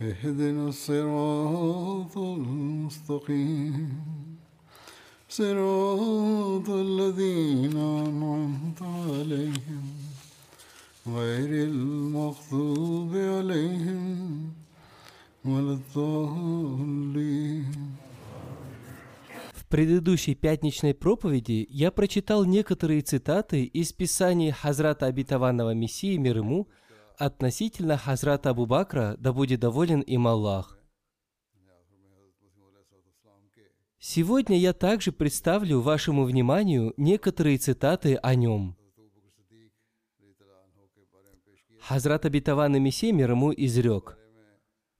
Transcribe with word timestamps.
اهدنا 0.00 0.68
الصراط 0.68 2.18
المستقيم 2.18 3.90
صراط 5.28 6.68
الذين 6.68 7.76
أنعمت 7.76 8.82
عليهم 8.82 9.84
غير 11.06 11.50
المغضوب 11.68 13.16
عليهم 13.16 14.52
ولا 15.44 15.72
الضالين 15.72 17.64
В 19.54 19.76
предыдущей 19.76 20.34
пятничной 20.36 20.94
проповеди 20.94 21.66
я 21.68 21.90
прочитал 21.90 22.44
некоторые 22.44 23.00
цитаты 23.00 23.64
из 23.64 23.92
писаний 23.92 24.52
Хазрата 24.52 25.06
Обетованного 25.06 25.74
Мессии 25.74 26.16
мир 26.16 26.36
ему 26.38 26.68
относительно 27.19 27.97
Хазрата 27.97 28.49
Абу 28.49 28.65
Бакра, 28.65 29.15
да 29.19 29.33
будет 29.33 29.59
доволен 29.59 30.01
им 30.01 30.27
Аллах. 30.27 30.79
Сегодня 33.99 34.57
я 34.57 34.73
также 34.73 35.11
представлю 35.11 35.81
вашему 35.81 36.23
вниманию 36.23 36.93
некоторые 36.97 37.57
цитаты 37.57 38.15
о 38.15 38.33
нем. 38.33 38.75
Хазрат 41.81 42.25
Обетованный 42.25 42.79
Мессия 42.79 43.11
мир 43.11 43.31
ему 43.31 43.51
изрек– 43.51 44.17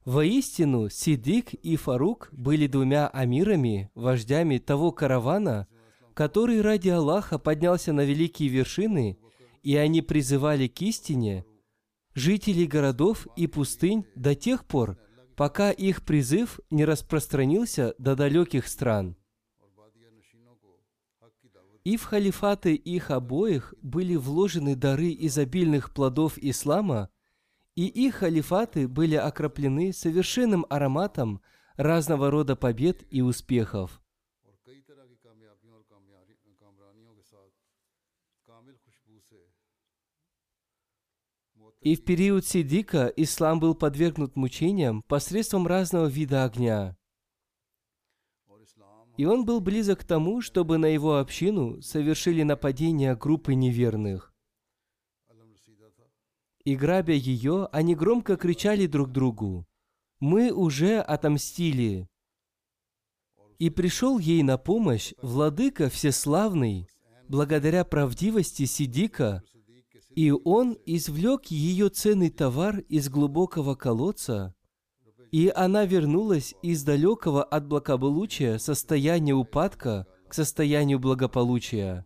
Воистину, 0.06 0.90
Сидик 0.90 1.54
и 1.54 1.76
Фарук 1.76 2.30
были 2.32 2.66
двумя 2.66 3.08
амирами, 3.10 3.92
вождями 3.94 4.58
того 4.58 4.92
каравана, 4.92 5.68
который 6.16 6.62
ради 6.62 6.90
Аллаха 6.90 7.38
поднялся 7.38 7.94
на 7.94 8.02
великие 8.02 8.50
вершины, 8.50 9.20
и 9.62 9.76
они 9.76 10.02
призывали 10.02 10.68
к 10.68 10.82
истине 10.82 11.46
жителей 12.20 12.68
городов 12.68 13.28
и 13.36 13.48
пустынь 13.48 14.06
до 14.16 14.36
тех 14.36 14.66
пор, 14.66 14.98
пока 15.36 15.72
их 15.72 16.04
призыв 16.04 16.60
не 16.70 16.86
распространился 16.86 17.96
до 17.98 18.16
далеких 18.16 18.68
стран. 18.68 19.16
И 21.84 21.98
в 21.98 22.04
халифаты 22.04 22.76
их 22.76 23.10
обоих 23.10 23.74
были 23.82 24.16
вложены 24.16 24.76
дары 24.76 25.16
изобильных 25.18 25.94
плодов 25.94 26.38
ислама– 26.38 27.10
и 27.80 27.86
их 27.86 28.16
халифаты 28.16 28.90
были 28.90 29.16
окроплены 29.16 29.94
совершенным 29.94 30.66
ароматом 30.70 31.40
разного 31.78 32.30
рода 32.30 32.58
побед 32.58 33.06
и 33.10 33.22
успехов. 33.22 33.99
И 41.82 41.96
в 41.96 42.04
период 42.04 42.46
Сидика 42.46 43.08
ислам 43.16 43.60
был 43.60 43.74
подвергнут 43.74 44.36
мучениям 44.36 45.02
посредством 45.04 45.66
разного 45.66 46.08
вида 46.08 46.44
огня. 46.44 46.98
И 49.16 49.26
он 49.26 49.46
был 49.46 49.62
близок 49.62 50.00
к 50.00 50.04
тому, 50.04 50.42
чтобы 50.42 50.78
на 50.78 50.88
его 50.88 51.18
общину 51.18 51.82
совершили 51.82 52.44
нападение 52.44 53.16
группы 53.16 53.54
неверных. 53.54 54.34
И 56.66 56.76
грабя 56.76 57.14
ее, 57.14 57.68
они 57.72 57.96
громко 57.96 58.36
кричали 58.36 58.86
друг 58.86 59.12
другу, 59.12 59.66
«Мы 60.20 60.52
уже 60.52 61.00
отомстили!» 61.00 62.10
И 63.58 63.70
пришел 63.70 64.20
ей 64.20 64.44
на 64.44 64.58
помощь 64.58 65.14
владыка 65.22 65.90
всеславный, 65.90 66.88
благодаря 67.30 67.86
правдивости 67.86 68.66
Сидика, 68.66 69.44
и 70.16 70.32
он 70.32 70.78
извлек 70.86 71.46
ее 71.46 71.90
ценный 71.90 72.30
товар 72.30 72.80
из 72.90 73.10
глубокого 73.10 73.76
колодца, 73.76 74.56
и 75.32 75.52
она 75.56 75.86
вернулась 75.86 76.56
из 76.62 76.84
далекого 76.84 77.44
от 77.44 77.68
благополучия 77.68 78.58
состояния 78.58 79.34
упадка 79.34 80.08
к 80.28 80.34
состоянию 80.34 81.00
благополучия. 81.00 82.06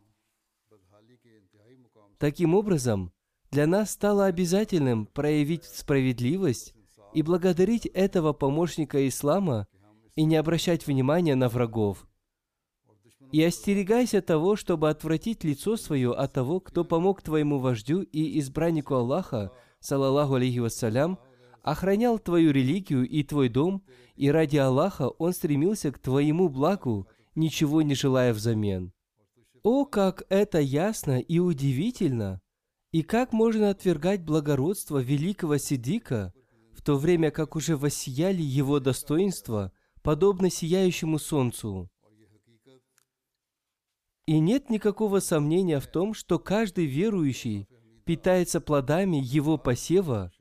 Таким 2.17 2.55
образом, 2.55 3.11
для 3.51 3.67
нас 3.67 3.91
стало 3.91 4.25
обязательным 4.25 5.05
проявить 5.05 5.65
справедливость 5.65 6.73
и 7.13 7.21
благодарить 7.21 7.85
этого 7.85 8.33
помощника 8.33 9.07
ислама 9.07 9.67
и 10.15 10.23
не 10.23 10.35
обращать 10.35 10.87
внимания 10.87 11.35
на 11.35 11.49
врагов. 11.49 12.07
И 13.33 13.43
остерегайся 13.43 14.21
того, 14.21 14.55
чтобы 14.55 14.91
отвратить 14.91 15.43
лицо 15.43 15.75
свое 15.75 16.13
от 16.13 16.33
того, 16.33 16.59
кто 16.59 16.85
помог 16.85 17.23
твоему 17.23 17.57
вождю 17.57 18.03
и 18.03 18.39
избраннику 18.39 18.93
Аллаха, 18.93 19.51
салаллаху 19.79 20.35
алейхи 20.35 20.59
вассалям, 20.59 21.17
охранял 21.63 22.19
твою 22.19 22.51
религию 22.51 23.09
и 23.09 23.23
твой 23.23 23.49
дом, 23.49 23.83
и 24.15 24.29
ради 24.29 24.57
Аллаха 24.57 25.09
он 25.09 25.33
стремился 25.33 25.91
к 25.91 25.97
твоему 25.97 26.47
благу, 26.47 27.07
ничего 27.33 27.81
не 27.81 27.95
желая 27.95 28.35
взамен. 28.35 28.93
О, 29.63 29.85
как 29.85 30.25
это 30.29 30.59
ясно 30.59 31.19
и 31.19 31.39
удивительно! 31.39 32.39
И 32.91 33.01
как 33.01 33.33
можно 33.33 33.71
отвергать 33.71 34.21
благородство 34.21 34.99
великого 34.99 35.57
Сидика, 35.57 36.35
в 36.71 36.83
то 36.83 36.97
время 36.97 37.31
как 37.31 37.55
уже 37.55 37.77
воссияли 37.77 38.43
его 38.43 38.79
достоинства, 38.79 39.71
подобно 40.03 40.51
сияющему 40.51 41.17
солнцу? 41.17 41.89
И 44.25 44.39
нет 44.39 44.69
никакого 44.69 45.19
сомнения 45.19 45.79
в 45.79 45.87
том, 45.87 46.13
что 46.13 46.39
каждый 46.39 46.85
верующий 46.85 47.67
питается 48.05 48.61
плодами 48.61 49.17
его 49.17 49.57
посева 49.57 50.31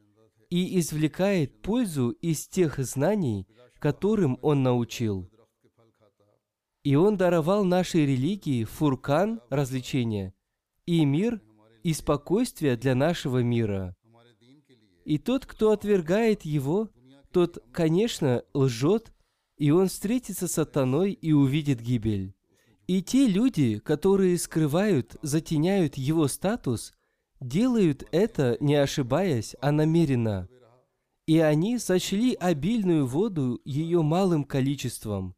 и 0.51 0.79
извлекает 0.79 1.63
пользу 1.63 2.11
из 2.11 2.47
тех 2.47 2.79
знаний, 2.79 3.47
которым 3.79 4.39
он 4.43 4.63
научил. 4.63 5.29
И 6.85 6.97
он 6.97 7.17
даровал 7.17 7.65
нашей 7.65 8.07
религии 8.07 8.65
фуркан– 8.65 9.41
развлечение, 9.51 10.35
и 10.87 11.05
мир– 11.05 11.41
и 11.83 11.93
спокойствие 11.93 12.77
для 12.77 12.95
нашего 12.95 13.43
мира. 13.43 13.97
И 15.05 15.19
тот, 15.19 15.47
кто 15.47 15.73
отвергает 15.73 16.43
его, 16.43 16.91
тот, 17.33 17.59
конечно, 17.73 18.45
лжет, 18.55 19.13
и 19.57 19.71
он 19.71 19.89
встретится 19.89 20.49
с 20.49 20.53
сатаной 20.53 21.13
и 21.13 21.33
увидит 21.33 21.81
гибель. 21.81 22.35
И 22.93 23.01
те 23.01 23.27
люди, 23.27 23.79
которые 23.79 24.37
скрывают, 24.37 25.17
затеняют 25.23 25.95
его 25.95 26.29
статус, 26.29 26.93
делают 27.41 28.07
это, 28.13 28.59
не 28.61 28.75
ошибаясь, 28.75 29.57
а 29.63 29.73
намеренно. 29.73 30.47
И 31.27 31.39
они 31.39 31.79
сочли 31.79 32.35
обильную 32.35 33.07
воду 33.07 33.63
ее 33.65 34.03
малым 34.03 34.45
количеством. 34.45 35.35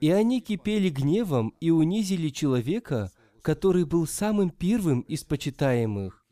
И 0.00 0.08
они 0.08 0.40
кипели 0.40 0.88
гневом 0.88 1.52
и 1.60 1.68
унизили 1.68 2.30
человека, 2.30 3.12
который 3.42 3.84
был 3.84 4.06
самым 4.06 4.48
первым 4.48 5.00
из 5.02 5.22
почитаемых. 5.22 6.24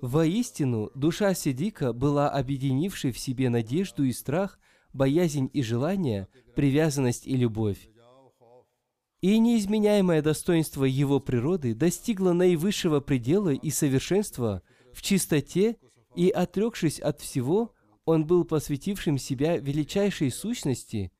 Воистину, 0.00 0.90
душа 0.94 1.34
Сидика 1.34 1.92
была 1.92 2.30
объединившей 2.30 3.12
в 3.12 3.18
себе 3.18 3.50
надежду 3.50 4.04
и 4.04 4.12
страх, 4.12 4.58
боязнь 4.94 5.50
и 5.52 5.62
желание, 5.62 6.28
привязанность 6.54 7.26
и 7.26 7.36
любовь. 7.36 7.90
И 9.24 9.38
неизменяемое 9.38 10.20
достоинство 10.20 10.84
его 10.84 11.18
природы 11.18 11.74
достигло 11.74 12.34
наивысшего 12.34 13.00
предела 13.00 13.54
и 13.54 13.70
совершенства 13.70 14.60
в 14.92 15.00
чистоте, 15.00 15.78
и, 16.14 16.28
отрекшись 16.28 17.00
от 17.00 17.22
всего, 17.22 17.72
он 18.04 18.26
был 18.26 18.44
посвятившим 18.44 19.16
себя 19.16 19.56
величайшей 19.56 20.30
сущности, 20.30 21.10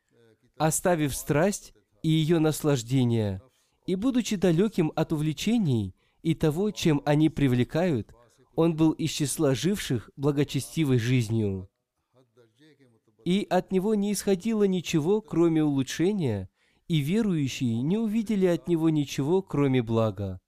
оставив 0.58 1.16
страсть 1.16 1.72
и 2.02 2.10
ее 2.10 2.40
наслаждение, 2.40 3.40
и 3.86 3.94
будучи 3.94 4.36
далеким 4.36 4.92
от 4.94 5.14
увлечений 5.14 5.96
и 6.20 6.34
того, 6.34 6.72
чем 6.72 7.00
они 7.06 7.30
привлекают, 7.30 8.12
он 8.54 8.76
был 8.76 8.92
из 8.92 9.12
числа 9.12 9.54
живших 9.54 10.10
благочестивой 10.16 10.98
жизнью. 10.98 11.70
И 13.24 13.46
от 13.48 13.72
него 13.72 13.94
не 13.94 14.12
исходило 14.12 14.64
ничего, 14.64 15.22
кроме 15.22 15.64
улучшения, 15.64 16.50
и 16.88 16.98
верующие 16.98 17.80
не 17.82 17.98
увидели 17.98 18.46
от 18.46 18.68
него 18.68 18.90
ничего, 18.90 19.42
кроме 19.42 19.82
блага. 19.82 20.40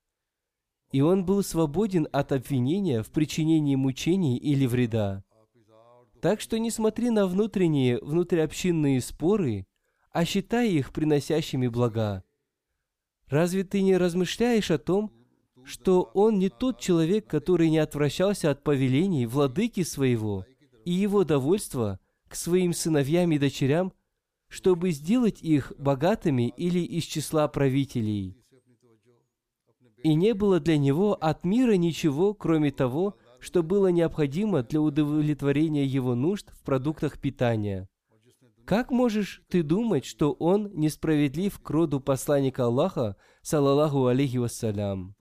И 0.92 1.00
он 1.00 1.24
был 1.24 1.42
свободен 1.42 2.06
от 2.12 2.32
обвинения 2.32 3.02
в 3.02 3.10
причинении 3.10 3.74
мучений 3.74 4.36
или 4.36 4.66
вреда. 4.66 5.24
Так 6.20 6.40
что 6.40 6.58
не 6.58 6.70
смотри 6.70 7.10
на 7.10 7.26
внутренние, 7.26 7.98
внутриобщинные 7.98 9.00
споры, 9.00 9.66
а 10.10 10.24
считай 10.24 10.70
их 10.70 10.92
приносящими 10.92 11.68
блага. 11.68 12.24
Разве 13.28 13.64
ты 13.64 13.82
не 13.82 13.96
размышляешь 13.96 14.70
о 14.70 14.78
том, 14.78 15.12
что 15.64 16.10
он 16.14 16.38
не 16.38 16.48
тот 16.48 16.78
человек, 16.78 17.26
который 17.26 17.70
не 17.70 17.78
отвращался 17.78 18.50
от 18.50 18.62
повелений 18.62 19.26
владыки 19.26 19.82
своего 19.82 20.46
и 20.84 20.92
его 20.92 21.24
довольства 21.24 21.98
к 22.28 22.36
своим 22.36 22.72
сыновьям 22.72 23.32
и 23.32 23.38
дочерям, 23.38 23.92
чтобы 24.48 24.90
сделать 24.90 25.42
их 25.42 25.72
богатыми 25.78 26.48
или 26.48 26.80
из 26.80 27.04
числа 27.04 27.48
правителей. 27.48 28.36
И 30.02 30.14
не 30.14 30.34
было 30.34 30.60
для 30.60 30.78
него 30.78 31.14
от 31.14 31.44
мира 31.44 31.72
ничего, 31.72 32.34
кроме 32.34 32.70
того, 32.70 33.16
что 33.40 33.62
было 33.62 33.88
необходимо 33.88 34.62
для 34.62 34.80
удовлетворения 34.80 35.84
его 35.84 36.14
нужд 36.14 36.50
в 36.52 36.62
продуктах 36.62 37.20
питания. 37.20 37.88
Как 38.64 38.90
можешь 38.90 39.42
ты 39.48 39.62
думать, 39.62 40.04
что 40.04 40.32
он 40.32 40.70
несправедлив 40.74 41.58
к 41.60 41.70
роду 41.70 42.00
посланника 42.00 42.64
Аллаха, 42.64 43.16
салаллаху 43.42 44.06
алейхи 44.06 44.38
вассалям? 44.38 45.14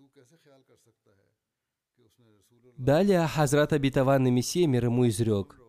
Далее 2.78 3.26
Хазрат 3.28 3.72
обетованный 3.72 4.32
Мессия 4.32 4.68
мир 4.68 4.86
ему 4.86 5.08
изрек. 5.08 5.60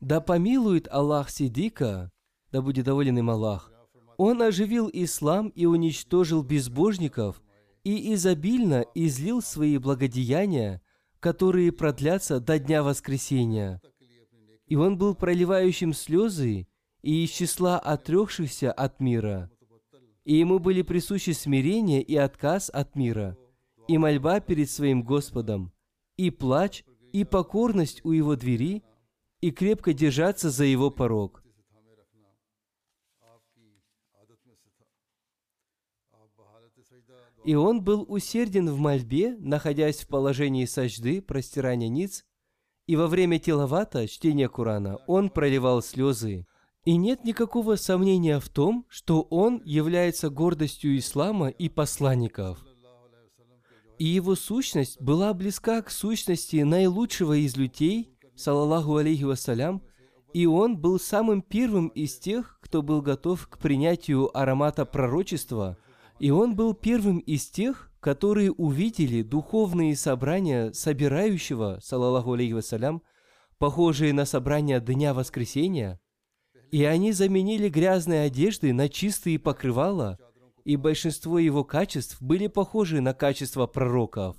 «Да 0.00 0.20
помилует 0.20 0.88
Аллах 0.88 1.30
Сидика, 1.30 2.10
да 2.56 2.62
будет 2.62 2.86
доволен 2.86 3.18
им 3.18 3.28
Аллах, 3.28 3.70
он 4.16 4.40
оживил 4.40 4.88
ислам 4.90 5.48
и 5.48 5.66
уничтожил 5.66 6.42
безбожников, 6.42 7.42
и 7.84 8.14
изобильно 8.14 8.86
излил 8.94 9.42
свои 9.42 9.76
благодеяния, 9.76 10.80
которые 11.20 11.70
продлятся 11.70 12.40
до 12.40 12.58
дня 12.58 12.82
воскресения. 12.82 13.82
И 14.68 14.74
он 14.74 14.96
был 14.96 15.14
проливающим 15.14 15.92
слезы 15.92 16.66
и 17.02 17.24
из 17.24 17.30
числа 17.30 17.78
отрекшихся 17.78 18.72
от 18.72 19.00
мира. 19.00 19.50
И 20.24 20.36
ему 20.36 20.58
были 20.58 20.80
присущи 20.80 21.32
смирение 21.32 22.00
и 22.00 22.16
отказ 22.16 22.70
от 22.70 22.96
мира, 22.96 23.36
и 23.86 23.98
мольба 23.98 24.40
перед 24.40 24.70
своим 24.70 25.02
Господом, 25.02 25.72
и 26.16 26.30
плач, 26.30 26.84
и 27.12 27.24
покорность 27.24 28.02
у 28.02 28.12
его 28.12 28.34
двери, 28.34 28.82
и 29.42 29.50
крепко 29.50 29.92
держаться 29.92 30.48
за 30.48 30.64
его 30.64 30.90
порог. 30.90 31.45
И 37.46 37.54
он 37.54 37.80
был 37.80 38.04
усерден 38.08 38.68
в 38.68 38.78
мольбе, 38.80 39.36
находясь 39.38 40.00
в 40.00 40.08
положении 40.08 40.64
сажды, 40.64 41.22
простирания 41.22 41.88
ниц, 41.88 42.24
и 42.88 42.96
во 42.96 43.06
время 43.06 43.38
теловата, 43.38 44.08
чтения 44.08 44.48
Курана, 44.48 44.96
он 45.06 45.30
проливал 45.30 45.80
слезы. 45.80 46.44
И 46.84 46.96
нет 46.96 47.24
никакого 47.24 47.76
сомнения 47.76 48.40
в 48.40 48.48
том, 48.48 48.84
что 48.88 49.22
он 49.22 49.62
является 49.64 50.28
гордостью 50.28 50.98
ислама 50.98 51.48
и 51.48 51.68
посланников. 51.68 52.58
И 53.98 54.04
его 54.04 54.34
сущность 54.34 55.00
была 55.00 55.32
близка 55.32 55.82
к 55.82 55.90
сущности 55.90 56.56
наилучшего 56.56 57.34
из 57.34 57.56
людей, 57.56 58.18
салаллаху 58.34 58.96
алейхи 58.96 59.22
вассалям, 59.22 59.82
и 60.34 60.46
он 60.46 60.76
был 60.76 60.98
самым 60.98 61.42
первым 61.42 61.88
из 61.88 62.18
тех, 62.18 62.58
кто 62.60 62.82
был 62.82 63.02
готов 63.02 63.46
к 63.46 63.58
принятию 63.58 64.36
аромата 64.36 64.84
пророчества– 64.84 65.78
и 66.18 66.30
он 66.30 66.56
был 66.56 66.74
первым 66.74 67.18
из 67.18 67.48
тех, 67.48 67.90
которые 68.00 68.52
увидели 68.52 69.22
духовные 69.22 69.96
собрания 69.96 70.72
собирающего, 70.72 71.78
салаллаху 71.82 72.32
алейхи 72.32 72.52
вассалям, 72.52 73.02
похожие 73.58 74.12
на 74.12 74.24
собрания 74.24 74.80
Дня 74.80 75.12
Воскресения, 75.12 76.00
и 76.70 76.84
они 76.84 77.12
заменили 77.12 77.68
грязные 77.68 78.22
одежды 78.22 78.72
на 78.72 78.88
чистые 78.88 79.38
покрывала, 79.38 80.18
и 80.64 80.76
большинство 80.76 81.38
его 81.38 81.64
качеств 81.64 82.20
были 82.20 82.46
похожи 82.46 83.00
на 83.00 83.14
качества 83.14 83.66
пророков. 83.66 84.36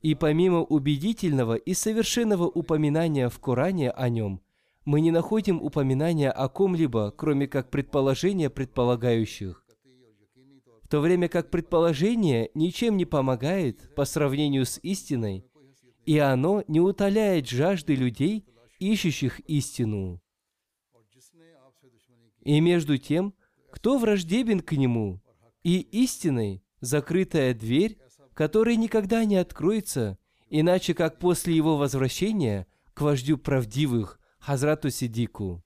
И 0.00 0.14
помимо 0.14 0.62
убедительного 0.62 1.54
и 1.54 1.74
совершенного 1.74 2.44
упоминания 2.44 3.28
в 3.28 3.38
Коране 3.38 3.90
о 3.90 4.08
нем– 4.08 4.40
мы 4.90 5.02
не 5.02 5.12
находим 5.12 5.62
упоминания 5.62 6.32
о 6.32 6.48
ком-либо, 6.48 7.12
кроме 7.16 7.46
как 7.46 7.70
предположения 7.70 8.50
предполагающих. 8.50 9.64
В 10.82 10.88
то 10.88 10.98
время 10.98 11.28
как 11.28 11.48
предположение 11.48 12.50
ничем 12.54 12.96
не 12.96 13.04
помогает 13.04 13.94
по 13.94 14.04
сравнению 14.04 14.66
с 14.66 14.80
истиной, 14.82 15.46
и 16.06 16.18
оно 16.18 16.64
не 16.66 16.80
утоляет 16.80 17.48
жажды 17.48 17.94
людей, 17.94 18.44
ищущих 18.80 19.38
истину. 19.48 20.20
И 22.40 22.58
между 22.58 22.98
тем, 22.98 23.34
кто 23.70 23.96
враждебен 23.96 24.58
к 24.58 24.72
нему, 24.72 25.20
и 25.62 25.78
истиной 25.82 26.64
закрытая 26.80 27.54
дверь, 27.54 27.96
которая 28.34 28.74
никогда 28.74 29.24
не 29.24 29.36
откроется, 29.36 30.18
иначе 30.48 30.94
как 30.94 31.20
после 31.20 31.54
его 31.54 31.76
возвращения 31.76 32.66
к 32.92 33.02
вождю 33.02 33.38
правдивых, 33.38 34.19
Хазрату 34.40 34.88
Сидику. 34.88 35.62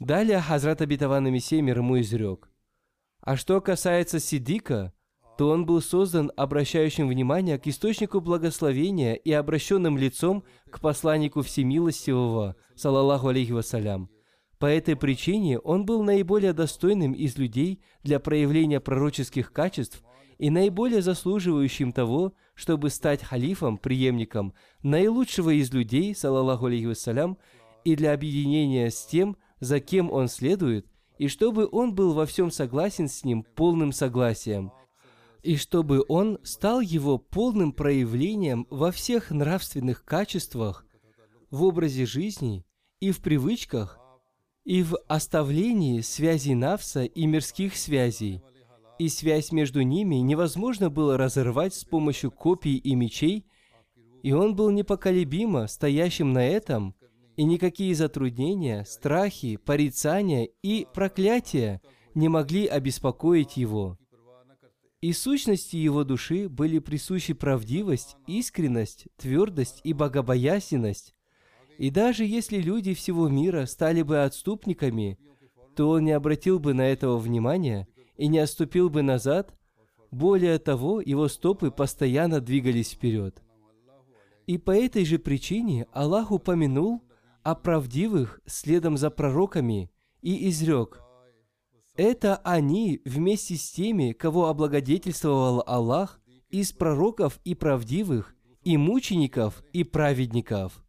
Далее 0.00 0.40
Хазрат 0.40 0.80
Абитаван 0.80 1.32
Мессия 1.32 1.62
мир 1.62 1.78
ему 1.78 2.00
изрек. 2.00 2.50
А 3.20 3.36
что 3.36 3.60
касается 3.60 4.18
Сидика, 4.18 4.92
то 5.38 5.50
он 5.50 5.64
был 5.64 5.80
создан 5.80 6.32
обращающим 6.36 7.06
внимание 7.06 7.56
к 7.60 7.68
источнику 7.68 8.20
благословения 8.20 9.14
и 9.14 9.30
обращенным 9.30 9.96
лицом 9.96 10.42
к 10.72 10.80
посланнику 10.80 11.42
Всемилостивого, 11.42 12.56
салаллаху 12.74 13.28
алейхи 13.28 13.52
вассалям– 13.52 14.10
по 14.60 14.66
этой 14.66 14.94
причине 14.94 15.58
он 15.58 15.86
был 15.86 16.02
наиболее 16.02 16.52
достойным 16.52 17.12
из 17.12 17.38
людей 17.38 17.80
для 18.02 18.20
проявления 18.20 18.78
пророческих 18.78 19.52
качеств 19.52 20.02
и 20.36 20.50
наиболее 20.50 21.00
заслуживающим 21.00 21.92
того, 21.92 22.34
чтобы 22.54 22.90
стать 22.90 23.22
халифом, 23.22 23.78
преемником 23.78 24.52
наилучшего 24.82 25.48
из 25.58 25.72
людей, 25.72 26.14
салаллаху 26.14 26.66
алейхи 26.66 26.84
вассалям, 26.84 27.38
и 27.84 27.96
для 27.96 28.12
объединения 28.12 28.90
с 28.90 29.06
тем, 29.06 29.38
за 29.60 29.80
кем 29.80 30.12
он 30.12 30.28
следует, 30.28 30.86
и 31.16 31.28
чтобы 31.28 31.66
он 31.72 31.94
был 31.94 32.12
во 32.12 32.26
всем 32.26 32.50
согласен 32.50 33.08
с 33.08 33.24
ним 33.24 33.44
полным 33.54 33.92
согласием, 33.92 34.72
и 35.42 35.56
чтобы 35.56 36.04
он 36.06 36.38
стал 36.42 36.82
его 36.82 37.16
полным 37.16 37.72
проявлением 37.72 38.66
во 38.68 38.92
всех 38.92 39.30
нравственных 39.30 40.04
качествах, 40.04 40.84
в 41.50 41.64
образе 41.64 42.04
жизни 42.04 42.66
и 43.00 43.10
в 43.10 43.20
привычках, 43.20 43.99
и 44.70 44.84
в 44.84 44.96
оставлении 45.08 46.00
связей 46.00 46.54
Навса 46.54 47.02
и 47.02 47.26
мирских 47.26 47.74
связей, 47.74 48.40
и 49.00 49.08
связь 49.08 49.50
между 49.50 49.82
ними 49.82 50.14
невозможно 50.14 50.90
было 50.90 51.16
разорвать 51.16 51.74
с 51.74 51.84
помощью 51.84 52.30
копий 52.30 52.76
и 52.76 52.94
мечей, 52.94 53.46
и 54.22 54.30
он 54.30 54.54
был 54.54 54.70
непоколебимо 54.70 55.66
стоящим 55.66 56.32
на 56.32 56.46
этом, 56.46 56.94
и 57.36 57.42
никакие 57.42 57.96
затруднения, 57.96 58.84
страхи, 58.84 59.56
порицания 59.56 60.48
и 60.62 60.86
проклятия 60.94 61.82
не 62.14 62.28
могли 62.28 62.68
обеспокоить 62.68 63.56
его. 63.56 63.98
И 65.00 65.12
сущности 65.12 65.74
его 65.74 66.04
души 66.04 66.48
были 66.48 66.78
присущи 66.78 67.32
правдивость, 67.32 68.14
искренность, 68.28 69.08
твердость 69.16 69.80
и 69.82 69.92
богобоязненность, 69.94 71.12
и 71.80 71.88
даже 71.88 72.26
если 72.26 72.58
люди 72.58 72.92
всего 72.92 73.26
мира 73.30 73.64
стали 73.64 74.02
бы 74.02 74.22
отступниками, 74.22 75.18
то 75.74 75.88
он 75.88 76.04
не 76.04 76.12
обратил 76.12 76.58
бы 76.58 76.74
на 76.74 76.82
этого 76.82 77.16
внимания 77.16 77.88
и 78.18 78.28
не 78.28 78.38
отступил 78.38 78.90
бы 78.90 79.00
назад. 79.00 79.54
Более 80.10 80.58
того, 80.58 81.00
его 81.00 81.26
стопы 81.28 81.70
постоянно 81.70 82.42
двигались 82.42 82.90
вперед. 82.90 83.42
И 84.46 84.58
по 84.58 84.72
этой 84.72 85.06
же 85.06 85.18
причине 85.18 85.86
Аллах 85.94 86.32
упомянул 86.32 87.02
о 87.42 87.54
правдивых 87.54 88.42
следом 88.44 88.98
за 88.98 89.08
пророками 89.08 89.90
и 90.20 90.50
изрек, 90.50 91.00
«Это 91.96 92.36
они 92.44 93.00
вместе 93.06 93.56
с 93.56 93.70
теми, 93.70 94.12
кого 94.12 94.48
облагодетельствовал 94.48 95.64
Аллах 95.66 96.20
из 96.50 96.72
пророков 96.72 97.40
и 97.44 97.54
правдивых, 97.54 98.34
и 98.64 98.76
мучеников, 98.76 99.64
и 99.72 99.82
праведников. 99.82 100.84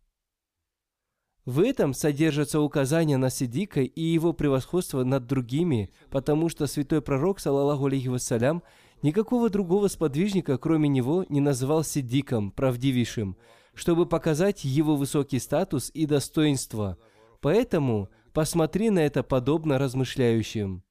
В 1.46 1.60
этом 1.60 1.96
содержатся 1.96 2.62
указания 2.62 3.18
на 3.18 3.32
Сидика 3.32 3.82
и 3.82 4.02
его 4.02 4.32
превосходство 4.32 5.04
над 5.04 5.26
другими, 5.26 5.90
потому 6.12 6.50
что 6.50 6.68
святой 6.68 7.02
пророк, 7.02 7.40
саллаллаху 7.40 7.88
алейхи 7.88 8.10
вассалям, 8.10 8.62
никакого 9.02 9.50
другого 9.50 9.88
сподвижника, 9.88 10.60
кроме 10.60 10.88
него, 10.88 11.26
не 11.30 11.42
называл 11.42 11.84
Сидиком, 11.84 12.52
правдивейшим, 12.52 13.38
чтобы 13.74 14.06
показать 14.06 14.64
его 14.64 14.96
высокий 14.96 15.40
статус 15.40 15.90
и 15.96 16.06
достоинство. 16.06 16.98
Поэтому 17.40 18.10
посмотри 18.34 18.92
на 18.92 19.00
это 19.00 19.24
подобно 19.24 19.80
размышляющим. 19.80 20.84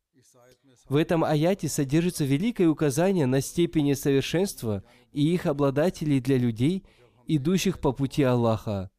В 0.89 0.97
этом 0.97 1.23
аяте 1.23 1.69
содержится 1.69 2.25
великое 2.25 2.67
указание 2.67 3.27
на 3.27 3.41
степени 3.41 3.93
совершенства 3.93 4.83
и 5.13 5.33
их 5.33 5.47
обладателей 5.47 6.19
для 6.19 6.37
людей, 6.37 6.85
идущих 7.29 7.79
по 7.79 7.93
пути 7.93 8.25
Аллаха. 8.25 8.91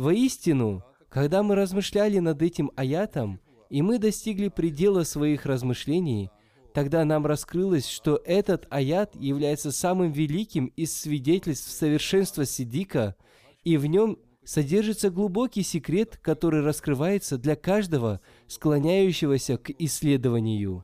Воистину, 0.00 0.82
когда 1.10 1.42
мы 1.42 1.54
размышляли 1.54 2.20
над 2.20 2.40
этим 2.40 2.72
аятом, 2.74 3.38
и 3.68 3.82
мы 3.82 3.98
достигли 3.98 4.48
предела 4.48 5.02
своих 5.02 5.44
размышлений, 5.44 6.30
тогда 6.72 7.04
нам 7.04 7.26
раскрылось, 7.26 7.86
что 7.86 8.18
этот 8.24 8.66
аят 8.70 9.14
является 9.14 9.70
самым 9.70 10.10
великим 10.10 10.72
из 10.74 10.98
свидетельств 10.98 11.70
совершенства 11.70 12.46
Сидика, 12.46 13.14
и 13.62 13.76
в 13.76 13.84
нем 13.84 14.16
содержится 14.42 15.10
глубокий 15.10 15.62
секрет, 15.62 16.18
который 16.22 16.62
раскрывается 16.62 17.36
для 17.36 17.54
каждого, 17.54 18.22
склоняющегося 18.46 19.58
к 19.58 19.70
исследованию. 19.78 20.82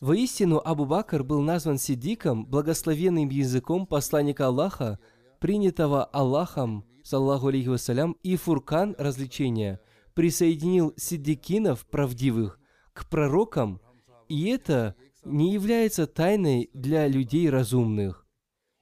Воистину, 0.00 0.62
Абу 0.64 0.86
Бакр 0.86 1.24
был 1.24 1.42
назван 1.42 1.76
Сидиком, 1.76 2.46
благословенным 2.46 3.28
языком 3.28 3.86
посланника 3.86 4.46
Аллаха, 4.46 4.98
принятого 5.40 6.06
Аллахом, 6.06 6.86
саллаху 7.12 7.48
алейхи 7.48 7.68
вассалям, 7.68 8.16
и 8.22 8.36
Фуркан 8.36 8.94
развлечения, 8.98 9.80
присоединил 10.14 10.94
сиддикинов 10.96 11.84
правдивых 11.84 12.58
к 12.94 13.06
пророкам, 13.10 13.82
и 14.30 14.46
это 14.46 14.94
не 15.22 15.52
является 15.52 16.06
тайной 16.06 16.70
для 16.72 17.06
людей 17.06 17.50
разумных. 17.50 18.26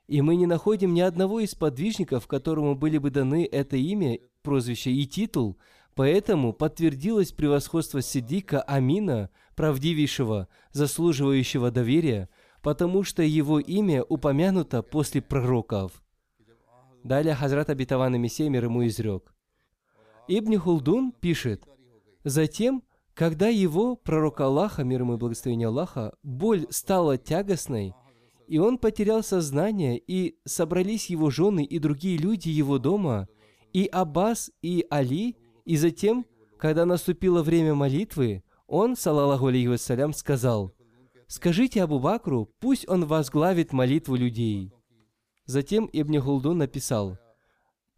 И 0.06 0.22
мы 0.22 0.36
не 0.36 0.46
находим 0.46 0.94
ни 0.94 1.00
одного 1.00 1.40
из 1.40 1.56
подвижников, 1.56 2.28
которому 2.28 2.76
были 2.76 2.98
бы 2.98 3.10
даны 3.10 3.48
это 3.50 3.76
имя, 3.76 4.20
прозвище 4.42 4.92
и 4.92 5.06
титул, 5.06 5.58
поэтому 5.96 6.52
подтвердилось 6.52 7.32
превосходство 7.32 8.00
Сиддика 8.00 8.62
Амина, 8.62 9.30
правдивейшего, 9.56 10.46
заслуживающего 10.70 11.72
доверия, 11.72 12.28
потому 12.62 13.02
что 13.02 13.24
его 13.24 13.58
имя 13.58 14.04
упомянуто 14.04 14.82
после 14.84 15.20
пророков. 15.20 16.00
Далее 17.04 17.34
Хазрат 17.34 17.70
Абитаван 17.70 18.20
Мессия 18.20 18.48
мир 18.48 18.64
ему 18.64 18.86
изрек. 18.86 19.34
Ибн 20.28 20.58
Хулдун 20.58 21.12
пишет, 21.12 21.64
«Затем, 22.24 22.82
когда 23.14 23.48
его, 23.48 23.96
пророк 23.96 24.40
Аллаха, 24.40 24.84
мир 24.84 25.00
ему 25.00 25.14
и 25.14 25.16
благословение 25.16 25.68
Аллаха, 25.68 26.12
боль 26.22 26.66
стала 26.70 27.16
тягостной, 27.16 27.94
и 28.46 28.58
он 28.58 28.78
потерял 28.78 29.22
сознание, 29.22 29.98
и 29.98 30.36
собрались 30.44 31.08
его 31.08 31.30
жены 31.30 31.64
и 31.64 31.78
другие 31.78 32.18
люди 32.18 32.48
его 32.48 32.78
дома, 32.78 33.28
и 33.72 33.86
Аббас, 33.86 34.50
и 34.60 34.84
Али, 34.90 35.36
и 35.64 35.76
затем, 35.76 36.26
когда 36.58 36.84
наступило 36.84 37.42
время 37.42 37.74
молитвы, 37.74 38.42
он, 38.66 38.96
салаллаху 38.96 39.46
алейхи 39.46 39.68
вассалям, 39.68 40.12
сказал, 40.12 40.72
«Скажите 41.26 41.82
Абу 41.82 41.98
Бакру, 41.98 42.50
пусть 42.60 42.88
он 42.88 43.06
возглавит 43.06 43.72
молитву 43.72 44.16
людей». 44.16 44.72
Затем 45.50 45.90
Ибн 45.92 46.20
Хулдун 46.20 46.58
написал, 46.58 47.18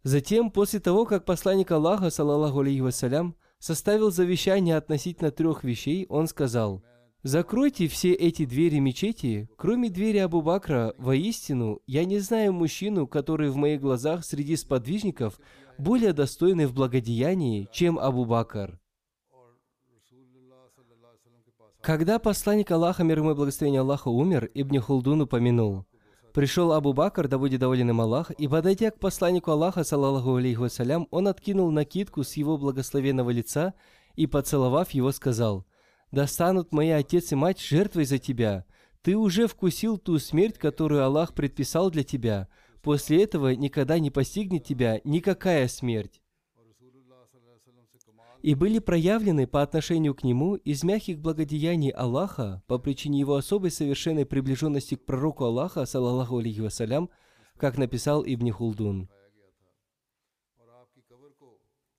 Затем, 0.01 0.49
после 0.49 0.79
того, 0.79 1.05
как 1.05 1.23
посланник 1.23 1.69
Аллаха, 1.69 2.09
саллаллаху 2.09 2.61
алейхи 2.61 2.79
вассалям, 2.79 3.35
составил 3.59 4.09
завещание 4.09 4.75
относительно 4.75 5.29
трех 5.29 5.63
вещей, 5.63 6.07
он 6.09 6.25
сказал, 6.27 6.83
«Закройте 7.21 7.87
все 7.87 8.11
эти 8.11 8.45
двери 8.45 8.79
мечети, 8.79 9.47
кроме 9.55 9.91
двери 9.91 10.17
Абу 10.17 10.41
Бакра, 10.41 10.95
воистину, 10.97 11.79
я 11.85 12.05
не 12.05 12.17
знаю 12.17 12.53
мужчину, 12.53 13.05
который 13.05 13.51
в 13.51 13.55
моих 13.55 13.81
глазах 13.81 14.25
среди 14.25 14.55
сподвижников 14.55 15.39
более 15.77 16.11
достойный 16.11 16.65
в 16.65 16.73
благодеянии, 16.73 17.69
чем 17.71 17.99
Абу 17.99 18.25
Бакр». 18.25 18.79
Когда 21.81 22.17
посланник 22.17 22.71
Аллаха, 22.71 23.03
мир 23.03 23.19
ему 23.19 23.31
и 23.31 23.35
благословение 23.35 23.81
Аллаха, 23.81 24.07
умер, 24.07 24.49
Ибн 24.55 24.79
Хулдун 24.79 25.21
упомянул– 25.21 25.85
Пришел 26.33 26.73
Абу 26.73 26.93
Бакр, 26.93 27.27
да 27.27 27.37
будет 27.37 27.59
доволен 27.59 27.91
им 27.91 28.01
Аллах, 28.01 28.31
и, 28.31 28.47
подойдя 28.47 28.89
к 28.89 28.97
посланнику 28.97 29.51
Аллаха, 29.51 29.83
саллаллаху 29.83 30.35
алейхи 30.35 30.57
вассалям, 30.57 31.07
он 31.11 31.27
откинул 31.27 31.69
накидку 31.69 32.23
с 32.23 32.33
его 32.33 32.57
благословенного 32.57 33.29
лица 33.29 33.75
и, 34.15 34.25
поцеловав 34.25 34.89
его, 34.91 35.11
сказал, 35.11 35.63
«Да 36.11 36.25
станут 36.25 36.71
мои 36.71 36.89
отец 36.89 37.31
и 37.31 37.35
мать 37.35 37.61
жертвой 37.61 38.05
за 38.05 38.17
тебя. 38.17 38.65
Ты 39.03 39.15
уже 39.15 39.45
вкусил 39.47 39.99
ту 39.99 40.17
смерть, 40.17 40.57
которую 40.57 41.05
Аллах 41.05 41.35
предписал 41.35 41.91
для 41.91 42.03
тебя. 42.03 42.47
После 42.81 43.23
этого 43.23 43.53
никогда 43.53 43.99
не 43.99 44.09
постигнет 44.09 44.63
тебя 44.63 45.01
никакая 45.03 45.67
смерть» 45.67 46.22
и 48.43 48.55
были 48.55 48.79
проявлены 48.79 49.47
по 49.47 49.61
отношению 49.61 50.13
к 50.13 50.23
нему 50.23 50.55
из 50.55 50.83
мягких 50.83 51.17
благодеяний 51.17 51.89
Аллаха 51.89 52.61
по 52.67 52.77
причине 52.77 53.21
его 53.21 53.35
особой 53.35 53.71
совершенной 53.71 54.25
приближенности 54.25 54.95
к 54.95 55.05
пророку 55.05 55.45
Аллаха, 55.45 55.85
саллаллаху 55.85 56.39
алейхи 56.39 56.59
вассалям, 56.59 57.09
как 57.57 57.77
написал 57.77 58.21
Ибн 58.25 58.51
Хулдун. 58.51 59.09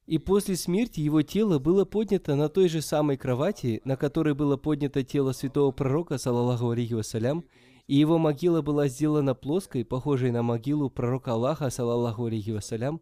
И 0.05 0.19
после 0.19 0.57
смерти 0.57 1.01
его 1.01 1.23
тело 1.23 1.59
было 1.59 1.87
поднято 1.87 2.35
на 2.35 2.51
той 2.51 2.69
же 2.69 2.83
самой 2.83 3.17
кровати, 3.17 3.81
на 3.87 3.97
которой 3.97 4.35
было 4.35 4.59
поднято 4.59 5.03
тело 5.03 5.33
святого 5.33 5.73
пророка, 5.73 6.19
саллаллаху 6.19 6.69
алейхи 6.69 6.93
вассалям, 6.93 7.47
и 7.87 7.97
его 7.97 8.19
могила 8.19 8.61
была 8.61 8.89
сделана 8.89 9.35
плоской, 9.35 9.83
похожей 9.83 10.31
на 10.31 10.43
могилу 10.43 10.91
пророка 10.91 11.33
Аллаха, 11.33 11.71
саллаллаху 11.71 12.27
алейхи 12.27 12.51
вассалям, 12.51 13.01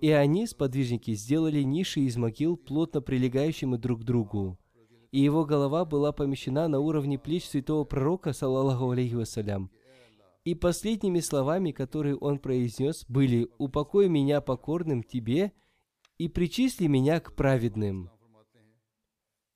и 0.00 0.10
они, 0.10 0.46
сподвижники, 0.46 1.14
сделали 1.14 1.62
ниши 1.62 2.00
из 2.00 2.16
могил, 2.16 2.56
плотно 2.56 3.00
прилегающими 3.00 3.76
друг 3.76 4.02
к 4.02 4.04
другу. 4.04 4.58
И 5.12 5.20
его 5.20 5.44
голова 5.44 5.84
была 5.84 6.12
помещена 6.12 6.68
на 6.68 6.80
уровне 6.80 7.18
плеч 7.18 7.44
святого 7.46 7.84
пророка, 7.84 8.32
саллаллаху 8.32 8.90
алейхи 8.90 9.14
вассалям. 9.14 9.70
И 10.44 10.54
последними 10.54 11.20
словами, 11.20 11.72
которые 11.72 12.16
он 12.16 12.38
произнес, 12.38 13.04
были 13.08 13.48
«Упокой 13.58 14.08
меня 14.08 14.40
покорным 14.40 15.02
тебе 15.02 15.52
и 16.18 16.28
причисли 16.28 16.86
меня 16.86 17.20
к 17.20 17.34
праведным». 17.34 18.10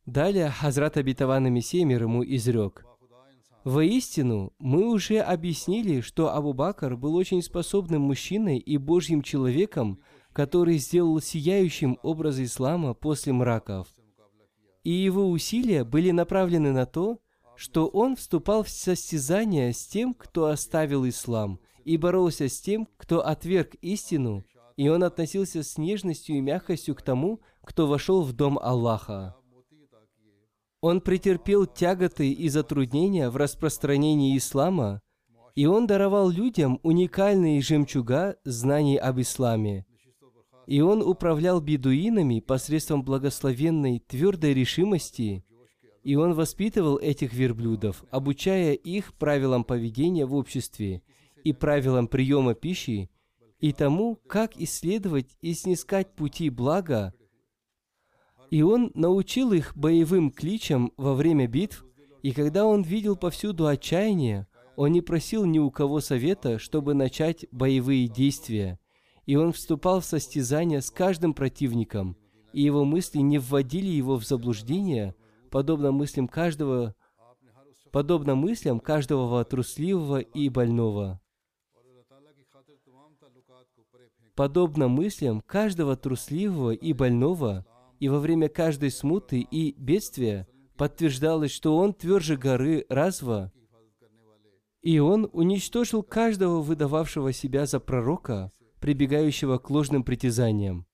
Далее 0.06 0.50
Хазрат 0.50 0.96
Абитавана 0.96 1.48
Мессия 1.48 1.84
мир 1.84 2.02
ему 2.02 2.24
изрек– 2.24 2.84
Воистину, 3.64 4.54
мы 4.58 4.88
уже 4.90 5.18
объяснили, 5.18 6.00
что 6.00 6.34
Абу 6.34 6.54
Бакр 6.54 6.96
был 6.96 7.14
очень 7.14 7.42
способным 7.42 8.02
мужчиной 8.02 8.56
и 8.56 8.78
Божьим 8.78 9.20
человеком, 9.20 10.00
который 10.32 10.78
сделал 10.78 11.20
сияющим 11.20 11.98
образ 12.02 12.38
ислама 12.38 12.94
после 12.94 13.32
мраков. 13.32 13.88
И 14.84 14.90
его 14.90 15.28
усилия 15.28 15.84
были 15.84 16.10
направлены 16.10 16.72
на 16.72 16.86
то, 16.86 17.18
что 17.56 17.88
он 17.88 18.16
вступал 18.16 18.62
в 18.62 18.70
состязание 18.70 19.72
с 19.72 19.86
тем, 19.86 20.14
кто 20.14 20.46
оставил 20.46 21.06
ислам, 21.06 21.60
и 21.84 21.96
боролся 21.96 22.48
с 22.48 22.60
тем, 22.60 22.88
кто 22.96 23.26
отверг 23.26 23.74
истину, 23.82 24.44
и 24.76 24.88
он 24.88 25.04
относился 25.04 25.62
с 25.62 25.76
нежностью 25.76 26.36
и 26.36 26.40
мягкостью 26.40 26.94
к 26.94 27.02
тому, 27.02 27.40
кто 27.62 27.86
вошел 27.86 28.22
в 28.22 28.32
дом 28.32 28.58
Аллаха. 28.58 29.36
Он 30.80 31.02
претерпел 31.02 31.66
тяготы 31.66 32.32
и 32.32 32.48
затруднения 32.48 33.28
в 33.28 33.36
распространении 33.36 34.38
ислама, 34.38 35.02
и 35.54 35.66
он 35.66 35.86
даровал 35.86 36.30
людям 36.30 36.80
уникальные 36.82 37.60
жемчуга 37.60 38.36
знаний 38.44 38.96
об 38.96 39.20
исламе– 39.20 39.84
и 40.70 40.82
он 40.82 41.02
управлял 41.02 41.60
бедуинами 41.60 42.38
посредством 42.38 43.02
благословенной 43.02 43.98
твердой 44.06 44.54
решимости, 44.54 45.44
и 46.04 46.14
он 46.14 46.34
воспитывал 46.34 46.96
этих 46.96 47.32
верблюдов, 47.32 48.04
обучая 48.12 48.74
их 48.74 49.12
правилам 49.14 49.64
поведения 49.64 50.26
в 50.26 50.34
обществе 50.34 51.02
и 51.42 51.52
правилам 51.52 52.06
приема 52.06 52.54
пищи, 52.54 53.10
и 53.58 53.72
тому, 53.72 54.16
как 54.28 54.56
исследовать 54.56 55.36
и 55.40 55.54
снискать 55.54 56.14
пути 56.14 56.50
блага, 56.50 57.14
и 58.52 58.62
он 58.62 58.92
научил 58.94 59.52
их 59.52 59.76
боевым 59.76 60.30
кличам 60.30 60.92
во 60.96 61.16
время 61.16 61.48
битв, 61.48 61.84
и 62.22 62.30
когда 62.30 62.64
он 62.64 62.82
видел 62.82 63.16
повсюду 63.16 63.66
отчаяние, 63.66 64.46
он 64.76 64.92
не 64.92 65.00
просил 65.00 65.44
ни 65.46 65.58
у 65.58 65.72
кого 65.72 66.00
совета, 66.00 66.60
чтобы 66.60 66.94
начать 66.94 67.44
боевые 67.50 68.06
действия– 68.06 68.78
и 69.30 69.36
он 69.36 69.52
вступал 69.52 70.00
в 70.00 70.04
состязание 70.04 70.82
с 70.82 70.90
каждым 70.90 71.34
противником, 71.34 72.16
и 72.52 72.62
его 72.62 72.84
мысли 72.84 73.18
не 73.18 73.38
вводили 73.38 73.86
его 73.86 74.18
в 74.18 74.24
заблуждение, 74.24 75.14
подобно 75.52 75.92
мыслям 75.92 76.26
каждого, 76.26 76.96
подобно 77.92 78.34
мыслям 78.34 78.80
каждого 78.80 79.44
трусливого 79.44 80.18
и 80.18 80.48
больного. 80.48 81.20
Подобно 84.34 84.88
мыслям 84.88 85.42
каждого 85.42 85.96
трусливого 85.96 86.72
и 86.72 86.92
больного, 86.92 87.64
и 88.00 88.08
во 88.08 88.18
время 88.18 88.48
каждой 88.48 88.90
смуты 88.90 89.42
и 89.42 89.80
бедствия 89.80 90.48
подтверждалось, 90.76 91.52
что 91.52 91.76
он 91.76 91.94
тверже 91.94 92.36
горы 92.36 92.84
Разва, 92.88 93.52
и 94.82 94.98
он 94.98 95.30
уничтожил 95.32 96.02
каждого 96.02 96.62
выдававшего 96.62 97.32
себя 97.32 97.66
за 97.66 97.78
пророка, 97.78 98.50
прибегающего 98.80 99.58
к 99.58 99.70
ложным 99.70 100.02
притязаниям. 100.02 100.86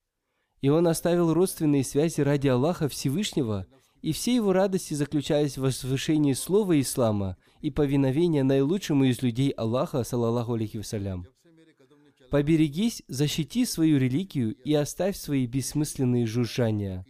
И 0.61 0.69
он 0.69 0.87
оставил 0.87 1.33
родственные 1.33 1.83
связи 1.83 2.21
ради 2.21 2.47
Аллаха 2.47 2.89
Всевышнего, 2.89 3.67
и 4.01 4.11
все 4.11 4.35
его 4.35 4.53
радости 4.53 4.93
заключались 4.93 5.57
в 5.57 5.61
возвышении 5.61 6.33
слова 6.33 6.79
ислама 6.79 7.37
и 7.61 7.71
повиновения 7.71 8.43
наилучшему 8.43 9.05
из 9.05 9.21
людей 9.21 9.49
Аллаха, 9.51 10.03
саллаллаху 10.03 10.53
алейхи 10.53 10.77
вассалям. 10.77 11.25
Поберегись, 12.29 13.03
защити 13.07 13.65
свою 13.65 13.97
религию 13.99 14.53
и 14.53 14.73
оставь 14.73 15.15
свои 15.15 15.45
бессмысленные 15.45 16.25
жужжания. 16.25 17.05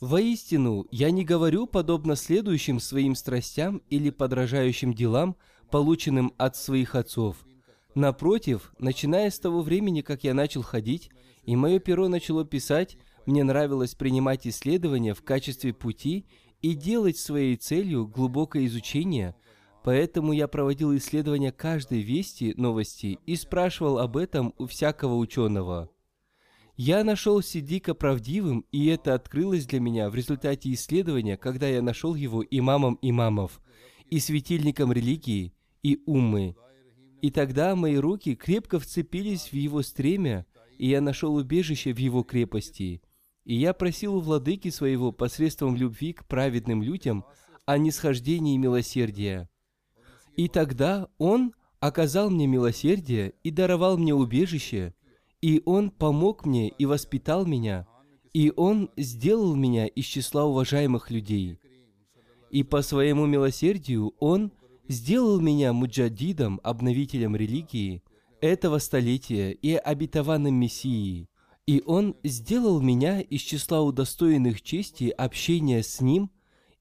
Воистину, 0.00 0.86
я 0.90 1.10
не 1.10 1.24
говорю 1.24 1.66
подобно 1.66 2.14
следующим 2.14 2.78
своим 2.78 3.14
страстям 3.14 3.82
или 3.90 4.10
подражающим 4.10 4.94
делам, 4.94 5.36
полученным 5.70 6.32
от 6.38 6.56
своих 6.56 6.94
отцов. 6.94 7.36
Напротив, 7.98 8.72
начиная 8.78 9.28
с 9.28 9.40
того 9.40 9.60
времени, 9.60 10.02
как 10.02 10.22
я 10.22 10.32
начал 10.32 10.62
ходить, 10.62 11.10
и 11.42 11.56
мое 11.56 11.80
перо 11.80 12.06
начало 12.06 12.44
писать, 12.44 12.96
мне 13.26 13.42
нравилось 13.42 13.96
принимать 13.96 14.46
исследования 14.46 15.14
в 15.14 15.24
качестве 15.24 15.72
пути 15.72 16.24
и 16.62 16.74
делать 16.74 17.18
своей 17.18 17.56
целью 17.56 18.06
глубокое 18.06 18.66
изучение– 18.66 19.34
Поэтому 19.84 20.32
я 20.32 20.48
проводил 20.48 20.94
исследования 20.96 21.50
каждой 21.50 22.02
вести, 22.02 22.52
новости 22.58 23.18
и 23.24 23.36
спрашивал 23.36 24.00
об 24.00 24.18
этом 24.18 24.52
у 24.58 24.66
всякого 24.66 25.14
ученого. 25.14 25.88
Я 26.76 27.04
нашел 27.04 27.40
Сидика 27.40 27.94
правдивым, 27.94 28.66
и 28.70 28.86
это 28.88 29.14
открылось 29.14 29.64
для 29.64 29.80
меня 29.80 30.10
в 30.10 30.14
результате 30.14 30.72
исследования, 30.74 31.38
когда 31.38 31.68
я 31.68 31.80
нашел 31.80 32.14
его 32.14 32.44
имамом 32.50 32.98
имамов 33.00 33.62
и 34.10 34.20
светильником 34.20 34.92
религии 34.92 35.54
и 35.82 36.02
уммы. 36.04 36.54
И 37.20 37.30
тогда 37.30 37.74
мои 37.74 37.96
руки 37.96 38.34
крепко 38.34 38.78
вцепились 38.78 39.50
в 39.50 39.54
его 39.54 39.82
стремя, 39.82 40.46
и 40.78 40.88
я 40.88 41.00
нашел 41.00 41.34
убежище 41.34 41.92
в 41.92 41.98
его 41.98 42.22
крепости. 42.22 43.02
И 43.44 43.54
я 43.54 43.72
просил 43.72 44.16
у 44.16 44.20
владыки 44.20 44.70
своего 44.70 45.10
посредством 45.10 45.74
любви 45.74 46.12
к 46.12 46.26
праведным 46.26 46.82
людям 46.82 47.24
о 47.66 47.78
нисхождении 47.78 48.56
милосердия. 48.56 49.48
И 50.36 50.48
тогда 50.48 51.08
Он 51.18 51.52
оказал 51.80 52.30
мне 52.30 52.46
милосердие 52.46 53.34
и 53.42 53.50
даровал 53.50 53.98
мне 53.98 54.14
убежище, 54.14 54.94
и 55.40 55.62
Он 55.64 55.90
помог 55.90 56.46
мне 56.46 56.68
и 56.68 56.86
воспитал 56.86 57.46
меня, 57.46 57.86
и 58.32 58.52
Он 58.54 58.90
сделал 58.96 59.56
меня 59.56 59.86
из 59.86 60.04
числа 60.04 60.44
уважаемых 60.44 61.10
людей. 61.10 61.58
И 62.50 62.62
по 62.62 62.82
своему 62.82 63.26
милосердию 63.26 64.14
Он 64.20 64.52
сделал 64.88 65.40
меня 65.40 65.72
муджадидом, 65.72 66.60
обновителем 66.62 67.36
религии 67.36 68.02
этого 68.40 68.78
столетия 68.78 69.52
и 69.52 69.74
обетованным 69.74 70.54
Мессией. 70.54 71.28
И 71.66 71.82
Он 71.86 72.16
сделал 72.24 72.80
меня 72.80 73.20
из 73.20 73.42
числа 73.42 73.82
удостоенных 73.82 74.62
чести 74.62 75.10
общения 75.10 75.82
с 75.82 76.00
Ним, 76.00 76.30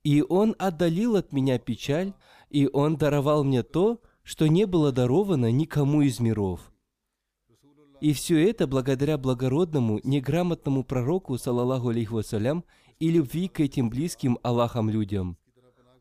и 0.04 0.24
Он 0.28 0.56
отдалил 0.58 1.18
от 1.18 1.34
меня 1.34 1.60
печаль, 1.60 2.14
и 2.50 2.70
Он 2.72 2.96
даровал 2.96 3.44
мне 3.44 3.64
то, 3.64 4.02
что 4.24 4.48
не 4.48 4.66
было 4.66 4.92
даровано 4.92 5.52
никому 5.52 6.02
из 6.02 6.20
миров. 6.20 6.72
И 8.00 8.14
все 8.14 8.50
это 8.50 8.68
благодаря 8.68 9.18
благородному, 9.18 10.00
неграмотному 10.04 10.84
пророку, 10.84 11.38
салаллаху 11.38 11.90
алейхи 11.90 12.12
вассалям, 12.12 12.64
и 13.00 13.10
любви 13.10 13.48
к 13.48 13.60
этим 13.60 13.90
близким 13.90 14.38
Аллахом 14.44 14.90
людям. 14.90 15.38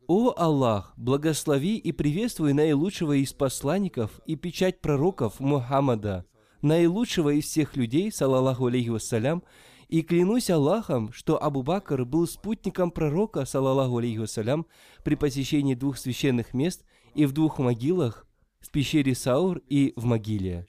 О 0.09 0.33
Аллах, 0.37 0.93
благослови 0.95 1.75
и 1.75 1.91
приветствуй 1.91 2.53
наилучшего 2.53 3.21
из 3.21 3.33
посланников 3.33 4.21
и 4.25 4.37
печать 4.37 4.79
пророков 4.79 5.41
Мухаммада, 5.41 6.25
наилучшего 6.61 7.33
из 7.33 7.43
всех 7.43 7.75
людей, 7.75 8.09
салаллаху 8.09 8.67
алейхи 8.67 8.87
вассалям, 8.87 9.43
и 9.89 10.01
клянусь 10.01 10.49
Аллахом, 10.49 11.11
что 11.11 11.43
Абу 11.43 11.61
Бакр 11.61 12.05
был 12.05 12.25
спутником 12.25 12.91
пророка, 12.91 13.43
салаллаху 13.43 13.97
алейхи 13.97 14.19
вассалям, 14.19 14.65
при 15.03 15.15
посещении 15.15 15.75
двух 15.75 15.97
священных 15.97 16.53
мест 16.53 16.85
и 17.13 17.25
в 17.25 17.33
двух 17.33 17.59
могилах, 17.59 18.25
в 18.61 18.71
пещере 18.71 19.13
Саур 19.13 19.57
и 19.67 19.91
в 19.97 20.05
могиле. 20.05 20.67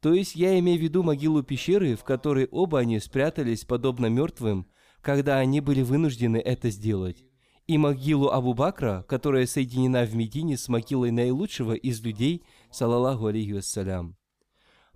То 0.00 0.14
есть 0.14 0.34
я 0.34 0.58
имею 0.58 0.78
в 0.78 0.82
виду 0.82 1.02
могилу 1.02 1.42
пещеры, 1.42 1.96
в 1.96 2.04
которой 2.04 2.48
оба 2.50 2.78
они 2.78 2.98
спрятались 3.00 3.66
подобно 3.66 4.06
мертвым, 4.06 4.66
когда 5.02 5.36
они 5.36 5.60
были 5.60 5.82
вынуждены 5.82 6.38
это 6.38 6.70
сделать, 6.70 7.26
и 7.66 7.78
могилу 7.78 8.28
Абу 8.28 8.54
Бакра, 8.54 9.04
которая 9.08 9.46
соединена 9.46 10.04
в 10.04 10.14
Медине 10.14 10.56
с 10.56 10.68
могилой 10.68 11.10
наилучшего 11.10 11.72
из 11.74 12.02
людей, 12.02 12.42
салаллаху 12.70 13.26
алейхи 13.26 13.52
вассалям. 13.52 14.16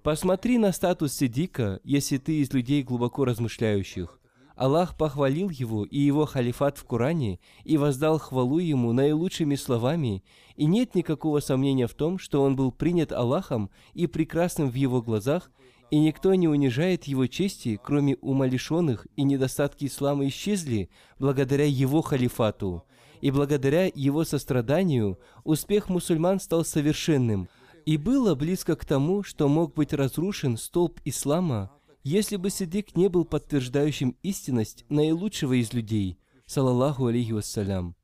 Посмотри 0.02 0.58
на 0.58 0.72
статус 0.72 1.14
Сидика, 1.14 1.80
если 1.82 2.18
ты 2.18 2.40
из 2.40 2.52
людей 2.52 2.82
глубоко 2.82 3.24
размышляющих. 3.24 4.20
Аллах 4.56 4.96
похвалил 4.96 5.50
его 5.50 5.84
и 5.84 5.98
его 5.98 6.24
халифат 6.24 6.78
в 6.78 6.84
Коране 6.84 7.40
и 7.64 7.76
воздал 7.76 8.18
хвалу 8.18 8.58
ему 8.58 8.92
наилучшими 8.92 9.54
словами, 9.54 10.24
и 10.56 10.64
нет 10.64 10.94
никакого 10.94 11.40
сомнения 11.40 11.86
в 11.86 11.94
том, 11.94 12.18
что 12.18 12.42
он 12.42 12.56
был 12.56 12.72
принят 12.72 13.12
Аллахом 13.12 13.70
и 13.92 14.06
прекрасным 14.06 14.70
в 14.70 14.74
его 14.74 15.02
глазах, 15.02 15.50
и 15.90 15.98
никто 15.98 16.34
не 16.34 16.48
унижает 16.48 17.04
его 17.04 17.26
чести, 17.26 17.80
кроме 17.82 18.16
умалишенных, 18.16 19.06
и 19.16 19.22
недостатки 19.22 19.86
ислама 19.86 20.26
исчезли 20.28 20.90
благодаря 21.18 21.64
его 21.64 22.02
халифату. 22.02 22.84
И 23.20 23.30
благодаря 23.30 23.90
его 23.94 24.24
состраданию 24.24 25.18
успех 25.44 25.88
мусульман 25.88 26.40
стал 26.40 26.64
совершенным– 26.64 27.48
и 27.86 27.96
было 27.96 28.34
близко 28.34 28.74
к 28.76 28.84
тому, 28.84 29.22
что 29.22 29.48
мог 29.48 29.74
быть 29.74 29.94
разрушен 29.94 30.58
столб 30.58 31.00
ислама, 31.04 31.70
если 32.02 32.36
бы 32.36 32.50
Сидик 32.50 32.96
не 32.96 33.08
был 33.08 33.24
подтверждающим 33.24 34.16
истинность 34.22 34.84
наилучшего 34.88 35.54
из 35.54 35.72
людей, 35.72 36.18
салаллаху 36.46 37.06
алейхи 37.06 37.32
вассалям. 37.32 37.94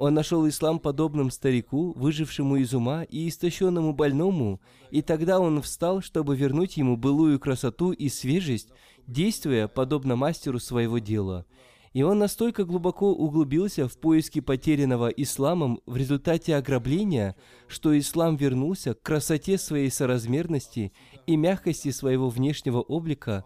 Он 0.00 0.14
нашел 0.14 0.48
ислам 0.48 0.78
подобным 0.78 1.30
старику, 1.30 1.92
выжившему 1.92 2.56
из 2.56 2.72
ума 2.72 3.02
и 3.02 3.28
истощенному 3.28 3.92
больному, 3.92 4.58
и 4.90 5.02
тогда 5.02 5.38
он 5.38 5.60
встал, 5.60 6.00
чтобы 6.00 6.34
вернуть 6.36 6.78
ему 6.78 6.96
былую 6.96 7.38
красоту 7.38 7.92
и 7.92 8.08
свежесть, 8.08 8.70
действуя 9.06 9.68
подобно 9.68 10.16
мастеру 10.16 10.58
своего 10.58 10.98
дела– 10.98 11.44
и 11.92 12.02
он 12.02 12.18
настолько 12.18 12.64
глубоко 12.64 13.12
углубился 13.12 13.88
в 13.88 13.98
поиски 13.98 14.40
потерянного 14.40 15.08
исламом 15.08 15.80
в 15.86 15.96
результате 15.96 16.54
ограбления, 16.54 17.34
что 17.66 17.98
ислам 17.98 18.36
вернулся 18.36 18.94
к 18.94 19.02
красоте 19.02 19.58
своей 19.58 19.90
соразмерности 19.90 20.92
и 21.26 21.36
мягкости 21.36 21.90
своего 21.90 22.28
внешнего 22.28 22.80
облика, 22.80 23.44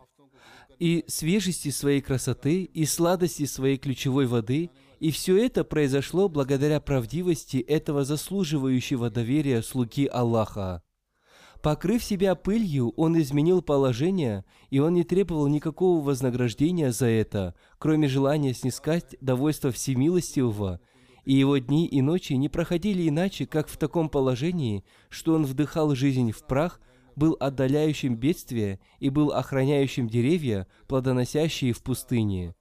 и 0.79 1.05
свежести 1.07 1.71
своей 1.71 2.03
красоты, 2.03 2.65
и 2.65 2.85
сладости 2.85 3.47
своей 3.47 3.79
ключевой 3.79 4.27
воды, 4.27 4.71
и 5.05 5.11
все 5.11 5.37
это 5.37 5.65
произошло 5.65 6.31
благодаря 6.31 6.81
правдивости 6.81 7.59
этого 7.59 8.05
заслуживающего 8.05 9.11
доверия 9.11 9.61
слуги 9.61 10.07
Аллаха. 10.07 10.83
Покрыв 11.63 12.03
себя 12.03 12.35
пылью, 12.35 12.89
он 12.97 13.21
изменил 13.21 13.61
положение, 13.61 14.47
и 14.71 14.79
он 14.79 14.95
не 14.95 15.05
требовал 15.05 15.47
никакого 15.49 16.03
вознаграждения 16.03 16.91
за 16.91 17.05
это, 17.05 17.55
кроме 17.77 18.09
желания 18.09 18.55
снискать 18.55 19.15
довольство 19.21 19.71
всемилостивого, 19.71 20.81
и 21.27 21.35
его 21.35 21.59
дни 21.59 21.87
и 21.87 22.01
ночи 22.01 22.33
не 22.33 22.49
проходили 22.49 23.07
иначе, 23.07 23.45
как 23.45 23.69
в 23.69 23.77
таком 23.77 24.09
положении, 24.09 24.85
что 25.11 25.35
он 25.35 25.45
вдыхал 25.45 25.95
жизнь 25.95 26.33
в 26.33 26.47
прах, 26.47 26.81
был 27.15 27.37
отдаляющим 27.39 28.17
бедствие 28.17 28.81
и 29.01 29.11
был 29.11 29.33
охраняющим 29.33 30.09
деревья, 30.09 30.67
плодоносящие 30.89 31.75
в 31.75 31.83
пустыне. 31.83 32.55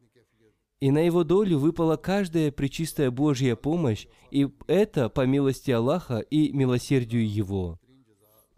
И 0.84 0.91
на 0.91 0.98
его 0.98 1.24
долю 1.24 1.60
выпала 1.60 1.96
каждая 1.96 2.52
пречистая 2.52 3.10
Божья 3.10 3.56
помощь, 3.56 4.06
и 4.32 4.50
это 4.67 5.08
по 5.08 5.26
милости 5.26 5.72
Аллаха 5.72 6.19
и 6.19 6.52
милосердию 6.52 7.26
Его. 7.26 7.80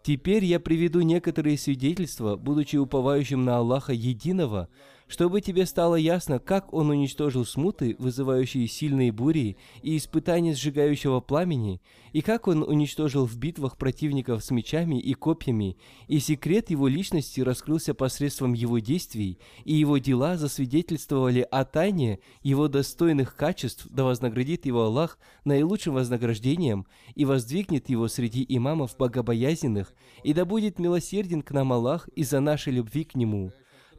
Теперь 0.02 0.44
я 0.44 0.58
приведу 0.58 1.02
некоторые 1.02 1.56
свидетельства, 1.56 2.34
будучи 2.34 2.78
уповающим 2.78 3.44
на 3.44 3.58
Аллаха 3.58 3.92
Единого, 3.92 4.68
чтобы 5.08 5.40
тебе 5.40 5.66
стало 5.66 5.94
ясно, 5.94 6.38
как 6.38 6.72
он 6.74 6.90
уничтожил 6.90 7.44
смуты, 7.44 7.94
вызывающие 7.98 8.66
сильные 8.66 9.12
бури, 9.12 9.56
и 9.82 9.96
испытания 9.96 10.54
сжигающего 10.54 11.20
пламени, 11.20 11.80
и 12.12 12.22
как 12.22 12.48
он 12.48 12.62
уничтожил 12.62 13.26
в 13.26 13.36
битвах 13.36 13.76
противников 13.76 14.42
с 14.44 14.50
мечами 14.50 15.00
и 15.00 15.14
копьями, 15.14 15.76
и 16.08 16.18
секрет 16.18 16.70
его 16.70 16.88
личности 16.88 17.40
раскрылся 17.40 17.94
посредством 17.94 18.52
его 18.52 18.78
действий, 18.78 19.38
и 19.64 19.74
его 19.74 19.98
дела 19.98 20.36
засвидетельствовали 20.36 21.46
о 21.50 21.64
тайне 21.64 22.18
его 22.42 22.68
достойных 22.68 23.36
качеств, 23.36 23.86
да 23.90 24.04
вознаградит 24.04 24.66
его 24.66 24.84
Аллах 24.84 25.18
наилучшим 25.44 25.94
вознаграждением, 25.94 26.86
и 27.14 27.24
воздвигнет 27.24 27.88
его 27.88 28.08
среди 28.08 28.44
имамов 28.48 28.96
богобоязненных, 28.96 29.94
и 30.24 30.32
да 30.32 30.44
будет 30.44 30.78
милосерден 30.78 31.42
к 31.42 31.52
нам 31.52 31.72
Аллах 31.72 32.08
из-за 32.08 32.40
нашей 32.40 32.72
любви 32.72 33.04
к 33.04 33.14
Нему. 33.14 33.52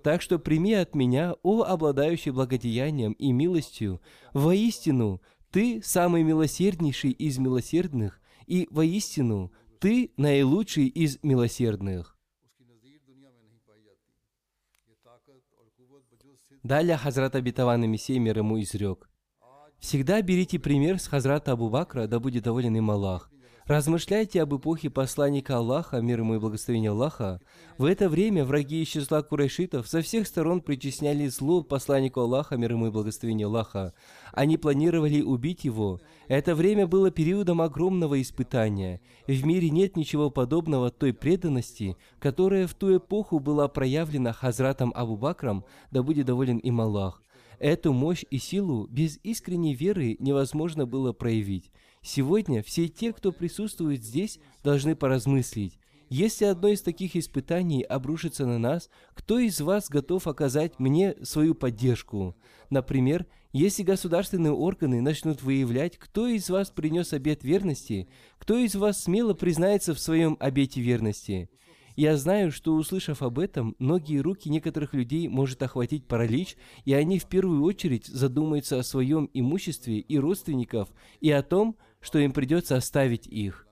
Так 0.08 0.22
что 0.22 0.39
прими 0.39 0.74
от 0.74 0.96
меня, 0.96 1.36
о 1.43 1.63
обладающий 1.63 2.32
благодеянием 2.32 3.12
и 3.12 3.34
милостью, 3.34 4.00
воистину, 4.32 5.22
ты 5.52 5.82
самый 5.84 6.24
милосерднейший 6.24 7.12
из 7.12 7.38
милосердных, 7.39 8.22
и 8.46 8.70
воистину, 8.72 9.52
ты 9.82 10.13
наилучший 10.15 10.88
из 10.88 11.22
милосердных. 11.24 12.17
Далее 16.63 16.96
Хазрат 16.96 17.36
Абитаван 17.36 17.84
и 17.84 17.88
Мессия 17.88 18.17
мир 18.17 18.38
ему 18.38 18.62
изрек. 18.62 19.10
Всегда 19.78 20.22
берите 20.22 20.58
пример 20.58 21.02
с 21.02 21.08
Хазрата 21.08 21.52
Абу 21.52 21.70
Бакра, 21.70 22.08
да 22.08 22.22
будет 22.22 22.46
доволен 22.46 22.78
им 22.78 22.91
Аллах. 22.91 23.30
Размышляйте 23.67 24.41
об 24.41 24.56
эпохе 24.56 24.89
посланника 24.89 25.58
Аллаха, 25.58 25.99
мир 25.99 26.21
ему 26.21 26.36
и 26.36 26.39
благословение 26.39 26.91
Аллаха. 26.91 27.41
В 27.77 27.84
это 27.84 28.08
время 28.08 28.45
враги 28.45 28.82
из 28.82 28.88
числа 28.88 29.21
курайшитов 29.21 29.89
со 29.89 30.01
всех 30.01 30.25
сторон 30.25 30.62
причисняли 30.62 31.27
зло 31.27 31.63
посланнику 31.63 32.21
Аллаха, 32.21 32.56
мир 32.56 32.71
ему 32.71 32.88
и 32.88 32.91
благословение 32.91 33.47
Аллаха. 33.47 33.93
Они 34.32 34.56
планировали 34.56 35.21
убить 35.21 35.65
его. 35.65 35.99
Это 36.30 36.56
время 36.56 36.88
было 36.88 37.12
периодом 37.12 37.60
огромного 37.60 38.21
испытания. 38.21 39.01
В 39.27 39.45
мире 39.45 39.69
нет 39.69 39.97
ничего 39.97 40.30
подобного 40.30 40.89
той 40.89 41.12
преданности, 41.12 41.97
которая 42.19 42.67
в 42.67 42.73
ту 42.73 42.95
эпоху 42.95 43.39
была 43.39 43.67
проявлена 43.67 44.32
Хазратом 44.32 44.93
Абу 44.95 45.17
Бакром, 45.17 45.65
да 45.91 46.03
будет 46.03 46.25
доволен 46.25 46.60
им 46.60 46.80
Аллах. 46.80 47.21
Эту 47.60 47.91
мощь 47.91 48.23
и 48.30 48.38
силу 48.38 48.88
без 48.88 49.19
искренней 49.23 49.73
веры 49.73 50.15
невозможно 50.19 50.86
было 50.86 51.12
проявить. 51.12 51.69
Сегодня 52.08 52.63
все 52.63 52.88
те, 52.88 53.12
кто 53.12 53.34
присутствует 53.34 54.02
здесь, 54.02 54.39
должны 54.63 54.96
поразмыслить. 54.96 55.78
Если 56.08 56.46
одно 56.46 56.70
из 56.70 56.82
таких 56.82 57.17
испытаний 57.17 57.84
обрушится 57.84 58.46
на 58.46 58.58
нас, 58.58 58.89
кто 59.13 59.39
из 59.39 59.60
вас 59.60 59.89
готов 59.89 60.26
оказать 60.26 60.80
мне 60.80 61.17
свою 61.24 61.54
поддержку? 61.54 62.38
Например, 62.70 63.26
если 63.52 63.84
государственные 63.84 64.54
органы 64.54 65.02
начнут 65.02 65.43
выявлять, 65.43 65.98
кто 65.98 66.28
из 66.28 66.50
вас 66.50 66.70
принес 66.70 67.12
обет 67.12 67.43
верности, 67.43 68.08
кто 68.38 68.58
из 68.58 68.76
вас 68.76 69.04
смело 69.04 69.34
признается 69.34 69.93
в 69.93 70.00
своем 70.00 70.38
обете 70.39 70.80
верности. 70.80 71.50
Я 71.98 72.15
знаю, 72.15 72.52
что 72.54 72.76
услышав 72.76 73.22
об 73.22 73.38
этом, 73.38 73.76
многие 73.80 74.20
руки 74.20 74.50
некоторых 74.50 74.93
людей 74.93 75.28
может 75.28 75.62
охватить 75.62 76.06
паралич, 76.06 76.56
и 76.86 76.93
они 76.93 77.20
в 77.20 77.26
первую 77.26 77.63
очередь 77.63 78.06
задумаются 78.06 78.80
о 78.80 78.84
своем 78.84 79.30
имуществе 79.34 80.00
и 80.00 80.17
родственников, 80.17 80.89
и 81.20 81.32
о 81.32 81.41
том, 81.41 81.76
что 82.00 82.20
им 82.20 82.32
придется 82.32 82.76
оставить 82.76 83.28
их. 83.28 83.68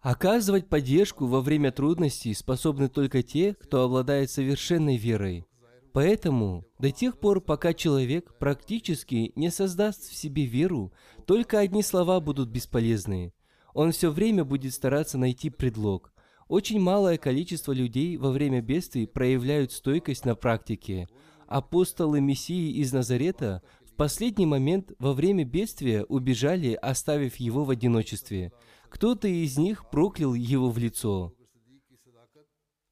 Оказывать 0.00 0.68
поддержку 0.68 1.26
во 1.26 1.40
время 1.40 1.72
трудностей 1.72 2.32
способны 2.32 2.88
только 2.88 3.22
те, 3.22 3.54
кто 3.54 3.82
обладает 3.82 4.30
совершенной 4.30 4.96
верой. 4.96 5.44
Поэтому 5.92 6.64
до 6.78 6.92
тех 6.92 7.18
пор, 7.18 7.40
пока 7.40 7.74
человек 7.74 8.38
практически 8.38 9.32
не 9.34 9.50
создаст 9.50 10.08
в 10.08 10.14
себе 10.14 10.44
веру, 10.44 10.92
только 11.26 11.58
одни 11.58 11.82
слова 11.82 12.20
будут 12.20 12.50
бесполезны. 12.50 13.32
Он 13.74 13.90
все 13.92 14.10
время 14.10 14.44
будет 14.44 14.74
стараться 14.74 15.18
найти 15.18 15.50
предлог. 15.50 16.12
Очень 16.46 16.80
малое 16.80 17.18
количество 17.18 17.72
людей 17.72 18.16
во 18.16 18.30
время 18.30 18.60
бедствий 18.60 19.06
проявляют 19.06 19.72
стойкость 19.72 20.24
на 20.24 20.34
практике. 20.34 21.08
Апостолы 21.46 22.20
Мессии 22.20 22.72
из 22.80 22.92
Назарета 22.92 23.62
последний 23.98 24.46
момент 24.46 24.92
во 25.00 25.12
время 25.12 25.44
бедствия 25.44 26.04
убежали, 26.04 26.72
оставив 26.72 27.36
его 27.36 27.64
в 27.64 27.70
одиночестве. 27.70 28.52
Кто-то 28.88 29.26
из 29.26 29.58
них 29.58 29.90
проклял 29.90 30.34
его 30.34 30.70
в 30.70 30.78
лицо. 30.78 31.34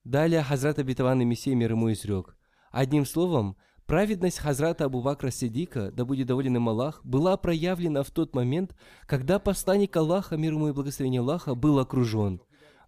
Далее 0.04 0.42
Хазрат 0.42 0.80
Абитаван 0.80 1.22
и 1.22 1.24
Мессия 1.24 1.54
мир 1.54 1.72
ему 1.72 1.92
изрек. 1.92 2.36
Одним 2.72 3.06
словом, 3.06 3.56
праведность 3.86 4.38
Хазрата 4.38 4.84
Абу 4.84 5.00
Бакра 5.00 5.30
Сидика, 5.30 5.92
да 5.92 6.04
будет 6.04 6.26
доволен 6.26 6.56
им 6.56 6.68
Аллах, 6.68 7.00
была 7.04 7.36
проявлена 7.36 8.02
в 8.02 8.10
тот 8.10 8.34
момент, 8.34 8.76
когда 9.06 9.38
посланник 9.38 9.96
Аллаха, 9.96 10.36
мир 10.36 10.54
ему 10.54 10.68
и 10.68 10.72
благословение 10.72 11.20
Аллаха, 11.20 11.54
был 11.54 11.78
окружен. 11.78 12.40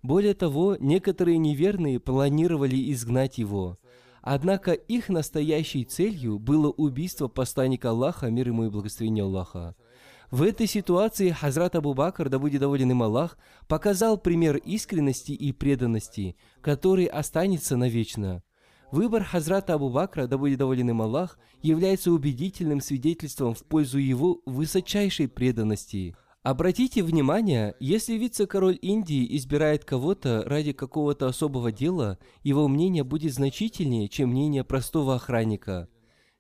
Более 0.03 0.35
того, 0.35 0.77
некоторые 0.81 1.39
неверные 1.39 2.01
планировали 2.01 2.93
изгнать 2.93 3.39
его– 3.39 3.79
Однако 4.31 4.73
их 4.73 5.09
настоящей 5.09 5.87
целью 5.87 6.39
было 6.39 6.69
убийство 6.69 7.29
посланника 7.29 7.89
Аллаха, 7.89 8.31
мир 8.31 8.49
ему 8.49 8.67
и 8.67 8.69
благословение 8.69 9.25
Аллаха. 9.25 9.75
В 10.31 10.43
этой 10.43 10.67
ситуации 10.67 11.31
Хазрат 11.31 11.77
Абу 11.77 11.95
Бакр, 11.95 12.29
да 12.29 12.39
будет 12.39 12.61
доволен 12.61 12.91
им 12.91 13.03
Аллах, 13.03 13.39
показал 13.69 14.19
пример 14.19 14.59
искренности 14.59 15.33
и 15.33 15.51
преданности, 15.53 16.37
который 16.61 17.07
останется 17.07 17.79
навечно. 17.79 18.43
Выбор 18.93 19.25
Хазрата 19.25 19.73
Абу 19.73 19.89
Бакра, 19.89 20.27
да 20.27 20.37
будет 20.37 20.59
доволен 20.59 20.91
им 20.91 21.01
Аллах, 21.01 21.39
является 21.63 22.13
убедительным 22.13 22.83
свидетельством 22.83 23.55
в 23.55 23.65
пользу 23.65 23.97
его 23.97 24.43
высочайшей 24.45 25.29
преданности– 25.29 26.15
Обратите 26.45 27.03
внимание, 27.03 27.75
если 27.81 28.15
вице-король 28.15 28.79
Индии 28.81 29.37
избирает 29.37 29.85
кого-то 29.85 30.45
ради 30.47 30.73
какого-то 30.73 31.27
особого 31.27 31.73
дела, 31.73 32.19
его 32.45 32.69
мнение 32.69 33.03
будет 33.03 33.35
значительнее, 33.35 34.09
чем 34.09 34.31
мнение 34.31 34.63
простого 34.63 35.17
охранника. 35.17 35.89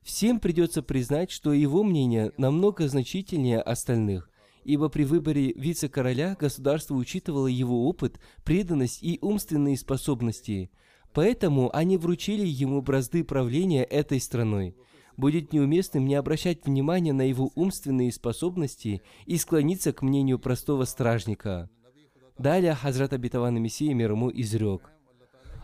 Всем 0.02 0.38
придется 0.38 0.82
признать, 0.82 1.32
что 1.32 1.52
его 1.52 1.82
мнение 1.82 2.32
намного 2.38 2.86
значительнее 2.86 3.60
остальных, 3.60 4.30
ибо 4.62 4.88
при 4.88 5.02
выборе 5.02 5.52
вице-короля 5.52 6.36
государство 6.38 6.94
учитывало 6.94 7.48
его 7.48 7.88
опыт, 7.88 8.20
преданность 8.44 9.02
и 9.02 9.18
умственные 9.20 9.76
способности. 9.76 10.70
Поэтому 11.12 11.74
они 11.74 11.96
вручили 11.96 12.46
ему 12.46 12.82
бразды 12.82 13.24
правления 13.24 13.82
этой 13.82 14.20
страной– 14.20 14.76
будет 15.18 15.52
неуместным 15.52 16.06
не 16.06 16.14
обращать 16.14 16.64
внимания 16.64 17.12
на 17.12 17.22
его 17.22 17.50
умственные 17.56 18.12
способности 18.12 19.02
и 19.26 19.36
склониться 19.36 19.92
к 19.92 20.00
мнению 20.00 20.38
простого 20.38 20.84
стражника. 20.84 21.68
Далее 22.38 22.74
Хазрат 22.74 23.12
Абитаван 23.12 23.60
Мессия 23.60 23.92
мир 23.94 24.12
ему 24.12 24.30
изрек. 24.32 24.92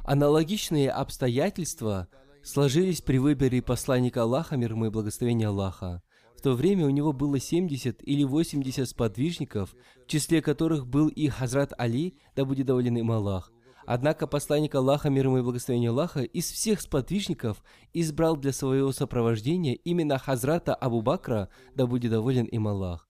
Аналогичные 0.02 0.90
обстоятельства 0.90 2.08
сложились 2.42 3.00
при 3.00 3.18
выборе 3.18 3.62
посланника 3.62 4.22
Аллаха, 4.22 4.56
мир 4.56 4.72
ему 4.72 4.86
и 4.86 4.90
благословения 4.90 5.48
Аллаха. 5.48 6.02
В 6.36 6.42
то 6.42 6.52
время 6.54 6.84
у 6.84 6.90
него 6.90 7.12
было 7.12 7.38
70 7.38 8.02
или 8.02 8.24
80 8.24 8.86
сподвижников, 8.86 9.74
в 10.04 10.08
числе 10.08 10.42
которых 10.42 10.86
был 10.86 11.08
и 11.08 11.28
Хазрат 11.28 11.72
Али, 11.78 12.18
да 12.34 12.44
будет 12.44 12.66
доволен 12.66 12.98
им 12.98 13.12
Аллах. 13.12 13.53
Однако 13.86 14.26
посланник 14.26 14.74
Аллаха, 14.74 15.10
мир 15.10 15.26
ему 15.26 15.38
и 15.38 15.42
благословение 15.42 15.90
Аллаха, 15.90 16.22
из 16.22 16.50
всех 16.50 16.80
сподвижников 16.80 17.62
избрал 17.92 18.36
для 18.36 18.52
своего 18.52 18.92
сопровождения 18.92 19.74
именно 19.74 20.18
Хазрата 20.18 20.74
Абу 20.74 21.02
Бакра, 21.02 21.48
да 21.74 21.86
будет 21.86 22.10
доволен 22.10 22.46
им 22.46 22.66
Аллах. 22.66 23.08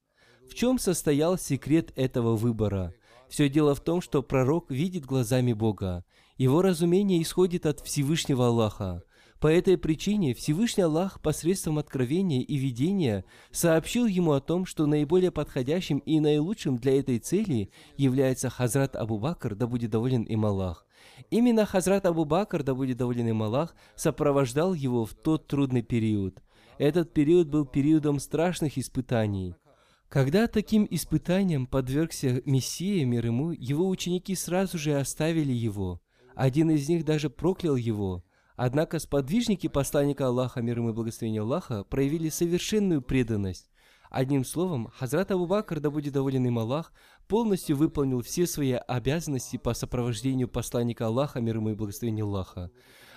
В 0.49 0.55
чем 0.55 0.79
состоял 0.79 1.39
секрет 1.39 1.93
этого 1.97 2.37
выбора? 2.37 2.95
Все 3.29 3.49
дело 3.49 3.75
в 3.75 3.81
том, 3.81 4.01
что 4.01 4.23
пророк 4.23 4.71
видит 4.71 5.07
глазами 5.07 5.53
Бога. 5.53 6.05
Его 6.37 6.63
разумение 6.63 7.23
исходит 7.23 7.67
от 7.67 7.81
Всевышнего 7.81 8.49
Аллаха. 8.49 9.03
По 9.45 9.49
этой 9.49 9.77
причине 9.77 10.33
Всевышний 10.33 10.85
Аллах 10.85 11.21
посредством 11.21 11.77
откровения 11.77 12.41
и 12.41 12.57
видения 12.57 13.27
сообщил 13.51 14.07
ему 14.07 14.33
о 14.33 14.41
том, 14.41 14.65
что 14.65 14.87
наиболее 14.87 15.31
подходящим 15.31 15.99
и 15.99 16.19
наилучшим 16.19 16.79
для 16.79 16.99
этой 16.99 17.19
цели 17.19 17.69
является 17.99 18.49
Хазрат 18.49 18.97
Абу 18.97 19.19
Бакр, 19.19 19.55
да 19.55 19.67
будет 19.67 19.91
доволен 19.91 20.23
им 20.23 20.47
Аллах. 20.47 20.87
Именно 21.29 21.67
Хазрат 21.67 22.07
Абу 22.07 22.25
Бакр, 22.25 22.63
да 22.63 22.75
будет 22.75 22.97
доволен 22.97 23.29
им 23.29 23.43
Аллах, 23.43 23.77
сопровождал 23.97 24.73
его 24.73 25.05
в 25.05 25.13
тот 25.13 25.47
трудный 25.47 25.83
период. 25.83 26.43
Этот 26.79 27.13
период 27.13 27.49
был 27.49 27.67
периодом 27.67 28.21
страшных 28.21 28.79
испытаний. 28.79 29.57
Когда 30.09 30.47
таким 30.47 30.87
испытаниям 30.89 31.67
подвергся 31.67 32.41
Мессия, 32.47 33.05
мир 33.05 33.27
ему, 33.27 33.51
его 33.51 33.91
ученики 33.91 34.35
сразу 34.37 34.79
же 34.79 34.99
оставили 34.99 35.53
его. 35.53 36.01
Один 36.35 36.71
из 36.71 36.89
них 36.89 37.05
даже 37.05 37.29
проклял 37.29 37.77
его– 37.77 38.25
Однако 38.57 39.01
сподвижники 39.01 39.67
посланника 39.67 40.29
Аллаха, 40.29 40.63
мир 40.63 40.79
ему 40.79 40.91
и 40.91 40.93
благословение 40.93 41.43
Аллаха, 41.43 41.85
проявили 41.85 42.29
совершенную 42.29 43.03
преданность. 43.03 43.71
Одним 44.11 44.45
словом, 44.45 44.93
Хазрат 44.95 45.33
Абу 45.33 45.47
Бакр, 45.47 45.81
да 45.81 45.91
будет 45.91 46.13
доволен 46.13 46.47
им 46.47 46.61
Аллах, 46.61 46.93
полностью 47.27 47.77
выполнил 47.77 48.23
все 48.23 48.47
свои 48.47 48.73
обязанности 48.73 49.57
по 49.57 49.75
сопровождению 49.75 50.47
посланника 50.47 51.07
Аллаха, 51.07 51.41
мир 51.41 51.57
ему 51.57 51.71
и 51.71 51.75
благословение 51.75 52.23
Аллаха. 52.23 52.71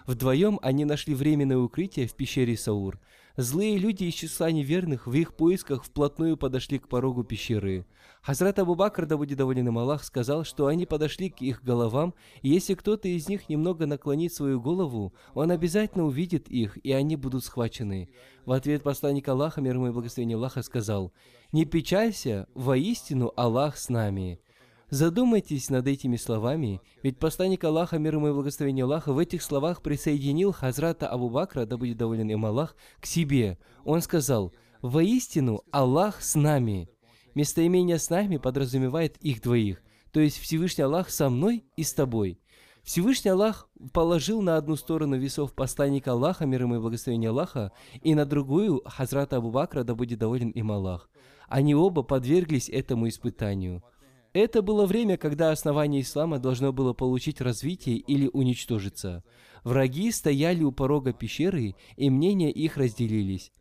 Вдвоем 0.08 0.58
они 0.64 0.86
нашли 0.86 1.14
временное 1.14 1.58
укрытие 1.58 2.08
в 2.08 2.16
пещере 2.16 2.58
Саур. 2.58 3.00
Злые 3.36 3.78
люди 3.78 4.06
из 4.06 4.16
числа 4.16 4.50
неверных 4.50 5.06
в 5.06 5.14
их 5.14 5.36
поисках 5.36 5.84
вплотную 5.84 6.36
подошли 6.36 6.80
к 6.80 6.88
порогу 6.88 7.24
пещеры. 7.24 7.86
Хазрат 8.28 8.60
Абу 8.60 8.76
Бакр, 8.76 9.06
да 9.06 9.16
будет 9.16 9.38
доволен 9.38 9.70
им 9.70 9.78
Аллах, 9.78 10.04
сказал, 10.04 10.44
что 10.44 10.68
они 10.68 10.86
подошли 10.86 11.30
к 11.30 11.40
их 11.40 11.64
головам, 11.64 12.14
и 12.42 12.50
если 12.50 12.74
кто-то 12.74 13.08
из 13.08 13.30
них 13.30 13.48
немного 13.48 13.86
наклонит 13.86 14.34
свою 14.34 14.60
голову, 14.60 15.14
он 15.34 15.50
обязательно 15.50 16.04
увидит 16.04 16.50
их, 16.50 16.78
и 16.86 16.92
они 16.92 17.16
будут 17.16 17.46
схвачены. 17.46 18.10
В 18.44 18.52
ответ 18.52 18.84
посланник 18.84 19.30
Аллаха, 19.30 19.62
мир 19.62 19.76
ему 19.76 19.88
и 19.88 19.92
благословение 19.92 20.36
Аллаха, 20.36 20.62
сказал, 20.62 21.14
«Не 21.54 21.64
печалься, 21.64 22.50
воистину 22.54 23.32
Аллах 23.38 23.78
с 23.78 23.88
нами». 23.88 24.42
Задумайтесь 24.90 25.70
над 25.70 25.88
этими 25.88 26.18
словами, 26.18 26.82
ведь 27.04 27.20
посланник 27.20 27.64
Аллаха, 27.64 27.98
мир 27.98 28.16
ему 28.16 28.28
и 28.28 28.34
благословение 28.34 28.84
Аллаха, 28.84 29.14
в 29.14 29.20
этих 29.20 29.42
словах 29.42 29.82
присоединил 29.82 30.52
Хазрата 30.52 31.08
Абу 31.08 31.30
Бакра, 31.30 31.66
да 31.66 31.78
будет 31.78 31.96
доволен 31.96 32.30
им 32.30 32.46
Аллах, 32.46 32.76
к 33.00 33.06
себе. 33.06 33.58
Он 33.86 34.02
сказал, 34.02 34.52
«Воистину 34.82 35.62
Аллах 35.72 36.22
с 36.22 36.36
нами». 36.36 36.90
Местоимение 37.38 38.00
«с 38.00 38.10
нами» 38.10 38.38
подразумевает 38.38 39.16
их 39.18 39.44
двоих, 39.44 39.84
то 40.12 40.20
есть 40.20 40.40
Всевышний 40.40 40.86
Аллах 40.86 41.12
со 41.12 41.30
мной 41.30 41.66
и 41.76 41.84
с 41.84 41.94
тобой. 41.94 42.40
Всевышний 42.82 43.30
Аллах 43.30 43.70
положил 43.94 44.42
на 44.42 44.58
одну 44.58 44.76
сторону 44.76 45.20
весов 45.20 45.54
посланника 45.54 46.14
Аллаха, 46.14 46.48
мир 46.48 46.64
ему 46.64 46.78
и 46.78 46.80
благословение 46.80 47.30
Аллаха, 47.30 47.72
и 48.02 48.16
на 48.16 48.26
другую 48.26 48.82
Хазрата 48.88 49.38
Абу 49.38 49.52
Бакра, 49.52 49.84
да 49.84 49.94
будет 49.94 50.18
доволен 50.18 50.50
им 50.50 50.72
Аллах. 50.72 51.12
Они 51.48 51.76
оба 51.76 52.02
подверглись 52.02 52.70
этому 52.70 53.08
испытанию– 53.08 53.84
это 54.34 54.62
было 54.62 54.86
время, 54.86 55.18
когда 55.18 55.52
основание 55.52 56.02
ислама 56.02 56.38
должно 56.38 56.72
было 56.72 56.94
получить 56.94 57.42
развитие 57.42 57.98
или 57.98 58.30
уничтожиться. 58.34 59.24
Враги 59.64 60.12
стояли 60.12 60.64
у 60.64 60.72
порога 60.72 61.14
пещеры, 61.14 61.76
и 61.96 62.10
мнения 62.10 62.52
их 62.52 62.78
разделились. 62.78 63.52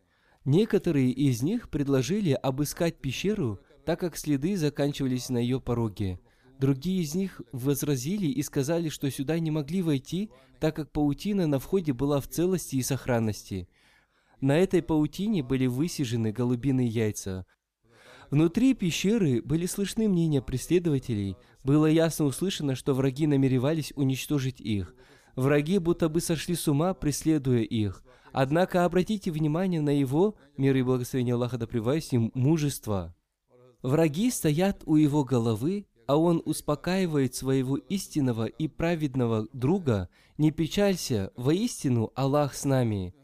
Некоторые 0.46 1.10
из 1.10 1.42
них 1.42 1.70
предложили 1.70 2.30
обыскать 2.30 2.98
пещеру, 2.98 3.58
так 3.86 4.00
как 4.00 4.16
следы 4.16 4.56
заканчивались 4.56 5.30
на 5.30 5.38
ее 5.38 5.60
пороге. 5.60 6.18
Другие 6.58 7.02
из 7.02 7.14
них 7.14 7.40
возразили 7.52 8.26
и 8.26 8.42
сказали, 8.42 8.88
что 8.88 9.10
сюда 9.10 9.38
не 9.38 9.50
могли 9.50 9.80
войти, 9.80 10.30
так 10.58 10.74
как 10.74 10.90
паутина 10.90 11.46
на 11.46 11.60
входе 11.60 11.92
была 11.92 12.20
в 12.20 12.26
целости 12.26 12.76
и 12.76 12.82
сохранности. 12.82 13.68
На 14.40 14.58
этой 14.58 14.82
паутине 14.82 15.42
были 15.42 15.66
высижены 15.66 16.32
голубиные 16.32 16.88
яйца. 16.88 17.46
Внутри 18.30 18.74
пещеры 18.74 19.40
были 19.40 19.66
слышны 19.66 20.08
мнения 20.08 20.42
преследователей. 20.42 21.36
Было 21.62 21.86
ясно 21.86 22.24
услышано, 22.24 22.74
что 22.74 22.92
враги 22.92 23.26
намеревались 23.26 23.92
уничтожить 23.94 24.60
их. 24.60 24.94
Враги 25.36 25.78
будто 25.78 26.08
бы 26.08 26.20
сошли 26.20 26.56
с 26.56 26.66
ума, 26.66 26.92
преследуя 26.92 27.62
их. 27.62 28.02
Однако 28.32 28.84
обратите 28.84 29.30
внимание 29.30 29.80
на 29.80 29.96
его, 29.96 30.34
мир 30.56 30.74
и 30.76 30.82
благословение 30.82 31.36
Аллаха 31.36 31.56
да 31.56 31.66
им, 32.10 32.32
мужество. 32.34 33.15
Враги 33.86 34.32
стоят 34.32 34.82
у 34.86 34.96
его 34.96 35.22
головы, 35.22 35.86
а 36.08 36.16
он 36.16 36.42
успокаивает 36.44 37.36
своего 37.36 37.76
истинного 37.76 38.46
и 38.46 38.66
праведного 38.66 39.46
друга, 39.52 40.08
«Не 40.38 40.50
печалься, 40.50 41.30
воистину 41.36 42.10
Аллах 42.16 42.56
с 42.56 42.64
нами». 42.64 43.14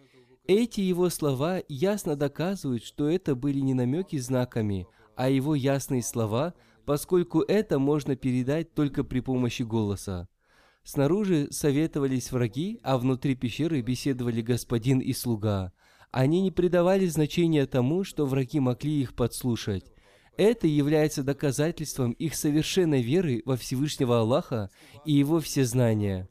Эти 0.46 0.81
его 0.81 1.11
слова 1.11 1.61
ясно 1.68 2.14
доказывают, 2.14 2.85
что 2.85 3.09
это 3.09 3.35
были 3.35 3.59
не 3.59 3.75
намеки 3.75 4.18
знаками, 4.18 4.87
а 5.16 5.29
его 5.29 5.57
ясные 5.57 6.05
слова, 6.05 6.55
поскольку 6.85 7.40
это 7.40 7.81
можно 7.81 8.14
передать 8.14 8.72
только 8.72 9.03
при 9.03 9.18
помощи 9.18 9.62
голоса. 9.64 10.29
Снаружи 10.85 11.48
советовались 11.51 12.31
враги, 12.31 12.79
а 12.85 12.98
внутри 12.98 13.35
пещеры 13.35 13.81
беседовали 13.81 14.42
господин 14.42 15.01
и 15.01 15.12
слуга. 15.12 15.72
Они 16.12 16.40
не 16.40 16.53
придавали 16.53 17.07
значения 17.07 17.66
тому, 17.66 18.05
что 18.05 18.27
враги 18.27 18.61
могли 18.61 19.01
их 19.01 19.16
подслушать. 19.16 19.92
Это 20.37 20.66
является 20.66 21.23
доказательством 21.23 22.12
их 22.12 22.35
совершенной 22.35 23.03
веры 23.03 23.42
во 23.45 23.57
Всевышнего 23.57 24.21
Аллаха 24.21 24.71
и 25.05 25.12
Его 25.12 25.40
всезнания. 25.40 26.29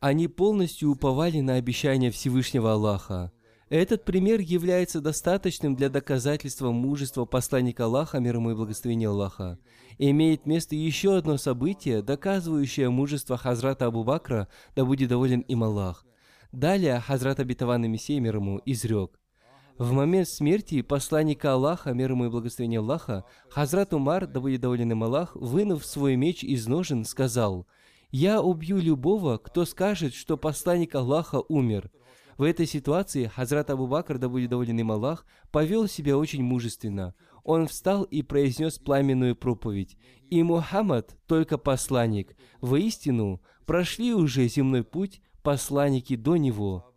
Они 0.00 0.26
полностью 0.26 0.90
уповали 0.90 1.40
на 1.40 1.54
обещания 1.54 2.10
Всевышнего 2.10 2.72
Аллаха. 2.72 3.30
Этот 3.68 4.04
пример 4.04 4.40
является 4.40 5.00
достаточным 5.00 5.76
для 5.76 5.88
доказательства 5.88 6.72
мужества 6.72 7.24
посланника 7.24 7.84
Аллаха, 7.84 8.20
мир 8.20 8.36
ему 8.36 8.50
и 8.50 8.54
благословения 8.54 9.08
Аллаха. 9.08 9.58
Имеет 9.96 10.44
место 10.44 10.74
еще 10.74 11.16
одно 11.16 11.36
событие, 11.36 12.02
доказывающее 12.02 12.90
мужество 12.90 13.36
Хазрата 13.36 13.86
Абу 13.86 14.04
Бакра, 14.04 14.48
да 14.74 14.84
будет 14.84 15.08
доволен 15.08 15.40
им 15.40 15.64
Аллах. 15.64 16.04
Далее 16.52 17.00
Хазрат 17.00 17.40
Абитаван 17.40 17.84
и 17.84 17.88
Мессия, 17.88 18.20
мир 18.20 18.36
ему, 18.36 18.60
изрек. 18.66 19.18
В 19.82 19.90
момент 19.90 20.28
смерти 20.28 20.80
посланника 20.80 21.54
Аллаха, 21.54 21.92
мир 21.92 22.12
ему 22.12 22.26
и 22.26 22.28
благословения 22.28 22.78
Аллаха, 22.78 23.24
Хазрат 23.48 23.92
Умар, 23.92 24.28
да 24.28 24.38
будет 24.38 24.60
доволен 24.60 24.92
им 24.92 25.02
Аллах, 25.02 25.34
вынув 25.34 25.84
свой 25.84 26.14
меч 26.14 26.44
из 26.44 26.68
ножен, 26.68 27.04
сказал, 27.04 27.66
«Я 28.12 28.42
убью 28.42 28.78
любого, 28.78 29.38
кто 29.38 29.64
скажет, 29.64 30.14
что 30.14 30.36
посланник 30.36 30.94
Аллаха 30.94 31.42
умер». 31.48 31.90
В 32.38 32.44
этой 32.44 32.66
ситуации 32.66 33.26
Хазрат 33.26 33.70
Абу 33.70 33.88
Бакр, 33.88 34.18
да 34.18 34.28
будет 34.28 34.50
доволен 34.50 34.78
им 34.78 34.92
Аллах, 34.92 35.26
повел 35.50 35.88
себя 35.88 36.16
очень 36.16 36.44
мужественно. 36.44 37.16
Он 37.42 37.66
встал 37.66 38.04
и 38.04 38.22
произнес 38.22 38.78
пламенную 38.78 39.34
проповедь. 39.34 39.96
И 40.30 40.44
Мухаммад 40.44 41.16
только 41.26 41.58
посланник. 41.58 42.36
Воистину, 42.60 43.42
прошли 43.66 44.14
уже 44.14 44.46
земной 44.46 44.84
путь 44.84 45.20
посланники 45.42 46.14
до 46.14 46.36
него. 46.36 46.91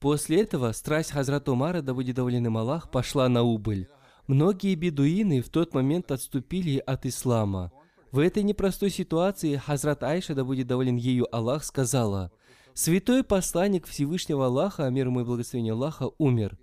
После 0.00 0.42
этого 0.42 0.72
страсть 0.72 1.12
Хазрата 1.12 1.52
Умара, 1.52 1.82
да 1.82 1.94
будет 1.94 2.16
доволен 2.16 2.46
им 2.46 2.56
Аллах, 2.56 2.90
пошла 2.90 3.28
на 3.28 3.42
убыль. 3.42 3.88
Многие 4.26 4.74
бедуины 4.74 5.42
в 5.42 5.48
тот 5.50 5.74
момент 5.74 6.10
отступили 6.10 6.78
от 6.78 7.06
ислама. 7.06 7.70
В 8.10 8.18
этой 8.18 8.42
непростой 8.42 8.90
ситуации 8.90 9.56
Хазрат 9.56 10.02
Айша, 10.02 10.34
да 10.34 10.44
будет 10.44 10.66
доволен 10.66 10.96
ею 10.96 11.26
Аллах, 11.34 11.64
сказала– 11.64 12.32
Святой 12.74 13.24
посланник 13.24 13.86
Всевышнего 13.86 14.46
Аллаха, 14.46 14.88
мир 14.88 15.08
ему 15.08 15.20
и 15.20 15.24
благословение 15.24 15.72
Аллаха, 15.72 16.10
умер. 16.18 16.56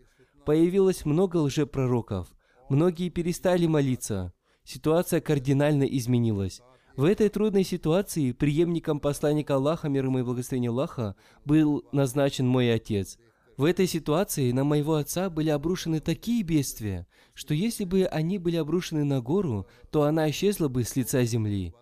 Появилось 0.45 1.05
много 1.05 1.37
лжепророков. 1.37 2.27
Многие 2.69 3.09
перестали 3.09 3.67
молиться. 3.67 4.33
Ситуация 4.63 5.21
кардинально 5.21 5.83
изменилась. 5.83 6.61
В 6.95 7.03
этой 7.03 7.29
трудной 7.29 7.63
ситуации 7.63 8.31
преемником 8.31 8.99
посланника 8.99 9.55
Аллаха, 9.55 9.89
мир 9.89 10.05
ему 10.05 10.19
и 10.19 10.23
благословение 10.23 10.71
Аллаха, 10.71 11.15
был 11.45 11.85
назначен 11.91 12.47
мой 12.47 12.73
отец. 12.73 13.17
В 13.57 13.63
этой 13.63 13.87
ситуации 13.87 14.51
на 14.51 14.63
моего 14.63 14.95
отца 14.95 15.31
были 15.31 15.49
обрушены 15.49 15.99
такие 15.99 16.43
бедствия, 16.43 17.07
что 17.33 17.55
если 17.55 17.85
бы 17.85 18.05
они 18.05 18.37
были 18.37 18.55
обрушены 18.55 19.03
на 19.03 19.19
гору, 19.19 19.65
то 19.89 20.03
она 20.03 20.29
исчезла 20.29 20.67
бы 20.67 20.83
с 20.83 20.95
лица 20.95 21.23
земли. 21.23 21.73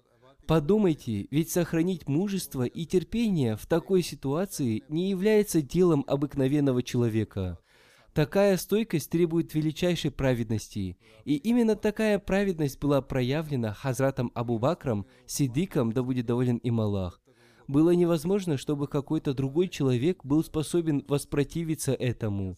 Подумайте, 0.47 1.27
ведь 1.31 1.51
сохранить 1.51 2.07
мужество 2.07 2.63
и 2.63 2.85
терпение 2.85 3.57
в 3.57 3.65
такой 3.65 4.03
ситуации 4.03 4.83
не 4.87 5.09
является 5.09 5.61
делом 5.61 6.05
обыкновенного 6.07 6.81
человека. 6.81 7.59
Такая 8.13 8.55
стойкость 8.55 9.09
требует 9.09 9.53
величайшей 9.53 10.11
праведности, 10.11 10.97
и 11.25 11.35
именно 11.35 11.75
такая 11.75 12.19
праведность 12.19 12.79
была 12.79 13.01
проявлена 13.01 13.73
Хазратом 13.73 14.31
Абу 14.33 14.59
Бакром, 14.59 15.07
Сидиком, 15.25 15.91
да 15.91 16.03
будет 16.03 16.25
доволен 16.25 16.55
им 16.57 16.79
Аллах. 16.79 17.19
Было 17.67 17.91
невозможно, 17.91 18.57
чтобы 18.57 18.87
какой-то 18.87 19.33
другой 19.33 19.69
человек 19.69 20.23
был 20.23 20.43
способен 20.43 21.03
воспротивиться 21.07 21.93
этому. 21.93 22.57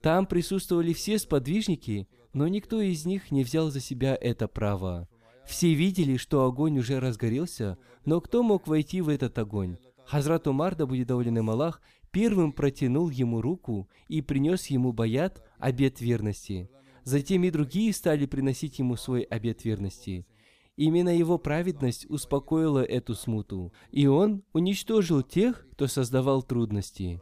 Там 0.00 0.26
присутствовали 0.26 0.92
все 0.92 1.18
сподвижники, 1.18 2.08
но 2.32 2.48
никто 2.48 2.80
из 2.80 3.04
них 3.04 3.30
не 3.30 3.44
взял 3.44 3.70
за 3.70 3.80
себя 3.80 4.16
это 4.20 4.48
право. 4.48 5.08
Все 5.46 5.74
видели, 5.74 6.16
что 6.16 6.44
огонь 6.44 6.78
уже 6.78 6.98
разгорелся, 6.98 7.76
но 8.04 8.20
кто 8.20 8.42
мог 8.42 8.66
войти 8.66 9.00
в 9.00 9.08
этот 9.08 9.38
огонь? 9.38 9.76
Хазрат 10.06 10.46
Умар, 10.46 10.74
да 10.74 10.86
будет 10.86 11.08
доволен 11.08 11.38
им 11.38 11.50
Аллах, 11.50 11.80
первым 12.10 12.52
протянул 12.52 13.10
ему 13.10 13.40
руку 13.40 13.88
и 14.08 14.22
принес 14.22 14.66
ему 14.66 14.92
баят, 14.92 15.42
обет 15.58 16.00
верности. 16.00 16.70
Затем 17.04 17.44
и 17.44 17.50
другие 17.50 17.92
стали 17.92 18.26
приносить 18.26 18.78
ему 18.78 18.96
свой 18.96 19.22
обет 19.22 19.64
верности. 19.64 20.26
Именно 20.76 21.10
его 21.16 21.38
праведность 21.38 22.06
успокоила 22.08 22.82
эту 22.82 23.14
смуту, 23.14 23.72
и 23.90 24.06
он 24.06 24.42
уничтожил 24.52 25.22
тех, 25.22 25.66
кто 25.72 25.86
создавал 25.86 26.42
трудности. 26.42 27.20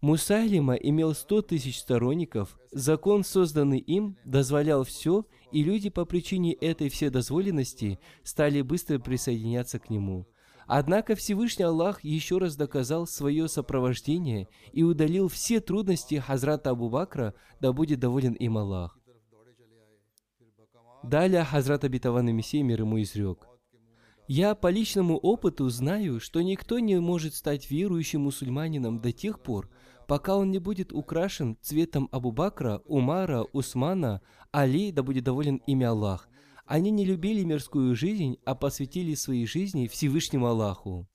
Мусайлима 0.00 0.74
имел 0.74 1.14
сто 1.14 1.42
тысяч 1.42 1.80
сторонников, 1.80 2.56
закон, 2.70 3.24
созданный 3.24 3.78
им, 3.78 4.16
дозволял 4.24 4.84
все, 4.84 5.24
и 5.50 5.62
люди 5.62 5.88
по 5.88 6.04
причине 6.04 6.52
этой 6.52 6.88
вседозволенности 6.88 7.98
стали 8.22 8.62
быстро 8.62 8.98
присоединяться 8.98 9.78
к 9.78 9.90
нему. 9.90 10.26
Однако 10.68 11.16
Всевышний 11.16 11.64
Аллах 11.64 12.04
еще 12.04 12.38
раз 12.38 12.54
доказал 12.54 13.06
свое 13.06 13.48
сопровождение 13.48 14.48
и 14.72 14.82
удалил 14.82 15.28
все 15.28 15.60
трудности 15.60 16.16
Хазрата 16.16 16.70
Абу 16.70 16.90
Бакра, 16.90 17.34
да 17.60 17.72
будет 17.72 18.00
доволен 18.00 18.34
им 18.34 18.58
Аллах. 18.58 18.98
Далее 21.02 21.44
Хазрат 21.44 21.84
Абитаван 21.84 22.28
и 22.28 22.32
Мессия 22.32 22.62
мир 22.62 22.80
ему 22.80 23.00
изрек. 23.00 23.46
Я 24.26 24.54
по 24.54 24.68
личному 24.68 25.16
опыту 25.16 25.68
знаю, 25.70 26.20
что 26.20 26.42
никто 26.42 26.78
не 26.80 27.00
может 27.00 27.34
стать 27.34 27.70
верующим 27.70 28.22
мусульманином 28.22 29.00
до 29.00 29.10
тех 29.10 29.40
пор, 29.40 29.70
пока 30.06 30.36
он 30.36 30.50
не 30.50 30.58
будет 30.58 30.92
украшен 30.92 31.56
цветом 31.62 32.08
Абу 32.12 32.30
Бакра, 32.30 32.82
Умара, 32.84 33.44
Усмана, 33.52 34.20
Али, 34.52 34.92
да 34.92 35.02
будет 35.02 35.24
доволен 35.24 35.62
имя 35.66 35.90
Аллах. 35.90 36.28
Они 36.66 36.90
не 36.90 37.06
любили 37.06 37.44
мирскую 37.44 37.94
жизнь, 37.96 38.36
а 38.44 38.54
посвятили 38.54 39.14
свои 39.14 39.46
жизни 39.46 39.86
Всевышнему 39.86 40.46
Аллаху. 40.46 41.08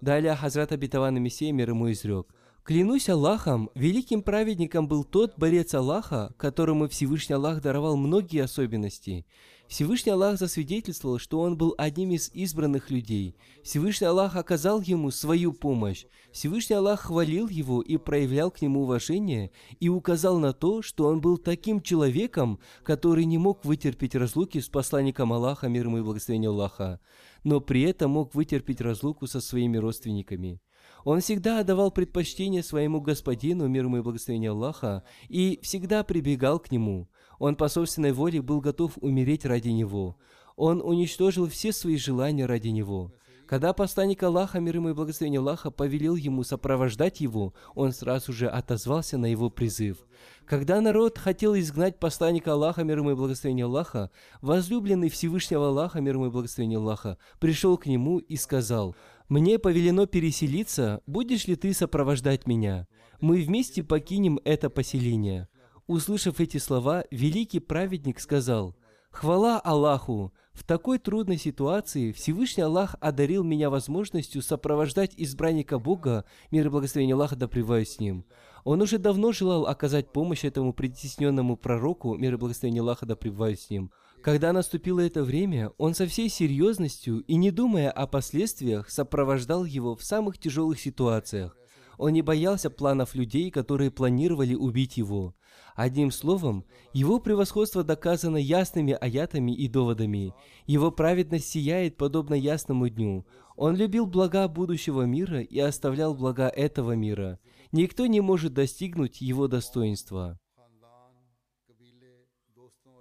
Далее 0.00 0.36
Хазрат 0.36 0.70
Абитаван 0.70 1.20
Мессия 1.20 1.52
мир 1.52 1.70
ему 1.70 1.90
изрек. 1.90 2.32
Клянусь 2.70 3.08
Аллахом, 3.08 3.68
великим 3.74 4.22
праведником 4.22 4.86
был 4.86 5.02
тот 5.02 5.36
борец 5.36 5.74
Аллаха, 5.74 6.32
которому 6.36 6.88
Всевышний 6.88 7.34
Аллах 7.34 7.60
даровал 7.60 7.96
многие 7.96 8.44
особенности. 8.44 9.26
Всевышний 9.66 10.12
Аллах 10.12 10.38
засвидетельствовал, 10.38 11.18
что 11.18 11.40
он 11.40 11.56
был 11.56 11.74
одним 11.78 12.12
из 12.12 12.30
избранных 12.32 12.92
людей. 12.92 13.34
Всевышний 13.64 14.06
Аллах 14.06 14.36
оказал 14.36 14.80
ему 14.82 15.10
свою 15.10 15.52
помощь. 15.52 16.04
Всевышний 16.30 16.76
Аллах 16.76 17.00
хвалил 17.00 17.48
его 17.48 17.82
и 17.82 17.96
проявлял 17.96 18.52
к 18.52 18.62
нему 18.62 18.82
уважение 18.82 19.50
и 19.80 19.88
указал 19.88 20.38
на 20.38 20.52
то, 20.52 20.80
что 20.80 21.08
он 21.08 21.20
был 21.20 21.38
таким 21.38 21.80
человеком, 21.80 22.60
который 22.84 23.24
не 23.24 23.38
мог 23.38 23.64
вытерпеть 23.64 24.14
разлуки 24.14 24.60
с 24.60 24.68
посланником 24.68 25.32
Аллаха, 25.32 25.66
мир 25.66 25.86
ему 25.86 25.98
и 25.98 26.02
благословение 26.02 26.50
Аллаха, 26.50 27.00
но 27.42 27.60
при 27.60 27.82
этом 27.82 28.12
мог 28.12 28.32
вытерпеть 28.36 28.80
разлуку 28.80 29.26
со 29.26 29.40
своими 29.40 29.76
родственниками. 29.76 30.60
Он 31.04 31.20
всегда 31.20 31.60
отдавал 31.60 31.90
предпочтение 31.90 32.62
своему 32.62 33.00
господину, 33.00 33.68
мир 33.68 33.84
ему 33.84 33.98
и 33.98 34.02
благословение 34.02 34.50
Аллаха, 34.50 35.02
и 35.28 35.58
всегда 35.62 36.04
прибегал 36.04 36.58
к 36.58 36.70
нему– 36.70 37.08
он 37.40 37.56
по 37.56 37.68
собственной 37.68 38.12
воле 38.12 38.42
был 38.42 38.60
готов 38.60 38.98
умереть 39.00 39.46
ради 39.46 39.70
него. 39.70 40.16
Он 40.56 40.82
уничтожил 40.82 41.48
все 41.48 41.72
свои 41.72 41.96
желания 41.96 42.44
ради 42.44 42.68
него. 42.68 43.12
Когда 43.46 43.72
посланник 43.72 44.22
Аллаха, 44.22 44.60
мир 44.60 44.76
ему 44.76 44.90
и 44.90 44.92
благословение 44.92 45.40
Аллаха, 45.40 45.70
повелел 45.70 46.14
ему 46.16 46.44
сопровождать 46.44 47.20
его, 47.20 47.54
он 47.74 47.92
сразу 47.92 48.32
же 48.32 48.46
отозвался 48.46 49.16
на 49.16 49.26
его 49.26 49.48
призыв. 49.48 50.06
Когда 50.44 50.80
народ 50.82 51.16
хотел 51.16 51.56
изгнать 51.56 51.98
посланника 51.98 52.52
Аллаха, 52.52 52.84
мир 52.84 52.98
ему 52.98 53.12
и 53.12 53.14
благословение 53.14 53.64
Аллаха, 53.64 54.10
возлюбленный 54.42 55.08
Всевышнего 55.08 55.68
Аллаха, 55.68 56.00
мир 56.00 56.16
ему 56.16 56.26
и 56.26 56.30
благословение 56.30 56.78
Аллаха, 56.78 57.16
пришел 57.40 57.78
к 57.78 57.86
нему 57.86 58.18
и 58.18 58.36
сказал, 58.36 58.94
«Мне 59.30 59.60
повелено 59.60 60.06
переселиться, 60.06 61.02
будешь 61.06 61.46
ли 61.46 61.54
ты 61.54 61.72
сопровождать 61.72 62.48
меня? 62.48 62.88
Мы 63.20 63.40
вместе 63.42 63.84
покинем 63.84 64.40
это 64.44 64.68
поселение». 64.70 65.48
Услышав 65.86 66.40
эти 66.40 66.56
слова, 66.56 67.04
великий 67.12 67.60
праведник 67.60 68.18
сказал, 68.18 68.74
«Хвала 69.12 69.60
Аллаху! 69.60 70.32
В 70.52 70.64
такой 70.64 70.98
трудной 70.98 71.36
ситуации 71.36 72.10
Всевышний 72.10 72.64
Аллах 72.64 72.96
одарил 73.00 73.44
меня 73.44 73.70
возможностью 73.70 74.42
сопровождать 74.42 75.14
избранника 75.16 75.78
Бога, 75.78 76.24
мир 76.50 76.66
и 76.66 76.68
благословение 76.68 77.14
Аллаха 77.14 77.36
да 77.36 77.48
с 77.48 78.00
ним. 78.00 78.24
Он 78.64 78.82
уже 78.82 78.98
давно 78.98 79.30
желал 79.30 79.66
оказать 79.66 80.12
помощь 80.12 80.44
этому 80.44 80.72
притесненному 80.72 81.56
пророку, 81.56 82.16
мир 82.16 82.34
и 82.34 82.36
благословение 82.36 82.82
Аллаха 82.82 83.06
да 83.06 83.16
с 83.16 83.70
ним. 83.70 83.92
Когда 84.22 84.52
наступило 84.52 85.00
это 85.00 85.22
время, 85.22 85.72
он 85.78 85.94
со 85.94 86.06
всей 86.06 86.28
серьезностью 86.28 87.20
и 87.20 87.36
не 87.36 87.50
думая 87.50 87.90
о 87.90 88.06
последствиях 88.06 88.90
сопровождал 88.90 89.64
его 89.64 89.96
в 89.96 90.02
самых 90.04 90.36
тяжелых 90.38 90.78
ситуациях. 90.78 91.56
Он 91.96 92.12
не 92.12 92.20
боялся 92.20 92.70
планов 92.70 93.14
людей, 93.14 93.50
которые 93.50 93.90
планировали 93.90 94.54
убить 94.54 94.98
его. 94.98 95.34
Одним 95.74 96.10
словом, 96.10 96.64
его 96.92 97.18
превосходство 97.18 97.82
доказано 97.82 98.36
ясными 98.36 98.92
аятами 98.92 99.52
и 99.52 99.68
доводами. 99.68 100.34
Его 100.66 100.90
праведность 100.90 101.48
сияет 101.48 101.96
подобно 101.96 102.34
ясному 102.34 102.88
дню. 102.88 103.26
Он 103.56 103.76
любил 103.76 104.06
блага 104.06 104.48
будущего 104.48 105.02
мира 105.02 105.40
и 105.40 105.58
оставлял 105.58 106.14
блага 106.14 106.48
этого 106.48 106.92
мира. 106.92 107.38
Никто 107.72 108.06
не 108.06 108.20
может 108.20 108.52
достигнуть 108.52 109.20
его 109.20 109.48
достоинства. 109.48 110.38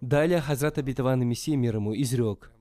Далее 0.01 0.39
Хазрат 0.39 0.77
Абитаван 0.77 1.27
Мессия 1.27 1.57
мир 1.57 1.75
ему 1.75 1.93
изрек. 1.93 2.51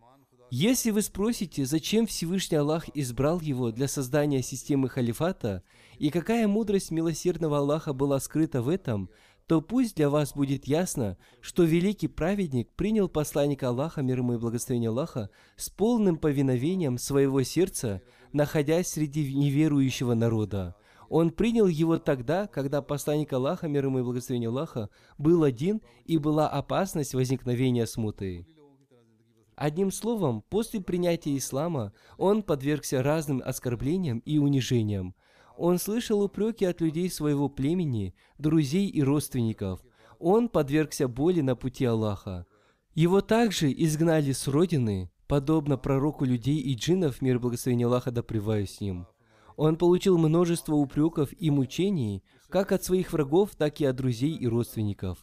Если 0.50 0.90
вы 0.90 1.02
спросите, 1.02 1.66
зачем 1.66 2.06
Всевышний 2.06 2.56
Аллах 2.56 2.88
избрал 2.94 3.40
его 3.40 3.70
для 3.70 3.86
создания 3.86 4.42
системы 4.42 4.88
халифата, 4.88 5.62
и 5.98 6.10
какая 6.10 6.48
мудрость 6.48 6.90
милосердного 6.90 7.58
Аллаха 7.58 7.92
была 7.92 8.18
скрыта 8.18 8.60
в 8.60 8.68
этом, 8.68 9.10
то 9.46 9.60
пусть 9.60 9.96
для 9.96 10.10
вас 10.10 10.34
будет 10.34 10.66
ясно, 10.66 11.16
что 11.40 11.62
великий 11.62 12.08
праведник 12.08 12.70
принял 12.72 13.08
посланника 13.08 13.68
Аллаха, 13.68 14.02
мир 14.02 14.18
ему 14.18 14.34
и 14.34 14.38
благословение 14.38 14.90
Аллаха, 14.90 15.30
с 15.56 15.70
полным 15.70 16.16
повиновением 16.16 16.98
своего 16.98 17.42
сердца, 17.42 18.02
находясь 18.32 18.88
среди 18.88 19.32
неверующего 19.34 20.14
народа. 20.14 20.76
Он 21.08 21.30
принял 21.30 21.66
его 21.66 21.98
тогда, 21.98 22.46
когда 22.46 22.82
посланник 22.82 23.32
Аллаха, 23.32 23.68
мир 23.68 23.86
ему 23.86 24.00
и 24.00 24.02
благословение 24.02 24.48
Аллаха, 24.48 24.90
был 25.16 25.42
один 25.42 25.80
и 26.04 26.18
была 26.18 26.48
опасность 26.48 27.14
возникновения 27.14 27.86
смуты. 27.86 28.46
Одним 29.56 29.90
словом, 29.90 30.42
после 30.48 30.80
принятия 30.80 31.36
ислама 31.36 31.92
он 32.16 32.42
подвергся 32.42 33.02
разным 33.02 33.42
оскорблениям 33.44 34.18
и 34.20 34.38
унижениям– 34.38 35.14
он 35.58 35.78
слышал 35.78 36.22
упреки 36.22 36.64
от 36.64 36.80
людей 36.80 37.10
своего 37.10 37.48
племени, 37.48 38.14
друзей 38.38 38.88
и 38.88 39.02
родственников. 39.02 39.80
Он 40.20 40.48
подвергся 40.48 41.08
боли 41.08 41.40
на 41.40 41.56
пути 41.56 41.84
Аллаха. 41.84 42.46
Его 42.94 43.20
также 43.20 43.72
изгнали 43.72 44.30
с 44.30 44.46
родины, 44.46 45.10
подобно 45.26 45.76
пророку 45.76 46.24
людей 46.24 46.58
и 46.58 46.74
джиннов, 46.74 47.20
мир 47.20 47.40
благословения 47.40 47.86
Аллаха 47.86 48.12
да 48.12 48.22
с 48.22 48.80
ним. 48.80 49.08
Он 49.58 49.76
получил 49.76 50.16
множество 50.16 50.76
упреков 50.76 51.28
и 51.38 51.50
мучений, 51.50 52.24
как 52.48 52.72
от 52.72 52.82
своих 52.82 53.12
врагов, 53.12 53.50
так 53.54 53.78
и 53.82 53.84
от 53.84 53.96
друзей 53.96 54.34
и 54.34 54.46
родственников. 54.46 55.18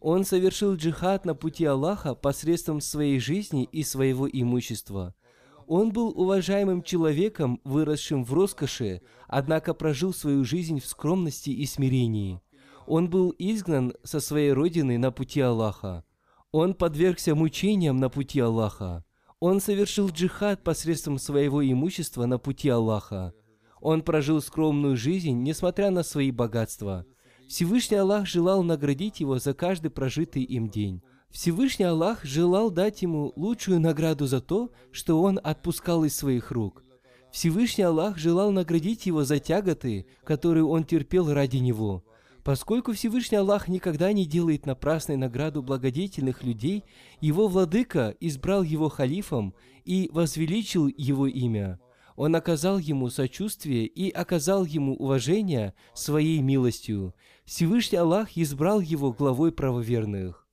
Он 0.00 0.24
совершил 0.24 0.76
джихад 0.76 1.26
на 1.26 1.34
пути 1.34 1.66
Аллаха 1.66 2.14
посредством 2.14 2.80
своей 2.80 3.20
жизни 3.20 3.64
и 3.64 3.82
своего 3.82 4.26
имущества– 4.26 5.14
он 5.72 5.92
был 5.92 6.08
уважаемым 6.08 6.82
человеком, 6.82 7.60
выросшим 7.62 8.24
в 8.24 8.34
роскоши, 8.34 9.02
однако 9.28 9.72
прожил 9.72 10.12
свою 10.12 10.44
жизнь 10.44 10.80
в 10.80 10.86
скромности 10.86 11.50
и 11.50 11.64
смирении. 11.64 12.40
Он 12.88 13.08
был 13.08 13.32
изгнан 13.38 13.94
со 14.02 14.18
своей 14.18 14.52
родины 14.52 14.98
на 14.98 15.12
пути 15.12 15.40
Аллаха. 15.40 16.02
Он 16.50 16.74
подвергся 16.74 17.36
мучениям 17.36 17.98
на 17.98 18.08
пути 18.08 18.40
Аллаха. 18.40 19.04
Он 19.38 19.60
совершил 19.60 20.08
джихад 20.08 20.64
посредством 20.64 21.20
своего 21.20 21.64
имущества 21.64 22.26
на 22.26 22.38
пути 22.38 22.68
Аллаха. 22.68 23.32
Он 23.80 24.02
прожил 24.02 24.40
скромную 24.40 24.96
жизнь, 24.96 25.42
несмотря 25.42 25.90
на 25.90 26.02
свои 26.02 26.30
богатства. 26.30 27.06
Всевышний 27.48 27.96
Аллах 27.96 28.26
желал 28.26 28.62
наградить 28.62 29.20
его 29.20 29.38
за 29.38 29.54
каждый 29.54 29.90
прожитый 29.90 30.42
им 30.42 30.68
день. 30.68 31.02
Всевышний 31.30 31.84
Аллах 31.84 32.24
желал 32.24 32.70
дать 32.70 33.02
ему 33.02 33.32
лучшую 33.36 33.80
награду 33.80 34.26
за 34.26 34.40
то, 34.40 34.70
что 34.90 35.22
он 35.22 35.40
отпускал 35.42 36.04
из 36.04 36.16
своих 36.16 36.50
рук. 36.50 36.84
Всевышний 37.32 37.84
Аллах 37.84 38.18
желал 38.18 38.50
наградить 38.50 39.06
его 39.06 39.24
за 39.24 39.38
тяготы, 39.38 40.06
которые 40.24 40.64
он 40.64 40.84
терпел 40.84 41.32
ради 41.32 41.58
него. 41.58 42.04
Поскольку 42.42 42.92
Всевышний 42.92 43.38
Аллах 43.38 43.68
никогда 43.68 44.12
не 44.12 44.26
делает 44.26 44.66
напрасной 44.66 45.16
награду 45.16 45.62
благодетельных 45.62 46.42
людей, 46.42 46.84
его 47.20 47.48
владыка 47.48 48.14
избрал 48.18 48.62
его 48.62 48.88
халифом 48.88 49.54
и 49.84 50.10
возвеличил 50.12 50.88
его 50.88 51.26
имя. 51.26 51.78
Он 52.20 52.36
оказал 52.36 52.76
ему 52.76 53.08
сочувствие 53.08 53.86
и 53.86 54.10
оказал 54.10 54.66
ему 54.66 54.94
уважение 54.94 55.72
своей 55.94 56.42
милостью. 56.42 57.14
Всевышний 57.46 57.96
Аллах 57.96 58.36
избрал 58.36 58.80
его 58.80 59.10
главой 59.10 59.52
правоверных. 59.52 60.46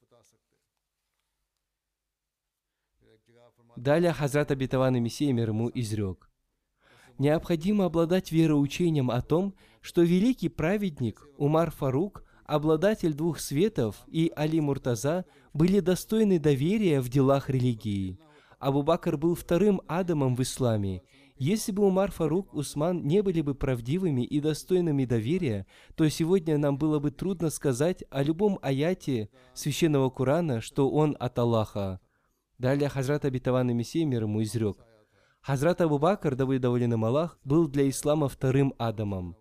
Далее 3.76 4.14
Хазрат 4.14 4.50
Абитаван 4.50 4.96
и 4.96 5.02
Мессия 5.02 5.34
мир 5.34 5.50
ему 5.50 5.70
изрек. 5.74 6.32
Необходимо 7.18 7.84
обладать 7.84 8.32
вероучением 8.32 9.12
о 9.12 9.22
том, 9.22 9.54
что 9.82 10.04
великий 10.04 10.48
праведник 10.48 11.28
Умар 11.38 11.72
Фарук, 11.72 12.24
обладатель 12.46 13.14
двух 13.14 13.42
светов, 13.42 14.06
и 14.08 14.32
Али 14.38 14.62
Муртаза 14.62 15.26
были 15.54 15.82
достойны 15.82 16.40
доверия 16.40 17.02
в 17.02 17.10
делах 17.10 17.50
религии. 17.50 18.18
Абу 18.58 18.84
Бакр 18.84 19.18
был 19.18 19.36
вторым 19.36 19.82
Адамом 19.88 20.34
в 20.38 20.42
исламе. 20.42 21.04
Если 21.40 21.72
бы 21.72 21.86
Умар 21.86 22.12
Фарук, 22.12 22.54
Усман 22.54 23.06
не 23.06 23.22
были 23.22 23.42
бы 23.42 23.54
правдивыми 23.54 24.22
и 24.22 24.40
достойными 24.40 25.06
доверия, 25.06 25.68
то 25.96 26.10
сегодня 26.10 26.58
нам 26.58 26.78
было 26.78 27.00
бы 27.00 27.12
трудно 27.12 27.52
сказать 27.52 28.04
о 28.10 28.24
любом 28.24 28.58
аяте 28.64 29.30
священного 29.54 30.10
Корана, 30.10 30.62
что 30.62 30.90
он 30.90 31.16
от 31.20 31.38
Аллаха. 31.38 32.00
Далее 32.58 32.90
Хазрат 32.90 33.24
Абитаван 33.26 33.70
и 33.70 33.74
Мессия 33.76 34.04
мир 34.06 34.24
ему 34.24 34.42
изрек. 34.42 34.78
Хазрат 35.42 35.80
Абу 35.82 36.00
Бакр, 36.00 36.36
да 36.36 36.46
доволен 36.46 36.94
им 36.94 37.06
Аллах, 37.06 37.40
был 37.44 37.68
для 37.68 37.88
ислама 37.88 38.30
вторым 38.30 38.74
Адамом. 38.80 39.38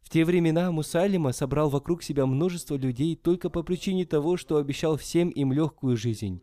В 0.00 0.08
те 0.08 0.24
времена 0.24 0.70
Мусалима 0.70 1.32
собрал 1.32 1.68
вокруг 1.68 2.02
себя 2.02 2.26
множество 2.26 2.76
людей 2.76 3.16
только 3.16 3.50
по 3.50 3.62
причине 3.62 4.06
того, 4.06 4.36
что 4.36 4.56
обещал 4.56 4.96
всем 4.96 5.28
им 5.28 5.52
легкую 5.52 5.96
жизнь. 5.96 6.40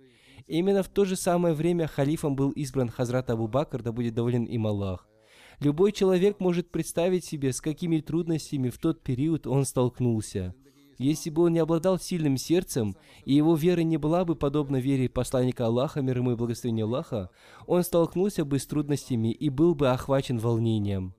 Именно 0.47 0.83
в 0.83 0.89
то 0.89 1.05
же 1.05 1.15
самое 1.15 1.53
время 1.53 1.87
халифом 1.87 2.35
был 2.35 2.51
избран 2.51 2.89
Хазрат 2.89 3.29
Абу 3.29 3.47
Бакр, 3.47 3.81
да 3.81 3.91
будет 3.91 4.13
доволен 4.13 4.43
им 4.45 4.67
Аллах. 4.67 5.07
Любой 5.59 5.91
человек 5.91 6.39
может 6.39 6.71
представить 6.71 7.23
себе, 7.23 7.53
с 7.53 7.61
какими 7.61 7.99
трудностями 8.01 8.69
в 8.69 8.77
тот 8.77 9.01
период 9.01 9.47
он 9.47 9.65
столкнулся. 9.65 10.53
Если 10.97 11.29
бы 11.29 11.43
он 11.43 11.53
не 11.53 11.59
обладал 11.59 11.99
сильным 11.99 12.37
сердцем, 12.37 12.95
и 13.25 13.33
его 13.33 13.55
вера 13.55 13.81
не 13.81 13.97
была 13.97 14.25
бы 14.25 14.35
подобна 14.35 14.77
вере 14.77 15.09
посланника 15.09 15.65
Аллаха, 15.65 16.01
мир 16.01 16.17
ему 16.17 16.33
и 16.33 16.35
благословения 16.35 16.83
Аллаха, 16.83 17.29
он 17.65 17.83
столкнулся 17.83 18.45
бы 18.45 18.59
с 18.59 18.67
трудностями 18.67 19.31
и 19.31 19.49
был 19.49 19.75
бы 19.75 19.89
охвачен 19.89 20.37
волнением. 20.37 21.15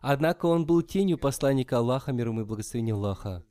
Однако 0.00 0.46
он 0.46 0.66
был 0.66 0.82
тенью 0.82 1.18
посланника 1.18 1.78
Аллаха, 1.78 2.12
мир 2.12 2.28
ему 2.28 2.42
и 2.42 2.44
благословения 2.44 2.94
Аллаха. 2.94 3.44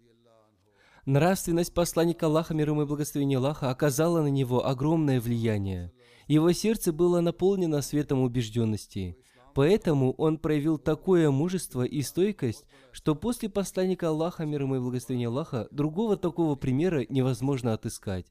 Нравственность 1.05 1.73
посланника 1.73 2.27
Аллаха, 2.27 2.53
мир 2.53 2.69
ему 2.69 2.83
и 2.83 2.85
благословения 2.85 3.39
Аллаха, 3.39 3.71
оказала 3.71 4.21
на 4.21 4.27
него 4.27 4.67
огромное 4.67 5.19
влияние. 5.19 5.91
Его 6.27 6.51
сердце 6.51 6.93
было 6.93 7.21
наполнено 7.21 7.81
светом 7.81 8.21
убежденности. 8.21 9.17
Поэтому 9.55 10.13
он 10.13 10.37
проявил 10.37 10.77
такое 10.77 11.31
мужество 11.31 11.83
и 11.83 12.03
стойкость, 12.03 12.65
что 12.91 13.15
после 13.15 13.49
посланника 13.49 14.09
Аллаха, 14.09 14.45
мир 14.45 14.61
ему 14.61 14.75
и 14.75 14.79
благословения 14.79 15.27
Аллаха, 15.27 15.67
другого 15.71 16.17
такого 16.17 16.55
примера 16.55 17.03
невозможно 17.09 17.73
отыскать. 17.73 18.27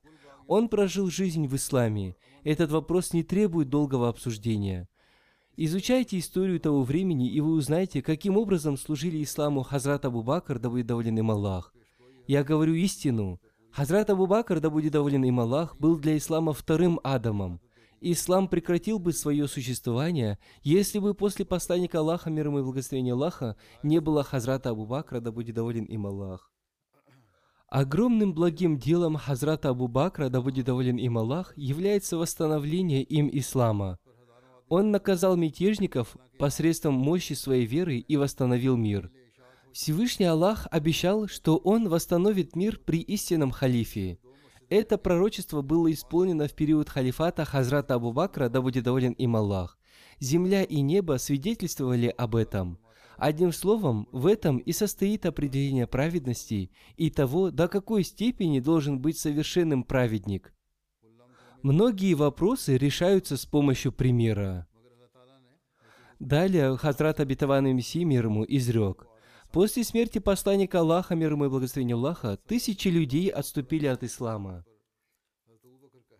Он 0.46 0.68
прожил 0.68 1.10
жизнь 1.10 1.48
в 1.48 1.56
исламе. 1.56 2.16
Этот 2.44 2.70
вопрос 2.70 3.12
не 3.12 3.24
требует 3.24 3.68
долгого 3.68 4.08
обсуждения. 4.08 4.88
Изучайте 5.56 6.18
историю 6.18 6.60
того 6.60 6.84
времени, 6.84 7.28
и 7.28 7.40
вы 7.40 7.52
узнаете, 7.52 8.00
каким 8.00 8.36
образом 8.36 8.78
служили 8.78 9.22
исламу 9.22 9.62
Хазрат 9.62 10.04
Абу 10.04 10.22
Бакр, 10.22 10.58
да 10.60 10.70
будет 10.70 10.86
доволен 10.86 11.18
им 11.18 11.32
Аллах. 11.32 11.74
Я 12.30 12.44
говорю 12.44 12.74
истину. 12.74 13.40
Хазрат 13.72 14.08
Абу 14.08 14.28
Бакр, 14.28 14.60
да 14.60 14.70
будет 14.70 14.92
доволен 14.92 15.24
им 15.24 15.40
Аллах, 15.40 15.76
был 15.78 15.98
для 15.98 16.16
ислама 16.16 16.52
вторым 16.52 17.00
Адамом– 17.02 17.60
ислам 18.00 18.46
прекратил 18.46 19.00
бы 19.00 19.12
свое 19.12 19.48
существование, 19.48 20.38
если 20.62 21.00
бы 21.00 21.14
после 21.14 21.44
посланника 21.44 21.98
Аллаха, 21.98 22.30
мир 22.30 22.46
ему 22.46 22.60
и 22.60 22.62
благословения 22.62 23.14
Аллаха, 23.14 23.56
не 23.82 24.00
было 24.00 24.22
Хазрата 24.22 24.70
Абу 24.70 24.86
Бакра, 24.86 25.18
да 25.18 25.32
будет 25.32 25.56
доволен 25.56 25.82
им 25.86 26.06
Аллах. 26.06 26.52
Огромным 27.66 28.32
благим 28.32 28.78
делом 28.78 29.16
Хазрата 29.16 29.70
Абу 29.70 29.88
Бакра, 29.88 30.28
да 30.28 30.40
будет 30.40 30.66
доволен 30.66 30.98
им 30.98 31.18
Аллах, 31.18 31.52
является 31.56 32.16
восстановление 32.16 33.02
им 33.02 33.28
ислама. 33.32 33.98
Он 34.68 34.92
наказал 34.92 35.36
мятежников 35.36 36.16
посредством 36.38 36.94
мощи 36.94 37.32
своей 37.32 37.66
веры 37.66 37.96
и 37.98 38.16
восстановил 38.16 38.76
мир. 38.76 39.10
Всевышний 39.72 40.26
Аллах 40.26 40.66
обещал, 40.70 41.28
что 41.28 41.56
Он 41.56 41.88
восстановит 41.88 42.56
мир 42.56 42.80
при 42.84 43.00
истинном 43.00 43.50
халифе– 43.50 44.18
это 44.70 44.98
пророчество 44.98 45.62
было 45.62 45.90
исполнено 45.90 46.46
в 46.46 46.54
период 46.54 46.88
халифата 46.88 47.44
Хазрата 47.44 47.94
Абу 47.94 48.12
Бакра, 48.12 48.48
да 48.48 48.62
будет 48.62 48.84
доволен 48.84 49.12
им 49.12 49.34
Аллах. 49.34 49.76
Земля 50.20 50.62
и 50.62 50.80
небо 50.80 51.18
свидетельствовали 51.18 52.06
об 52.06 52.36
этом. 52.36 52.78
Одним 53.16 53.52
словом, 53.52 54.08
в 54.12 54.26
этом 54.26 54.58
и 54.58 54.70
состоит 54.70 55.26
определение 55.26 55.88
праведности 55.88 56.70
и 56.96 57.10
того, 57.10 57.50
до 57.50 57.66
какой 57.66 58.04
степени 58.04 58.60
должен 58.60 59.00
быть 59.00 59.18
совершенным 59.18 59.82
праведник. 59.82 60.54
Многие 61.62 62.14
вопросы 62.14 62.78
решаются 62.78 63.36
с 63.36 63.44
помощью 63.44 63.90
примера. 63.90 64.68
Далее 66.20 66.76
Хазрат 66.76 67.18
Абитаван 67.18 67.74
Мессии 67.74 68.04
мир 68.04 68.26
ему 68.26 68.44
изрек. 68.46 69.09
После 69.52 69.82
смерти 69.82 70.20
посланника 70.20 70.78
Аллаха, 70.78 71.16
мир 71.16 71.32
ему 71.32 71.46
и 71.46 71.48
благословение 71.48 71.94
Аллаха, 71.94 72.36
тысячи 72.36 72.86
людей 72.86 73.28
отступили 73.28 73.86
от 73.86 74.04
ислама. 74.04 74.64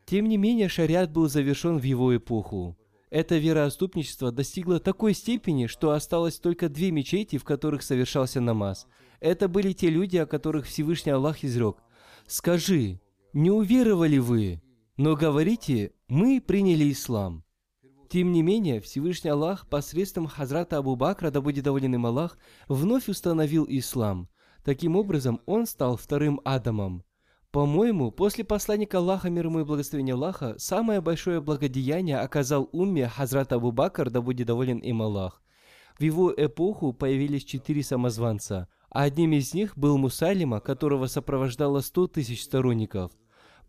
Тем 0.05 0.29
не 0.29 0.37
менее, 0.37 0.69
шариат 0.69 1.13
был 1.13 1.29
завершен 1.29 1.79
в 1.79 1.85
его 1.85 2.17
эпоху. 2.17 2.77
Это 3.11 3.39
вероотступничество 3.39 4.33
достигло 4.33 4.81
такой 4.81 5.15
степени, 5.15 5.67
что 5.67 5.93
осталось 5.93 6.39
только 6.41 6.69
две 6.69 6.91
мечети, 6.91 7.39
в 7.39 7.45
которых 7.45 7.83
совершался 7.83 8.41
намаз. 8.41 8.89
Это 9.21 9.47
были 9.49 9.73
те 9.73 9.91
люди, 9.91 10.17
о 10.17 10.27
которых 10.27 10.67
Всевышний 10.67 11.13
Аллах 11.13 11.45
изрек. 11.45 11.77
«Скажи, 12.27 13.01
не 13.33 13.51
уверовали 13.51 14.19
вы, 14.19 14.61
но 14.97 15.15
говорите, 15.15 15.93
мы 16.09 16.41
приняли 16.41 16.91
ислам». 16.91 17.45
Тем 18.11 18.33
не 18.33 18.43
менее, 18.43 18.81
Всевышний 18.81 19.31
Аллах 19.31 19.69
посредством 19.69 20.27
Хазрата 20.27 20.79
Абу 20.79 20.97
Бакра, 20.97 21.31
да 21.31 21.41
будет 21.41 21.63
доволен 21.63 21.95
им 21.95 22.07
Аллах, 22.07 22.39
вновь 22.67 23.09
установил 23.09 23.65
ислам. 23.69 24.29
Таким 24.65 24.97
образом, 24.97 25.41
он 25.47 25.65
стал 25.65 25.97
вторым 25.97 26.41
Адамом. 26.45 27.05
По-моему, 27.53 28.11
после 28.11 28.43
посланника 28.43 28.99
Аллаха, 28.99 29.31
мир 29.31 29.47
ему 29.47 29.61
и 29.61 29.65
благословения 29.65 30.15
Аллаха, 30.15 30.57
самое 30.59 31.01
большое 31.01 31.41
благодеяние 31.41 32.19
оказал 32.19 32.69
умме 32.73 33.07
Хазрат 33.07 33.53
Абу 33.53 33.71
Бакр, 33.71 34.11
да 34.11 34.21
будет 34.21 34.49
доволен 34.49 34.79
им 34.79 35.03
Аллах. 35.03 35.41
В 35.97 36.03
его 36.03 36.35
эпоху 36.37 36.93
появились 36.93 37.45
четыре 37.45 37.85
самозванца, 37.85 38.67
а 38.91 39.03
одним 39.03 39.35
из 39.35 39.55
них 39.55 39.79
был 39.79 39.99
Мусалима, 39.99 40.59
которого 40.59 41.07
сопровождало 41.07 41.79
сто 41.79 42.09
тысяч 42.09 42.43
сторонников. 42.43 43.13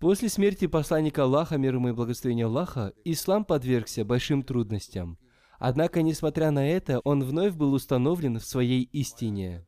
После 0.01 0.29
смерти 0.29 0.65
посланника 0.65 1.25
Аллаха, 1.25 1.59
мир 1.59 1.75
ему 1.75 1.89
и 1.89 1.91
благословения 1.91 2.47
Аллаха, 2.47 2.91
ислам 3.05 3.45
подвергся 3.45 4.03
большим 4.03 4.41
трудностям. 4.41 5.19
Однако, 5.59 6.01
несмотря 6.01 6.49
на 6.49 6.67
это, 6.67 7.01
он 7.03 7.23
вновь 7.23 7.53
был 7.53 7.71
установлен 7.71 8.39
в 8.39 8.43
своей 8.43 8.89
истине. 8.93 9.63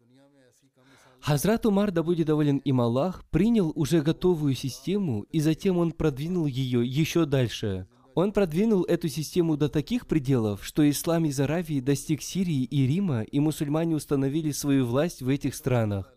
Хазрат 1.21 1.67
Умар, 1.67 1.91
да 1.91 2.01
будет 2.01 2.25
доволен 2.25 2.57
им 2.57 2.81
Аллах, 2.81 3.23
принял 3.29 3.71
уже 3.75 4.01
готовую 4.01 4.55
систему, 4.55 5.21
и 5.31 5.39
затем 5.39 5.77
он 5.77 5.91
продвинул 5.91 6.47
ее 6.47 6.83
еще 6.83 7.25
дальше. 7.25 7.87
Он 8.15 8.31
продвинул 8.31 8.85
эту 8.85 9.09
систему 9.09 9.55
до 9.55 9.69
таких 9.69 10.07
пределов, 10.07 10.65
что 10.65 10.89
ислам 10.89 11.25
из 11.25 11.39
Аравии 11.39 11.79
достиг 11.79 12.23
Сирии 12.23 12.63
и 12.63 12.87
Рима, 12.87 13.21
и 13.21 13.39
мусульмане 13.39 13.95
установили 13.95 14.49
свою 14.49 14.87
власть 14.87 15.21
в 15.21 15.29
этих 15.29 15.53
странах. 15.53 16.12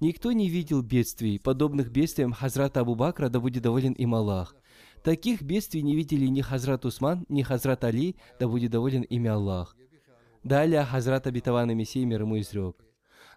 Никто 0.00 0.32
не 0.32 0.48
видел 0.48 0.80
бедствий, 0.80 1.38
подобных 1.38 1.90
бедствиям 1.90 2.32
Хазрата 2.32 2.80
Абу 2.80 2.94
Бакра, 2.94 3.28
да 3.28 3.38
будет 3.38 3.62
доволен 3.62 3.92
им 3.92 4.14
Аллах. 4.14 4.56
Таких 5.04 5.42
бедствий 5.42 5.82
не 5.82 5.94
видели 5.94 6.26
ни 6.26 6.40
Хазрат 6.40 6.86
Усман, 6.86 7.26
ни 7.28 7.42
Хазрат 7.42 7.84
Али, 7.84 8.16
да 8.38 8.48
будет 8.48 8.70
доволен 8.70 9.02
ими 9.02 9.28
Аллах. 9.28 9.76
Далее 10.42 10.84
Хазрат 10.84 11.26
Абитаван 11.26 11.70
и 11.70 11.74
Мессия 11.74 12.06
мир 12.06 12.22
ему 12.22 12.40
изрек. 12.40 12.76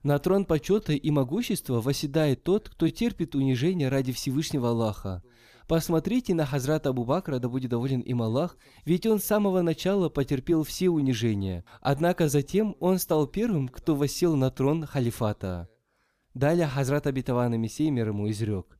На 0.04 0.20
трон 0.20 0.46
почета 0.46 0.94
и 0.94 1.12
могущества 1.12 1.82
восседает 1.82 2.44
тот, 2.44 2.70
кто 2.70 2.88
терпит 2.88 3.36
унижение 3.36 3.90
ради 3.90 4.14
Всевышнего 4.14 4.70
Аллаха. 4.70 5.22
Посмотрите 5.68 6.34
на 6.34 6.46
Хазрата 6.46 6.90
Абу 6.90 7.04
Бакра, 7.04 7.40
да 7.40 7.50
будет 7.50 7.72
доволен 7.72 8.00
им 8.00 8.22
Аллах, 8.22 8.58
ведь 8.86 9.06
он 9.06 9.20
с 9.20 9.26
самого 9.26 9.62
начала 9.62 10.08
потерпел 10.08 10.64
все 10.64 10.90
унижения. 10.90 11.66
Однако 11.82 12.30
затем 12.30 12.78
он 12.80 13.00
стал 13.00 13.28
первым, 13.28 13.68
кто 13.68 13.96
восел 13.96 14.38
на 14.38 14.50
трон 14.50 14.86
халифата. 14.86 15.68
Далее 16.34 16.68
Хазрат 16.68 17.06
Абитаван 17.06 17.60
Мессия 17.60 17.92
мир 17.92 18.08
ему 18.08 18.30
изрек. 18.30 18.80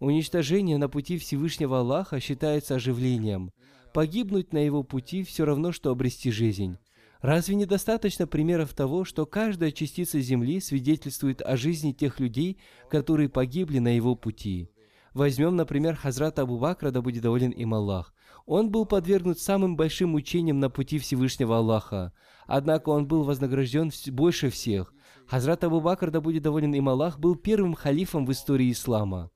Уничтожение 0.00 0.78
на 0.78 0.88
пути 0.88 1.18
Всевышнего 1.18 1.80
Аллаха 1.80 2.18
считается 2.18 2.76
оживлением. 2.76 3.52
Погибнуть 3.92 4.52
на 4.52 4.58
его 4.58 4.82
пути 4.82 5.22
все 5.22 5.44
равно, 5.44 5.70
что 5.70 5.90
обрести 5.90 6.30
жизнь. 6.30 6.78
Разве 7.20 7.56
недостаточно 7.56 8.26
примеров 8.26 8.74
того, 8.74 9.04
что 9.04 9.26
каждая 9.26 9.70
частица 9.70 10.18
Земли 10.20 10.60
свидетельствует 10.60 11.42
о 11.42 11.56
жизни 11.56 11.92
тех 11.92 12.20
людей, 12.20 12.58
которые 12.90 13.28
погибли 13.28 13.78
на 13.78 13.94
его 13.94 14.14
пути? 14.14 14.70
Возьмем, 15.12 15.56
например, 15.56 15.96
Хазрата 15.96 16.42
Абу 16.42 16.58
Бакра, 16.58 16.90
да 16.90 17.02
будет 17.02 17.22
доволен 17.22 17.50
им 17.50 17.74
Аллах. 17.74 18.14
Он 18.46 18.70
был 18.70 18.84
подвергнут 18.86 19.38
самым 19.38 19.76
большим 19.76 20.10
мучениям 20.10 20.58
на 20.58 20.70
пути 20.70 20.98
Всевышнего 20.98 21.58
Аллаха. 21.58 22.12
Однако 22.46 22.88
он 22.88 23.06
был 23.06 23.22
вознагражден 23.24 23.90
больше 24.08 24.50
всех. 24.50 24.93
Хазрат 25.26 25.64
Абу 25.64 25.80
Бакр, 25.80 26.10
да 26.10 26.20
будет 26.20 26.42
доволен 26.42 26.74
им 26.74 26.88
Аллах, 26.88 27.18
был 27.18 27.34
первым 27.34 27.74
халифом 27.74 28.26
в 28.26 28.32
истории 28.32 28.70
ислама. 28.70 29.30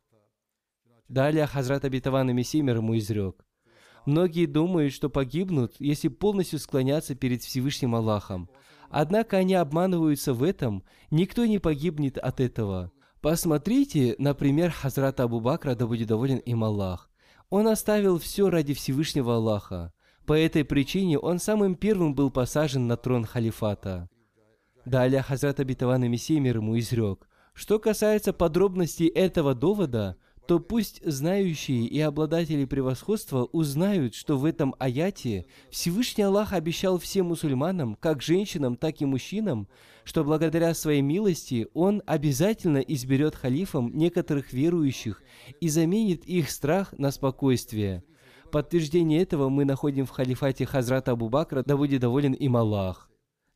Далее 1.08 1.46
Хазрат 1.46 1.84
Абитаван 1.84 2.30
и 2.30 2.34
Мессия 2.34 2.62
ему 2.62 2.96
изрек. 2.98 3.44
Многие 4.04 4.46
думают, 4.46 4.92
что 4.92 5.08
погибнут, 5.08 5.74
если 5.78 6.08
полностью 6.08 6.58
склонятся 6.58 7.14
перед 7.14 7.42
Всевышним 7.42 7.94
Аллахом. 7.94 8.48
Однако 8.90 9.38
они 9.38 9.54
обманываются 9.54 10.32
в 10.32 10.42
этом, 10.42 10.82
никто 11.10 11.44
не 11.46 11.58
погибнет 11.58 12.18
от 12.18 12.40
этого. 12.40 12.90
Посмотрите, 13.20 14.14
например, 14.18 14.70
Хазрат 14.70 15.20
Абу 15.20 15.40
Бакра, 15.40 15.74
да 15.74 15.86
будет 15.86 16.08
доволен 16.08 16.38
им 16.38 16.64
Аллах. 16.64 17.10
Он 17.50 17.66
оставил 17.68 18.18
все 18.18 18.50
ради 18.50 18.74
Всевышнего 18.74 19.36
Аллаха. 19.36 19.92
По 20.26 20.34
этой 20.34 20.64
причине 20.64 21.18
он 21.18 21.38
самым 21.38 21.74
первым 21.74 22.14
был 22.14 22.30
посажен 22.30 22.86
на 22.86 22.96
трон 22.96 23.24
халифата. 23.24 24.08
Далее 24.88 25.20
Хазрат 25.20 25.60
Абитаван 25.60 26.04
и 26.04 26.08
Мессия 26.08 26.40
мир 26.40 26.56
ему 26.56 26.78
изрек. 26.78 27.28
Что 27.52 27.78
касается 27.78 28.32
подробностей 28.32 29.06
этого 29.06 29.54
довода, 29.54 30.16
то 30.46 30.60
пусть 30.60 31.04
знающие 31.04 31.84
и 31.84 32.00
обладатели 32.00 32.64
превосходства 32.64 33.44
узнают, 33.52 34.14
что 34.14 34.38
в 34.38 34.46
этом 34.46 34.74
аяте 34.78 35.44
Всевышний 35.70 36.24
Аллах 36.24 36.54
обещал 36.54 36.98
всем 36.98 37.26
мусульманам, 37.26 37.96
как 37.96 38.22
женщинам, 38.22 38.76
так 38.76 39.02
и 39.02 39.04
мужчинам, 39.04 39.68
что 40.04 40.24
благодаря 40.24 40.72
своей 40.72 41.02
милости 41.02 41.68
Он 41.74 42.02
обязательно 42.06 42.78
изберет 42.78 43.34
халифом 43.34 43.94
некоторых 43.94 44.54
верующих 44.54 45.22
и 45.60 45.68
заменит 45.68 46.24
их 46.24 46.50
страх 46.50 46.94
на 46.96 47.10
спокойствие. 47.10 48.04
Подтверждение 48.50 49.20
этого 49.20 49.50
мы 49.50 49.66
находим 49.66 50.06
в 50.06 50.10
халифате 50.10 50.64
Хазрата 50.64 51.10
Абу 51.10 51.28
Бакра, 51.28 51.62
да 51.62 51.76
будет 51.76 52.00
доволен 52.00 52.32
им 52.32 52.56
Аллах. 52.56 53.10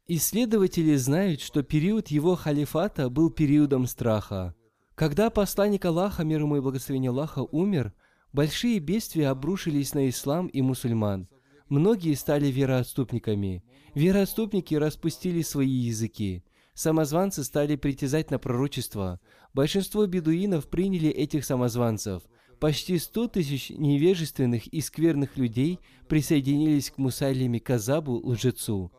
Исследователи 0.08 0.96
знают, 0.96 1.40
что 1.40 1.62
период 1.62 2.08
его 2.08 2.34
халифата 2.34 3.08
был 3.08 3.30
периодом 3.30 3.86
страха. 3.86 4.52
Когда 4.96 5.30
посланник 5.30 5.84
Аллаха, 5.84 6.24
мир 6.24 6.40
ему 6.40 6.56
и 6.56 6.60
благословение 6.60 7.10
Аллаха, 7.10 7.40
умер, 7.40 7.92
большие 8.32 8.80
бедствия 8.80 9.28
обрушились 9.28 9.94
на 9.94 10.08
ислам 10.08 10.48
и 10.48 10.60
мусульман. 10.60 11.28
Многие 11.68 12.14
стали 12.14 12.46
вероотступниками. 12.46 13.62
Вероотступники 13.94 14.74
распустили 14.74 15.40
свои 15.42 15.70
языки. 15.70 16.42
Самозванцы 16.74 17.44
стали 17.44 17.76
притязать 17.76 18.32
на 18.32 18.40
пророчество. 18.40 19.20
Большинство 19.54 20.04
бедуинов 20.06 20.68
приняли 20.68 21.10
этих 21.10 21.44
самозванцев. 21.44 22.24
Почти 22.58 22.98
сто 22.98 23.28
тысяч 23.28 23.70
невежественных 23.70 24.66
и 24.66 24.80
скверных 24.80 25.36
людей 25.36 25.78
присоединились 26.08 26.90
к 26.90 26.98
Мусайлиме 26.98 27.60
Казабу, 27.60 28.20
лжецу. 28.24 28.90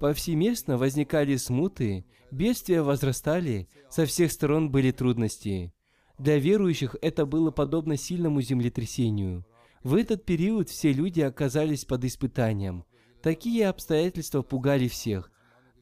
Повсеместно 0.00 0.78
возникали 0.78 1.36
смуты, 1.36 2.06
бедствия 2.30 2.80
возрастали, 2.80 3.68
со 3.90 4.06
всех 4.06 4.32
сторон 4.32 4.70
были 4.70 4.92
трудности. 4.92 5.74
Для 6.18 6.38
верующих 6.38 6.96
это 7.02 7.26
было 7.26 7.50
подобно 7.50 7.98
сильному 7.98 8.40
землетрясению. 8.40 9.44
В 9.84 9.94
этот 9.94 10.24
период 10.24 10.70
все 10.70 10.94
люди 10.94 11.20
оказались 11.20 11.84
под 11.84 12.06
испытанием. 12.06 12.86
Такие 13.22 13.68
обстоятельства 13.68 14.40
пугали 14.40 14.88
всех. 14.88 15.30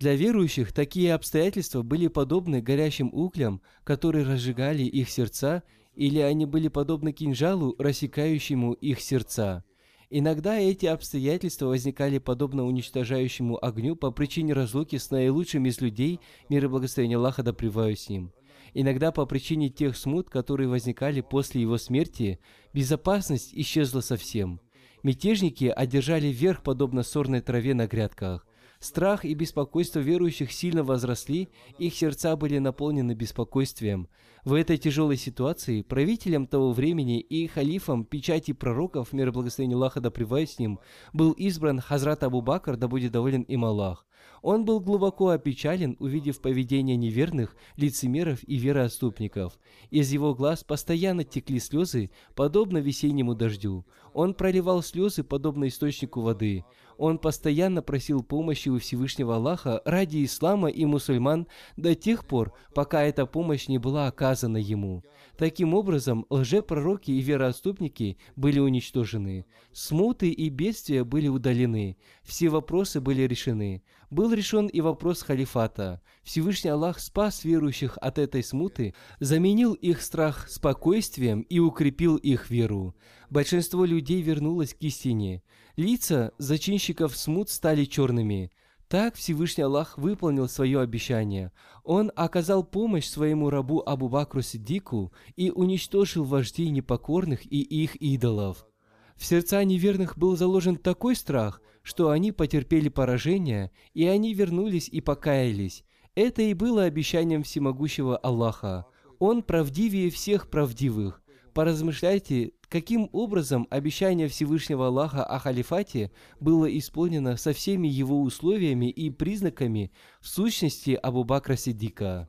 Для 0.01 0.17
верующих 0.17 0.73
такие 0.73 1.15
обстоятельства 1.15 1.83
были 1.83 2.09
подобны 2.09 2.61
горящим 2.61 3.11
углям, 3.15 3.63
которые 3.85 4.27
разжигали 4.27 4.83
их 4.83 5.11
сердца, 5.11 5.63
или 5.95 6.19
они 6.19 6.45
были 6.45 6.67
подобны 6.67 7.13
кинжалу, 7.13 7.77
рассекающему 7.79 8.73
их 8.73 9.01
сердца. 9.01 9.65
Иногда 10.11 10.59
эти 10.59 10.87
обстоятельства 10.87 11.67
возникали 11.67 12.17
подобно 12.17 12.65
уничтожающему 12.65 13.63
огню 13.63 13.95
по 13.95 14.11
причине 14.11 14.55
разлуки 14.55 14.97
с 14.97 15.11
наилучшим 15.11 15.67
из 15.67 15.83
людей, 15.83 16.21
мир 16.49 16.65
и 16.65 16.69
благословение 16.69 17.19
Аллаха 17.19 17.43
да 17.43 17.53
с 17.53 18.09
ним. 18.09 18.33
Иногда 18.73 19.13
по 19.13 19.27
причине 19.27 19.69
тех 19.69 19.97
смут, 19.97 20.31
которые 20.31 20.69
возникали 20.69 21.21
после 21.21 21.61
его 21.61 21.77
смерти, 21.77 22.39
безопасность 22.73 23.53
исчезла 23.53 24.01
совсем. 24.01 24.61
Мятежники 25.03 25.67
одержали 25.67 26.29
верх 26.29 26.63
подобно 26.63 27.03
сорной 27.03 27.43
траве 27.43 27.75
на 27.75 27.87
грядках. 27.87 28.48
Страх 28.81 29.25
и 29.25 29.35
беспокойство 29.35 29.99
верующих 29.99 30.53
сильно 30.53 30.85
возросли, 30.85 31.49
их 31.79 31.95
сердца 31.95 32.37
были 32.37 32.59
наполнены 32.59 33.13
беспокойствием. 33.13 34.09
В 34.45 34.55
этой 34.55 34.79
тяжелой 34.79 35.17
ситуации 35.17 35.83
правителем 35.83 36.47
того 36.47 36.73
времени 36.73 37.19
и 37.19 37.49
халифом 37.49 38.05
печати 38.05 38.53
пророков, 38.53 39.13
мир 39.13 39.29
и 39.29 39.31
благословение 39.33 39.75
Аллаха 39.75 40.01
да 40.01 40.11
с 40.11 40.59
ним, 40.61 40.79
был 41.13 41.33
избран 41.33 41.81
Хазрат 41.81 42.23
Абу 42.23 42.41
Бакр, 42.41 42.77
да 42.77 42.87
будет 42.87 43.11
доволен 43.13 43.43
им 43.43 43.65
Аллах. 43.65 44.07
Он 44.43 44.65
был 44.65 44.81
глубоко 44.81 45.31
опечален, 45.31 45.97
увидев 45.99 46.41
поведение 46.41 46.97
неверных, 46.97 47.57
лицемеров 47.77 48.41
и 48.47 48.57
вероотступников. 48.57 49.59
Из 49.91 50.13
его 50.13 50.35
глаз 50.35 50.65
постоянно 50.65 51.25
текли 51.25 51.59
слезы, 51.59 52.11
подобно 52.35 52.79
весеннему 52.79 53.35
дождю. 53.35 53.85
Он 54.19 54.35
проливал 54.35 54.83
слезы, 54.83 55.23
подобно 55.23 55.69
источнику 55.69 56.23
воды. 56.23 56.65
Он 56.97 57.19
постоянно 57.19 57.83
просил 57.83 58.25
помощи 58.25 58.69
у 58.69 58.81
Всевышнего 58.81 59.37
Аллаха 59.37 59.81
ради 59.85 60.25
ислама 60.25 60.71
и 60.71 60.85
мусульман 60.87 61.47
до 61.77 61.95
тех 61.95 62.27
пор, 62.27 62.53
пока 62.75 63.05
эта 63.05 63.27
помощь 63.27 63.69
не 63.69 63.79
была 63.79 64.09
оказана 64.09 64.57
ему. 64.57 65.05
Таким 65.37 65.73
образом, 65.73 66.27
лжепророки 66.31 67.13
и 67.13 67.21
вероотступники 67.21 68.19
были 68.35 68.59
уничтожены. 68.59 69.47
Смуты 69.71 70.31
и 70.31 70.49
бедствия 70.49 71.05
были 71.05 71.29
удалены. 71.29 71.97
Все 72.25 72.49
вопросы 72.49 73.01
были 73.01 73.23
решены. 73.23 73.85
Был 74.11 74.33
решен 74.33 74.67
и 74.67 74.81
вопрос 74.81 75.23
халифата. 75.23 76.01
Всевышний 76.25 76.71
Аллах 76.71 76.99
спас 76.99 77.45
верующих 77.45 77.99
от 78.01 78.19
этой 78.19 78.43
смуты, 78.43 78.95
заменил 79.21 79.75
их 79.75 80.03
страх 80.03 80.49
спокойствием 80.49 81.43
и 81.43 81.61
укрепил 81.61 82.17
их 82.17 82.51
веру. 82.51 82.97
Большинство 83.31 83.85
людей 83.85 84.23
вернулось 84.23 84.75
к 84.75 84.83
истине. 84.83 85.43
Лица 85.77 86.33
зачинщиков 86.39 87.17
смут 87.17 87.51
стали 87.51 87.85
черными. 87.85 88.51
Так 88.89 89.17
Всевышний 89.17 89.65
Аллах 89.65 89.99
выполнил 89.99 90.49
свое 90.49 90.81
обещание. 90.81 91.53
Он 91.85 92.11
оказал 92.17 92.65
помощь 92.65 93.07
своему 93.07 93.51
рабу 93.51 93.83
Абу 93.85 94.09
Бакру 94.09 94.41
Сиддику 94.41 95.13
и 95.37 95.51
уничтожил 95.51 96.25
вождей 96.25 96.71
непокорных 96.71 97.45
и 97.45 97.61
их 97.61 97.97
идолов. 97.97 98.67
В 99.15 99.27
сердца 99.27 99.63
неверных 99.63 100.17
был 100.17 100.37
заложен 100.37 100.77
такой 100.77 101.17
страх, 101.17 101.61
что 101.83 102.09
они 102.09 102.33
потерпели 102.33 102.89
поражение, 102.89 103.73
и 103.93 104.07
они 104.07 104.33
вернулись 104.33 104.89
и 104.89 105.03
покаялись. 105.03 105.85
Это 106.15 106.41
и 106.41 106.55
было 106.55 106.85
обещанием 106.85 107.43
всемогущего 107.43 108.17
Аллаха. 108.17 108.87
Он 109.19 109.43
правдивее 109.43 110.11
всех 110.11 110.49
правдивых. 110.49 111.23
Поразмышляйте, 111.53 112.53
каким 112.69 113.09
образом 113.13 113.67
обещание 113.71 114.29
Всевышнего 114.29 114.89
Аллаха 114.89 115.25
о 115.25 115.39
халифате 115.39 116.11
было 116.41 116.67
исполнено 116.79 117.37
со 117.37 117.53
всеми 117.53 117.89
его 117.89 118.21
условиями 118.21 118.91
и 118.91 119.11
признаками 119.11 119.91
в 120.21 120.29
сущности 120.29 120.91
Абу 120.91 121.25
Бакра 121.25 121.57
Сиддика. 121.57 122.29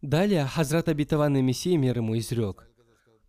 Далее 0.00 0.44
Хазрат 0.44 0.88
Абитаванный 0.88 1.42
Мессия 1.42 1.76
мир 1.76 1.98
ему 1.98 2.16
изрек. 2.18 2.70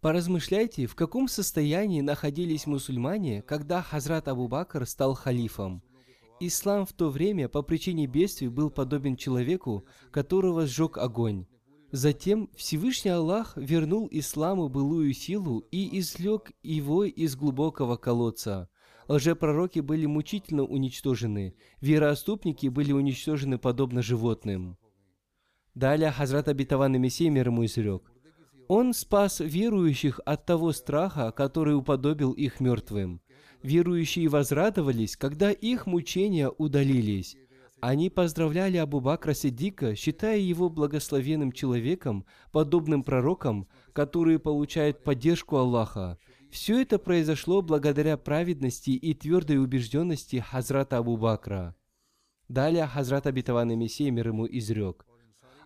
Поразмышляйте, 0.02 0.86
в 0.86 0.96
каком 0.96 1.28
состоянии 1.28 2.02
находились 2.02 2.68
мусульмане, 2.68 3.42
когда 3.42 3.82
Хазрат 3.82 4.28
Абу 4.28 4.48
Бакр 4.48 4.86
стал 4.86 5.16
халифом. 5.16 5.84
Ислам 6.40 6.86
в 6.86 6.94
то 6.94 7.10
время 7.10 7.50
по 7.50 7.64
причине 7.64 8.06
бедствий 8.06 8.48
был 8.48 8.70
подобен 8.70 9.18
человеку, 9.18 9.86
которого 10.12 10.68
сжег 10.68 11.00
огонь. 11.00 11.48
Затем 11.92 12.50
Всевышний 12.56 13.12
Аллах 13.12 13.54
вернул 13.56 14.08
исламу 14.12 14.70
былую 14.70 15.14
силу 15.14 15.60
и 15.72 16.00
извлек 16.00 16.52
его 16.62 17.04
из 17.04 17.36
глубокого 17.36 17.98
колодца. 17.98 18.70
Лжепророки 19.08 19.80
были 19.80 20.06
мучительно 20.06 20.64
уничтожены, 20.64 21.56
вероотступники 21.82 22.68
были 22.68 22.92
уничтожены 22.92 23.58
подобно 23.58 24.04
животным. 24.04 24.78
Далее 25.74 26.12
Хазрат 26.12 26.48
Абитаван 26.48 27.00
Мессия 27.02 27.32
мир 27.32 27.48
ему 27.48 27.66
изрек. 27.66 28.12
Он 28.68 28.94
спас 28.94 29.40
верующих 29.40 30.20
от 30.26 30.46
того 30.46 30.74
страха, 30.74 31.32
который 31.32 31.76
уподобил 31.76 32.34
их 32.34 32.60
мертвым. 32.60 33.20
Верующие 33.64 34.28
возрадовались, 34.28 35.18
когда 35.18 35.52
их 35.52 35.88
мучения 35.88 36.50
удалились. 36.50 37.36
Они 37.82 38.10
поздравляли 38.10 38.76
Абу 38.76 39.00
Бакра 39.00 39.34
Сиддика, 39.34 39.96
считая 39.96 40.38
его 40.38 40.70
благословенным 40.70 41.54
человеком, 41.54 42.26
подобным 42.52 43.04
пророкам, 43.04 43.70
которые 43.94 44.38
получают 44.38 45.04
поддержку 45.04 45.56
Аллаха. 45.56 46.18
Все 46.52 46.82
это 46.82 47.00
произошло 47.00 47.62
благодаря 47.62 48.18
праведности 48.18 48.90
и 48.92 49.14
твердой 49.14 49.64
убежденности 49.64 50.38
Хазрата 50.38 50.98
Абу 50.98 51.16
Бакра. 51.16 51.76
Далее 52.50 52.86
Хазрат 52.86 53.28
Абитаван 53.28 53.70
Мессия 53.78 54.12
мир 54.12 54.30
ему 54.30 54.46
изрек. 54.46 55.06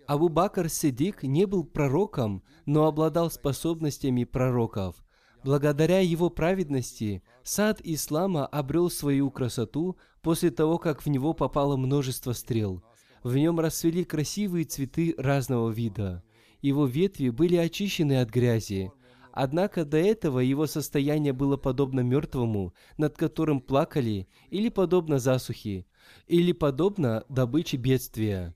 Абу 0.06 0.30
Бакр 0.30 0.70
Сидик 0.70 1.24
не 1.24 1.46
был 1.46 1.64
пророком, 1.64 2.44
но 2.66 2.86
обладал 2.86 3.32
способностями 3.32 4.26
пророков. 4.26 5.03
Благодаря 5.44 6.00
его 6.00 6.30
праведности 6.30 7.22
сад 7.44 7.82
ислама 7.84 8.46
обрел 8.46 8.90
свою 8.90 9.30
красоту 9.30 9.98
после 10.22 10.52
того, 10.52 10.78
как 10.78 11.02
в 11.02 11.08
него 11.08 11.34
попало 11.34 11.76
множество 11.76 12.32
стрел. 12.32 12.82
В 13.24 13.36
нем 13.36 13.60
расцвели 13.60 14.06
красивые 14.06 14.66
цветы 14.66 15.14
разного 15.18 15.70
вида. 15.70 16.24
Его 16.62 16.86
ветви 16.86 17.30
были 17.30 17.58
очищены 17.58 18.22
от 18.22 18.30
грязи. 18.30 18.92
Однако 19.34 19.84
до 19.84 19.98
этого 19.98 20.40
его 20.40 20.68
состояние 20.68 21.34
было 21.34 21.58
подобно 21.58 22.02
мертвому, 22.02 22.74
над 22.98 23.18
которым 23.18 23.60
плакали, 23.60 24.28
или 24.50 24.70
подобно 24.70 25.20
засухе, 25.20 25.86
или 26.28 26.52
подобно 26.52 27.24
добыче 27.28 27.78
бедствия 27.78 28.54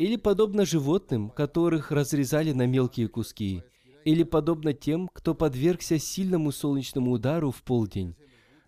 или 0.00 0.16
подобно 0.16 0.64
животным, 0.64 1.28
которых 1.28 1.90
разрезали 1.90 2.52
на 2.52 2.66
мелкие 2.66 3.06
куски, 3.06 3.62
или 4.04 4.22
подобно 4.22 4.72
тем, 4.72 5.08
кто 5.12 5.34
подвергся 5.34 5.98
сильному 5.98 6.52
солнечному 6.52 7.12
удару 7.12 7.50
в 7.50 7.62
полдень. 7.62 8.14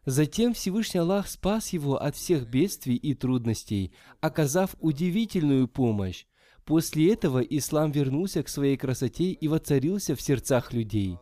Затем 0.05 0.53
Всевышний 0.53 1.01
Аллах 1.01 1.29
спас 1.29 1.73
его 1.73 1.97
от 1.97 2.17
всех 2.17 2.49
бедствий 2.49 2.97
и 2.97 3.15
трудностей, 3.15 3.93
оказав 4.21 4.75
удивительную 4.81 5.69
помощь. 5.69 6.27
После 6.65 7.13
этого 7.13 7.41
ислам 7.41 7.93
вернулся 7.93 8.43
к 8.43 8.49
своей 8.49 8.77
красоте 8.77 9.31
и 9.31 9.49
воцарился 9.49 10.17
в 10.17 10.21
сердцах 10.21 10.73
людей. 10.73 11.19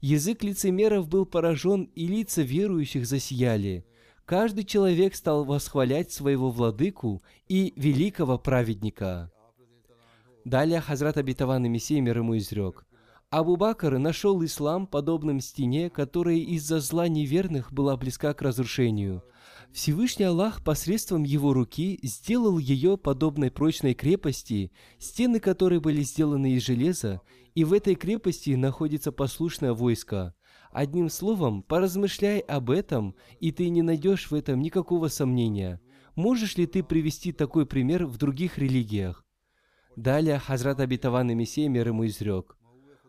Язык 0.00 0.42
лицемеров 0.42 1.08
был 1.08 1.24
поражен, 1.24 1.84
и 1.94 2.06
лица 2.06 2.42
верующих 2.42 3.06
засияли. 3.06 3.86
Каждый 4.26 4.64
человек 4.64 5.14
стал 5.14 5.44
восхвалять 5.44 6.10
своего 6.10 6.50
владыку 6.50 7.22
и 7.46 7.72
великого 7.76 8.38
праведника. 8.38 9.30
Далее 10.44 10.80
Хазрат 10.80 11.16
Абитаван 11.16 11.64
и 11.64 11.68
Мессия 11.68 12.00
мир 12.00 12.18
ему 12.18 12.36
изрек. 12.36 12.86
Абу 13.34 13.56
Бакр 13.56 13.98
нашел 13.98 14.44
ислам 14.44 14.86
подобным 14.86 15.40
стене, 15.40 15.90
которая 15.90 16.36
из-за 16.36 16.78
зла 16.78 17.08
неверных 17.08 17.72
была 17.72 17.96
близка 17.96 18.32
к 18.32 18.42
разрушению. 18.42 19.24
Всевышний 19.72 20.26
Аллах 20.26 20.62
посредством 20.62 21.24
его 21.24 21.52
руки 21.52 21.98
сделал 22.04 22.58
ее 22.58 22.96
подобной 22.96 23.50
прочной 23.50 23.94
крепости, 23.94 24.70
стены 25.00 25.40
которой 25.40 25.80
были 25.80 26.02
сделаны 26.02 26.52
из 26.52 26.64
железа, 26.64 27.22
и 27.56 27.64
в 27.64 27.72
этой 27.72 27.96
крепости 27.96 28.50
находится 28.50 29.10
послушное 29.10 29.72
войско. 29.72 30.36
Одним 30.70 31.10
словом, 31.10 31.64
поразмышляй 31.64 32.38
об 32.38 32.70
этом, 32.70 33.16
и 33.40 33.50
ты 33.50 33.68
не 33.68 33.82
найдешь 33.82 34.30
в 34.30 34.34
этом 34.36 34.60
никакого 34.60 35.08
сомнения. 35.08 35.80
Можешь 36.14 36.56
ли 36.56 36.68
ты 36.68 36.84
привести 36.84 37.32
такой 37.32 37.66
пример 37.66 38.06
в 38.06 38.16
других 38.16 38.58
религиях? 38.58 39.24
Далее 39.96 40.38
Хазрат 40.38 40.78
Абитаван 40.78 41.32
и 41.32 41.34
Мессия 41.34 41.68
мир 41.68 41.88
ему 41.88 42.06
изрек. 42.06 42.56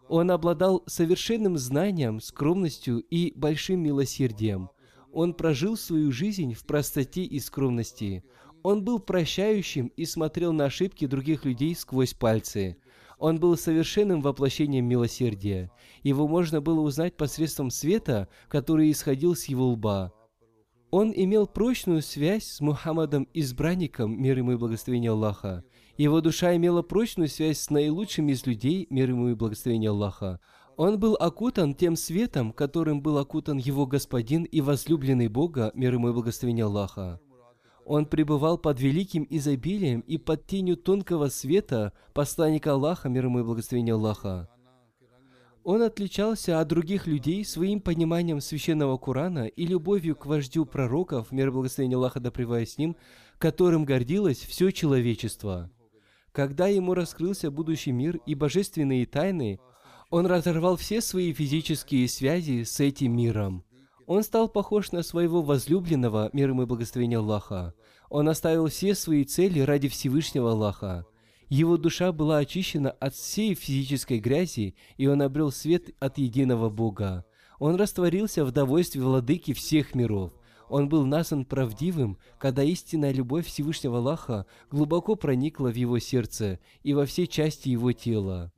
Он 0.07 0.29
обладал 0.31 0.83
совершенным 0.85 1.57
знанием, 1.57 2.19
скромностью 2.19 2.99
и 2.99 3.33
большим 3.35 3.81
милосердием. 3.81 4.69
Он 5.11 5.33
прожил 5.33 5.77
свою 5.77 6.11
жизнь 6.11 6.53
в 6.53 6.65
простоте 6.65 7.23
и 7.23 7.39
скромности. 7.39 8.23
Он 8.63 8.83
был 8.83 8.99
прощающим 8.99 9.87
и 9.87 10.05
смотрел 10.05 10.53
на 10.53 10.65
ошибки 10.65 11.07
других 11.07 11.45
людей 11.45 11.75
сквозь 11.75 12.13
пальцы. 12.13 12.77
Он 13.17 13.39
был 13.39 13.57
совершенным 13.57 14.21
воплощением 14.21 14.85
милосердия. 14.85 15.71
Его 16.03 16.27
можно 16.27 16.61
было 16.61 16.81
узнать 16.81 17.15
посредством 17.15 17.69
света, 17.69 18.27
который 18.49 18.91
исходил 18.91 19.35
с 19.35 19.45
его 19.45 19.67
лба. 19.69 20.11
Он 20.91 21.11
имел 21.15 21.47
прочную 21.47 22.01
связь 22.01 22.45
с 22.45 22.61
Мухаммадом, 22.61 23.27
избранником, 23.33 24.21
мир 24.21 24.37
ему 24.37 24.53
и 24.53 24.57
благословение 24.57 25.11
Аллаха. 25.11 25.63
Его 25.97 26.19
душа 26.19 26.55
имела 26.55 26.81
прочную 26.81 27.29
связь 27.29 27.59
с 27.59 27.69
наилучшими 27.69 28.33
из 28.33 28.45
людей, 28.45 28.85
мир 28.89 29.09
ему 29.09 29.29
и 29.29 29.33
благословение 29.33 29.91
Аллаха. 29.91 30.41
Он 30.75 30.99
был 30.99 31.15
окутан 31.15 31.73
тем 31.73 31.95
светом, 31.95 32.51
которым 32.51 33.01
был 33.01 33.17
окутан 33.17 33.57
его 33.57 33.85
господин 33.85 34.43
и 34.43 34.59
возлюбленный 34.59 35.29
Бога, 35.29 35.71
мир 35.73 35.93
ему 35.93 36.09
и 36.09 36.13
благословение 36.13 36.65
Аллаха. 36.65 37.21
Он 37.85 38.05
пребывал 38.05 38.57
под 38.57 38.81
великим 38.81 39.25
изобилием 39.29 40.01
и 40.01 40.17
под 40.17 40.45
тенью 40.47 40.75
тонкого 40.75 41.29
света 41.29 41.93
посланника 42.13 42.73
Аллаха, 42.73 43.07
мир 43.07 43.25
ему 43.25 43.39
и 43.39 43.43
благословение 43.43 43.93
Аллаха. 43.93 44.49
Он 45.63 45.81
отличался 45.81 46.59
от 46.59 46.67
других 46.67 47.07
людей 47.07 47.45
своим 47.45 47.79
пониманием 47.79 48.41
священного 48.41 48.97
Корана 48.97 49.47
и 49.47 49.65
любовью 49.65 50.15
к 50.15 50.25
вождю 50.25 50.65
пророков, 50.65 51.31
мир 51.31 51.47
и 51.47 51.51
благословение 51.51 51.95
Аллаха 51.95 52.19
да 52.19 52.31
с 52.31 52.77
ним, 52.77 52.97
которым 53.37 53.85
гордилось 53.85 54.39
все 54.39 54.71
человечество. 54.71 55.71
Когда 56.35 56.67
ему 56.67 56.93
раскрылся 56.93 57.49
будущий 57.49 57.93
мир 57.93 58.19
и 58.25 58.35
божественные 58.35 59.05
тайны, 59.05 59.57
он 60.09 60.25
разорвал 60.25 60.75
все 60.75 60.99
свои 60.99 61.31
физические 61.31 62.09
связи 62.09 62.63
с 62.63 62.81
этим 62.81 63.15
миром. 63.15 63.63
Он 64.05 64.21
стал 64.21 64.49
похож 64.49 64.91
на 64.91 65.01
своего 65.01 65.41
возлюбленного, 65.41 66.29
мир 66.33 66.49
и 66.49 66.53
благословение 66.53 67.19
Аллаха. 67.19 67.73
Он 68.09 68.27
оставил 68.27 68.67
все 68.67 68.95
свои 68.95 69.23
цели 69.23 69.61
ради 69.61 69.87
Всевышнего 69.87 70.51
Аллаха. 70.51 71.05
Его 71.47 71.77
душа 71.77 72.11
была 72.11 72.39
очищена 72.39 72.91
от 72.91 73.15
всей 73.15 73.55
физической 73.55 74.19
грязи, 74.19 74.75
и 74.97 75.07
он 75.07 75.21
обрел 75.21 75.53
свет 75.53 75.91
от 75.99 76.17
единого 76.17 76.69
Бога. 76.69 77.23
Он 77.59 77.75
растворился 77.75 78.43
в 78.43 78.51
довольстве 78.51 79.01
владыки 79.01 79.53
всех 79.53 79.95
миров. 79.95 80.33
Он 80.69 80.89
был 80.89 81.05
назван 81.05 81.45
правдивым, 81.45 82.17
когда 82.39 82.63
истинная 82.63 83.11
любовь 83.11 83.45
Всевышнего 83.45 83.97
Аллаха 83.97 84.45
глубоко 84.71 85.15
проникла 85.15 85.69
в 85.69 85.75
его 85.75 85.99
сердце 85.99 86.59
и 86.83 86.93
во 86.93 87.05
все 87.05 87.27
части 87.27 87.69
его 87.69 87.91
тела. 87.91 88.51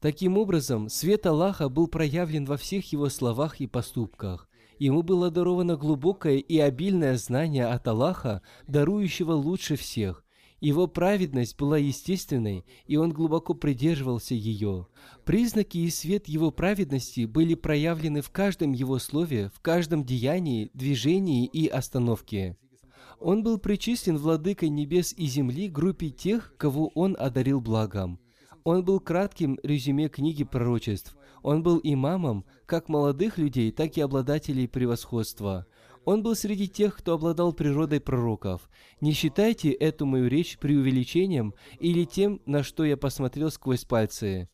Таким 0.00 0.36
образом, 0.36 0.88
свет 0.88 1.26
Аллаха 1.26 1.68
был 1.68 1.86
проявлен 1.86 2.44
во 2.44 2.56
всех 2.56 2.90
его 2.92 3.08
словах 3.08 3.60
и 3.60 3.66
поступках. 3.66 4.48
Ему 4.78 5.02
было 5.02 5.30
даровано 5.30 5.76
глубокое 5.76 6.38
и 6.38 6.58
обильное 6.58 7.16
знание 7.16 7.66
от 7.66 7.86
Аллаха, 7.86 8.42
дарующего 8.66 9.32
лучше 9.32 9.76
всех. 9.76 10.24
Его 10.62 10.86
праведность 10.86 11.58
была 11.58 11.76
естественной, 11.76 12.64
и 12.86 12.96
он 12.96 13.10
глубоко 13.10 13.52
придерживался 13.52 14.36
ее. 14.36 14.86
Признаки 15.24 15.78
и 15.78 15.90
свет 15.90 16.28
его 16.28 16.52
праведности 16.52 17.24
были 17.24 17.56
проявлены 17.56 18.20
в 18.22 18.30
каждом 18.30 18.70
его 18.70 19.00
слове, 19.00 19.50
в 19.52 19.58
каждом 19.58 20.04
деянии, 20.04 20.70
движении 20.72 21.46
и 21.46 21.66
остановке. 21.66 22.56
Он 23.18 23.42
был 23.42 23.58
причислен 23.58 24.16
владыкой 24.16 24.68
небес 24.68 25.12
и 25.12 25.26
земли 25.26 25.68
группе 25.68 26.10
тех, 26.10 26.54
кого 26.56 26.92
он 26.94 27.16
одарил 27.18 27.60
благом. 27.60 28.20
Он 28.62 28.84
был 28.84 29.00
кратким 29.00 29.58
резюме 29.64 30.08
книги 30.08 30.44
пророчеств. 30.44 31.16
Он 31.42 31.64
был 31.64 31.80
имамом 31.82 32.44
как 32.66 32.88
молодых 32.88 33.36
людей, 33.36 33.72
так 33.72 33.96
и 33.96 34.00
обладателей 34.00 34.68
превосходства. 34.68 35.66
Он 36.04 36.22
был 36.22 36.34
среди 36.34 36.68
тех, 36.68 36.96
кто 36.96 37.14
обладал 37.14 37.52
природой 37.52 38.00
пророков. 38.00 38.68
Не 39.00 39.12
считайте 39.12 39.70
эту 39.70 40.06
мою 40.06 40.28
речь 40.28 40.58
преувеличением 40.58 41.54
или 41.78 42.04
тем, 42.04 42.40
на 42.46 42.62
что 42.62 42.84
я 42.84 42.96
посмотрел 42.96 43.50
сквозь 43.50 43.84
пальцы. 43.84 44.48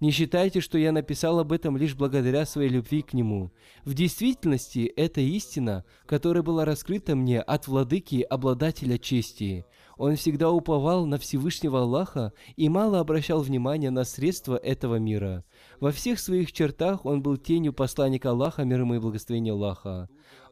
Не 0.00 0.12
считайте, 0.12 0.62
что 0.62 0.78
я 0.78 0.92
написал 0.92 1.40
об 1.40 1.52
этом 1.52 1.76
лишь 1.76 1.94
благодаря 1.94 2.46
своей 2.46 2.70
любви 2.70 3.02
к 3.02 3.12
Нему. 3.12 3.52
В 3.84 3.92
действительности, 3.92 4.90
это 4.96 5.20
истина, 5.20 5.84
которая 6.06 6.42
была 6.42 6.64
раскрыта 6.64 7.14
мне 7.14 7.42
от 7.42 7.68
владыки, 7.68 8.22
обладателя 8.22 8.96
чести. 8.96 9.66
Он 9.98 10.16
всегда 10.16 10.50
уповал 10.50 11.04
на 11.04 11.18
Всевышнего 11.18 11.82
Аллаха 11.82 12.32
и 12.56 12.70
мало 12.70 13.00
обращал 13.00 13.42
внимания 13.42 13.90
на 13.90 14.04
средства 14.04 14.56
этого 14.56 14.96
мира. 14.96 15.44
Во 15.80 15.92
всех 15.92 16.18
своих 16.18 16.52
чертах 16.52 17.04
он 17.04 17.20
был 17.20 17.36
тенью 17.36 17.74
посланника 17.74 18.30
Аллаха, 18.30 18.64
мир 18.64 18.80
ему 18.80 18.94
и 18.94 18.98
благословения 18.98 19.52
Аллаха. 19.52 20.08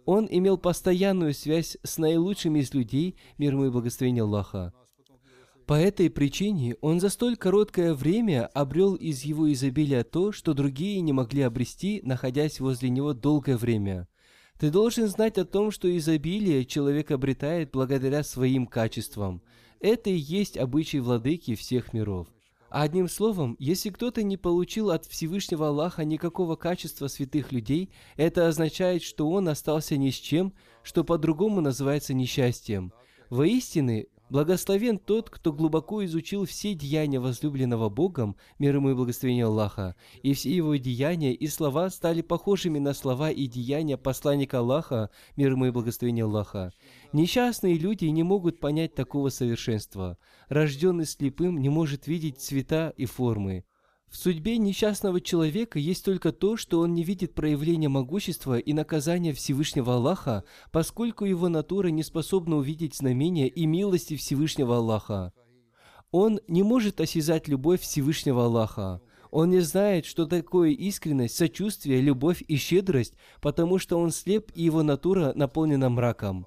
Он 0.08 0.26
имел 0.30 0.56
постоянную 0.56 1.34
связь 1.34 1.76
с 1.82 1.98
наилучшими 1.98 2.60
из 2.60 2.72
людей, 2.72 3.16
мир 3.36 3.52
ему 3.52 3.66
и 3.66 3.70
благословения 3.70 4.22
Аллаха. 4.22 4.72
По 5.66 5.74
этой 5.74 6.08
причине 6.08 6.76
он 6.80 6.98
за 6.98 7.10
столь 7.10 7.36
короткое 7.36 7.92
время 7.92 8.46
обрел 8.46 8.94
из 8.94 9.20
его 9.24 9.52
изобилия 9.52 10.04
то, 10.04 10.32
что 10.32 10.54
другие 10.54 11.02
не 11.02 11.12
могли 11.12 11.42
обрести, 11.42 12.00
находясь 12.04 12.58
возле 12.58 12.88
него 12.88 13.12
долгое 13.12 13.58
время– 13.58 14.08
ты 14.58 14.70
должен 14.70 15.06
знать 15.06 15.38
о 15.38 15.44
том, 15.44 15.70
что 15.70 15.96
изобилие 15.96 16.64
человек 16.64 17.12
обретает 17.12 17.70
благодаря 17.70 18.24
своим 18.24 18.66
качествам. 18.66 19.40
Это 19.78 20.10
и 20.10 20.16
есть 20.16 20.56
обычай 20.56 20.98
владыки 20.98 21.54
всех 21.54 21.92
миров. 21.92 22.26
А 22.70 22.82
одним 22.82 23.08
словом, 23.08 23.56
если 23.58 23.88
кто-то 23.88 24.22
не 24.22 24.36
получил 24.36 24.90
от 24.90 25.06
Всевышнего 25.06 25.68
Аллаха 25.68 26.04
никакого 26.04 26.54
качества 26.56 27.08
святых 27.08 27.50
людей, 27.50 27.90
это 28.16 28.46
означает, 28.46 29.02
что 29.02 29.30
он 29.30 29.48
остался 29.48 29.96
ни 29.96 30.10
с 30.10 30.16
чем, 30.16 30.52
что 30.82 31.02
по-другому 31.02 31.62
называется 31.62 32.12
несчастьем. 32.12 32.92
Воистины, 33.30 34.08
Благословен 34.30 34.98
тот, 34.98 35.30
кто 35.30 35.52
глубоко 35.52 36.04
изучил 36.04 36.44
все 36.44 36.74
деяния 36.74 37.18
возлюбленного 37.18 37.88
Богом, 37.88 38.36
мир 38.58 38.76
ему 38.76 38.90
и 38.90 38.94
благословение 38.94 39.46
Аллаха, 39.46 39.96
и 40.22 40.34
все 40.34 40.54
его 40.54 40.76
деяния 40.76 41.32
и 41.32 41.46
слова 41.46 41.88
стали 41.88 42.20
похожими 42.20 42.78
на 42.78 42.92
слова 42.92 43.30
и 43.30 43.46
деяния 43.46 43.96
посланника 43.96 44.58
Аллаха, 44.58 45.10
мир 45.36 45.52
ему 45.52 45.66
и 45.66 45.70
благословение 45.70 46.24
Аллаха. 46.24 46.72
Несчастные 47.14 47.78
люди 47.78 48.04
не 48.04 48.22
могут 48.22 48.60
понять 48.60 48.94
такого 48.94 49.30
совершенства. 49.30 50.18
Рожденный 50.48 51.06
слепым 51.06 51.58
не 51.58 51.70
может 51.70 52.06
видеть 52.06 52.40
цвета 52.40 52.92
и 52.96 53.06
формы. 53.06 53.64
В 54.10 54.16
судьбе 54.16 54.56
несчастного 54.56 55.20
человека 55.20 55.78
есть 55.78 56.04
только 56.04 56.32
то, 56.32 56.56
что 56.56 56.80
он 56.80 56.94
не 56.94 57.04
видит 57.04 57.34
проявления 57.34 57.90
могущества 57.90 58.58
и 58.58 58.72
наказания 58.72 59.34
Всевышнего 59.34 59.94
Аллаха, 59.94 60.44
поскольку 60.72 61.26
его 61.26 61.48
натура 61.48 61.88
не 61.88 62.02
способна 62.02 62.56
увидеть 62.56 62.96
знамения 62.96 63.48
и 63.48 63.66
милости 63.66 64.16
Всевышнего 64.16 64.78
Аллаха. 64.78 65.32
Он 66.10 66.40
не 66.48 66.62
может 66.62 67.02
осязать 67.02 67.48
любовь 67.48 67.82
Всевышнего 67.82 68.46
Аллаха. 68.46 69.02
Он 69.30 69.50
не 69.50 69.60
знает, 69.60 70.06
что 70.06 70.24
такое 70.24 70.70
искренность, 70.70 71.36
сочувствие, 71.36 72.00
любовь 72.00 72.42
и 72.48 72.56
щедрость, 72.56 73.12
потому 73.42 73.78
что 73.78 73.98
он 73.98 74.10
слеп 74.10 74.50
и 74.54 74.62
его 74.62 74.82
натура 74.82 75.32
наполнена 75.34 75.90
мраком. 75.90 76.46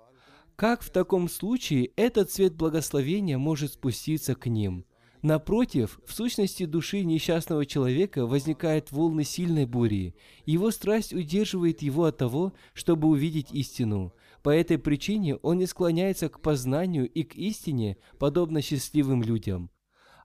Как 0.56 0.82
в 0.82 0.90
таком 0.90 1.30
случае 1.30 1.92
этот 1.96 2.32
цвет 2.32 2.56
благословения 2.56 3.38
может 3.38 3.74
спуститься 3.74 4.34
к 4.34 4.48
ним– 4.48 4.84
Напротив, 5.22 6.00
в 6.06 6.14
сущности 6.14 6.66
души 6.66 7.04
несчастного 7.04 7.66
человека 7.66 8.26
возникают 8.26 8.92
волны 8.92 9.24
сильной 9.24 9.66
бури. 9.66 10.16
Его 10.46 10.72
страсть 10.72 11.14
удерживает 11.14 11.84
его 11.84 12.06
от 12.06 12.18
того, 12.18 12.54
чтобы 12.74 13.08
увидеть 13.08 13.52
истину. 13.52 14.14
По 14.42 14.50
этой 14.50 14.80
причине 14.80 15.36
он 15.36 15.60
не 15.60 15.68
склоняется 15.68 16.28
к 16.28 16.42
познанию 16.42 17.08
и 17.08 17.22
к 17.24 17.36
истине, 17.36 17.98
подобно 18.18 18.64
счастливым 18.64 19.22
людям. 19.22 19.70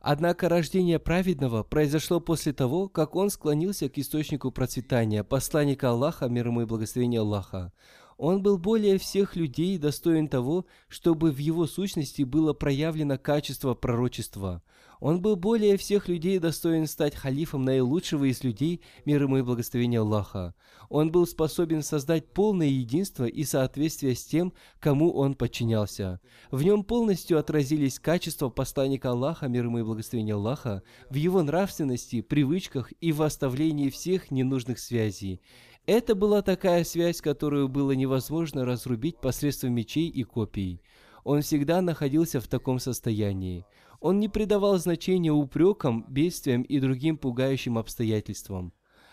Однако 0.00 0.48
рождение 0.48 0.98
праведного 0.98 1.62
произошло 1.62 2.20
после 2.20 2.54
того, 2.54 2.88
как 2.88 3.16
он 3.16 3.28
склонился 3.28 3.90
к 3.90 3.98
источнику 3.98 4.50
процветания, 4.50 5.24
посланника 5.24 5.90
Аллаха, 5.90 6.28
мир 6.28 6.46
ему 6.46 6.62
и 6.62 6.64
благословение 6.64 7.20
Аллаха. 7.20 7.72
Он 8.16 8.42
был 8.42 8.56
более 8.56 8.98
всех 8.98 9.36
людей 9.36 9.76
достоин 9.78 10.28
того, 10.28 10.64
чтобы 10.88 11.30
в 11.32 11.38
его 11.38 11.66
сущности 11.66 12.22
было 12.22 12.54
проявлено 12.54 13.18
качество 13.18 13.74
пророчества. 13.74 14.62
Он 15.00 15.20
был 15.20 15.36
более 15.36 15.76
всех 15.76 16.08
людей 16.08 16.38
достоин 16.38 16.86
стать 16.86 17.14
халифом 17.14 17.64
наилучшего 17.64 18.24
из 18.24 18.42
людей, 18.42 18.80
мир 19.04 19.22
ему 19.22 19.38
и 19.38 19.42
благословение 19.42 20.00
Аллаха. 20.00 20.54
Он 20.88 21.10
был 21.10 21.26
способен 21.26 21.82
создать 21.82 22.32
полное 22.32 22.68
единство 22.68 23.24
и 23.24 23.44
соответствие 23.44 24.14
с 24.14 24.24
тем, 24.24 24.52
кому 24.80 25.12
он 25.12 25.34
подчинялся. 25.34 26.20
В 26.50 26.62
нем 26.62 26.84
полностью 26.84 27.38
отразились 27.38 27.98
качества 27.98 28.48
посланника 28.48 29.10
Аллаха, 29.10 29.48
мир 29.48 29.64
ему 29.64 29.78
и 29.78 29.82
благословение 29.82 30.34
Аллаха, 30.34 30.82
в 31.10 31.14
его 31.14 31.42
нравственности, 31.42 32.22
привычках 32.22 32.92
и 33.00 33.12
в 33.12 33.22
оставлении 33.22 33.90
всех 33.90 34.30
ненужных 34.30 34.78
связей. 34.78 35.40
Это 35.86 36.16
была 36.16 36.42
такая 36.42 36.82
связь, 36.82 37.20
которую 37.20 37.68
было 37.68 37.92
невозможно 37.92 38.64
разрубить 38.64 39.20
посредством 39.20 39.72
мечей 39.72 40.08
и 40.08 40.24
копий. 40.24 40.82
Он 41.26 41.42
всегда 41.42 41.82
находился 41.82 42.40
в 42.40 42.46
таком 42.46 42.78
состоянии. 42.78 43.66
Он 43.98 44.20
не 44.20 44.28
придавал 44.28 44.78
значения 44.78 45.32
упрекам, 45.32 46.04
бедствиям 46.08 46.62
и 46.62 46.78
другим 46.78 47.18
пугающим 47.18 47.78
обстоятельствам. 47.78 48.72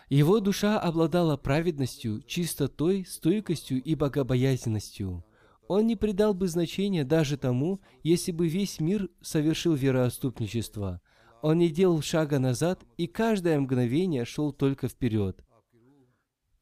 Его 0.10 0.40
душа 0.40 0.80
обладала 0.80 1.38
праведностью, 1.38 2.22
чистотой, 2.22 3.04
стойкостью 3.04 3.82
и 3.82 3.96
богобоязненностью. 3.96 5.26
Он 5.68 5.88
не 5.88 5.96
придал 5.96 6.36
бы 6.36 6.48
значения 6.48 7.04
даже 7.04 7.36
тому, 7.36 7.82
если 8.04 8.32
бы 8.32 8.48
весь 8.48 8.80
мир 8.80 9.10
совершил 9.24 9.74
вероотступничество. 9.74 11.02
Он 11.42 11.58
не 11.58 11.70
делал 11.70 12.04
шага 12.04 12.38
назад 12.38 12.84
и 12.96 13.08
каждое 13.08 13.60
мгновение 13.60 14.26
шел 14.26 14.54
только 14.54 14.88
вперед. 14.88 15.44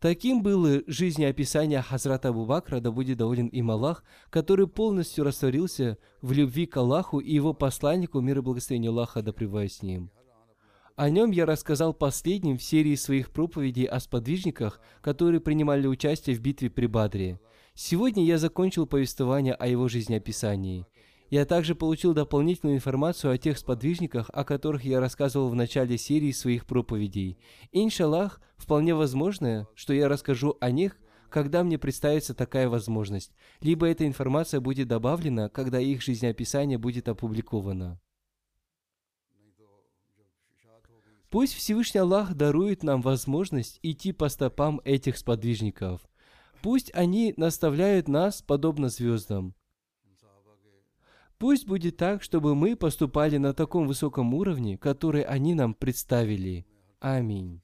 Таким 0.02 0.42
было 0.42 0.82
жизнеописание 0.88 1.80
Хазрата 1.84 2.30
Абу 2.30 2.48
Бакра, 2.48 2.80
да 2.80 2.90
будет 2.90 3.20
доволен 3.20 3.46
им 3.46 3.70
Аллах, 3.70 4.04
который 4.32 4.66
полностью 4.66 5.24
растворился 5.24 6.00
в 6.24 6.32
любви 6.32 6.66
к 6.66 6.76
Аллаху 6.78 7.20
и 7.20 7.32
его 7.32 7.54
посланнику, 7.54 8.20
мир 8.20 8.40
и 8.40 8.42
благословение 8.42 8.90
Аллаха, 8.90 9.22
да 9.22 9.32
с 9.32 9.84
ним. 9.84 10.10
О 10.96 11.08
нем 11.08 11.30
я 11.30 11.46
рассказал 11.46 11.94
последним 11.94 12.58
в 12.58 12.64
серии 12.64 12.96
своих 12.96 13.30
проповедей 13.30 13.86
о 13.86 14.00
сподвижниках, 14.00 14.80
которые 15.02 15.40
принимали 15.40 15.86
участие 15.86 16.36
в 16.36 16.42
битве 16.42 16.72
при 16.72 16.88
Бадре. 16.88 17.40
Сегодня 17.76 18.26
я 18.26 18.40
закончил 18.40 18.88
повествование 18.88 19.54
о 19.54 19.68
его 19.68 19.88
жизнеописании. 19.88 20.88
Я 21.32 21.46
также 21.46 21.76
получил 21.76 22.14
дополнительную 22.14 22.76
информацию 22.76 23.32
о 23.32 23.38
тех 23.38 23.58
сподвижниках, 23.58 24.30
о 24.34 24.44
которых 24.44 24.84
я 24.84 25.00
рассказывал 25.00 25.48
в 25.48 25.56
начале 25.56 25.98
серии 25.98 26.34
своих 26.34 26.66
проповедей. 26.66 27.38
Иншаллах, 27.72 28.42
вполне 28.58 28.94
возможно, 28.94 29.66
что 29.74 29.94
я 29.94 30.10
расскажу 30.10 30.58
о 30.60 30.72
них, 30.72 30.98
когда 31.30 31.64
мне 31.64 31.80
представится 31.80 32.34
такая 32.34 32.68
возможность, 32.68 33.32
либо 33.62 33.88
эта 33.88 34.06
информация 34.06 34.60
будет 34.60 34.90
добавлена, 34.90 35.48
когда 35.48 35.80
их 35.80 36.02
жизнеописание 36.02 36.78
будет 36.78 37.08
опубликовано. 37.08 38.02
Пусть 41.30 41.54
Всевышний 41.54 42.02
Аллах 42.02 42.34
дарует 42.34 42.84
нам 42.84 43.02
возможность 43.02 43.80
идти 43.84 44.12
по 44.12 44.28
стопам 44.28 44.82
этих 44.84 45.18
сподвижников. 45.18 46.02
Пусть 46.62 46.94
они 46.94 47.34
наставляют 47.38 48.10
нас, 48.10 48.42
подобно 48.42 48.90
звездам. 48.90 49.56
Пусть 51.42 51.66
будет 51.66 51.98
так, 51.98 52.22
чтобы 52.22 52.54
мы 52.54 52.76
поступали 52.76 53.38
на 53.38 53.56
таком 53.56 53.88
высоком 53.88 54.32
уровне, 54.36 54.78
который 54.78 55.24
они 55.24 55.56
нам 55.56 55.74
представили. 55.74 56.68
Аминь. 57.00 57.64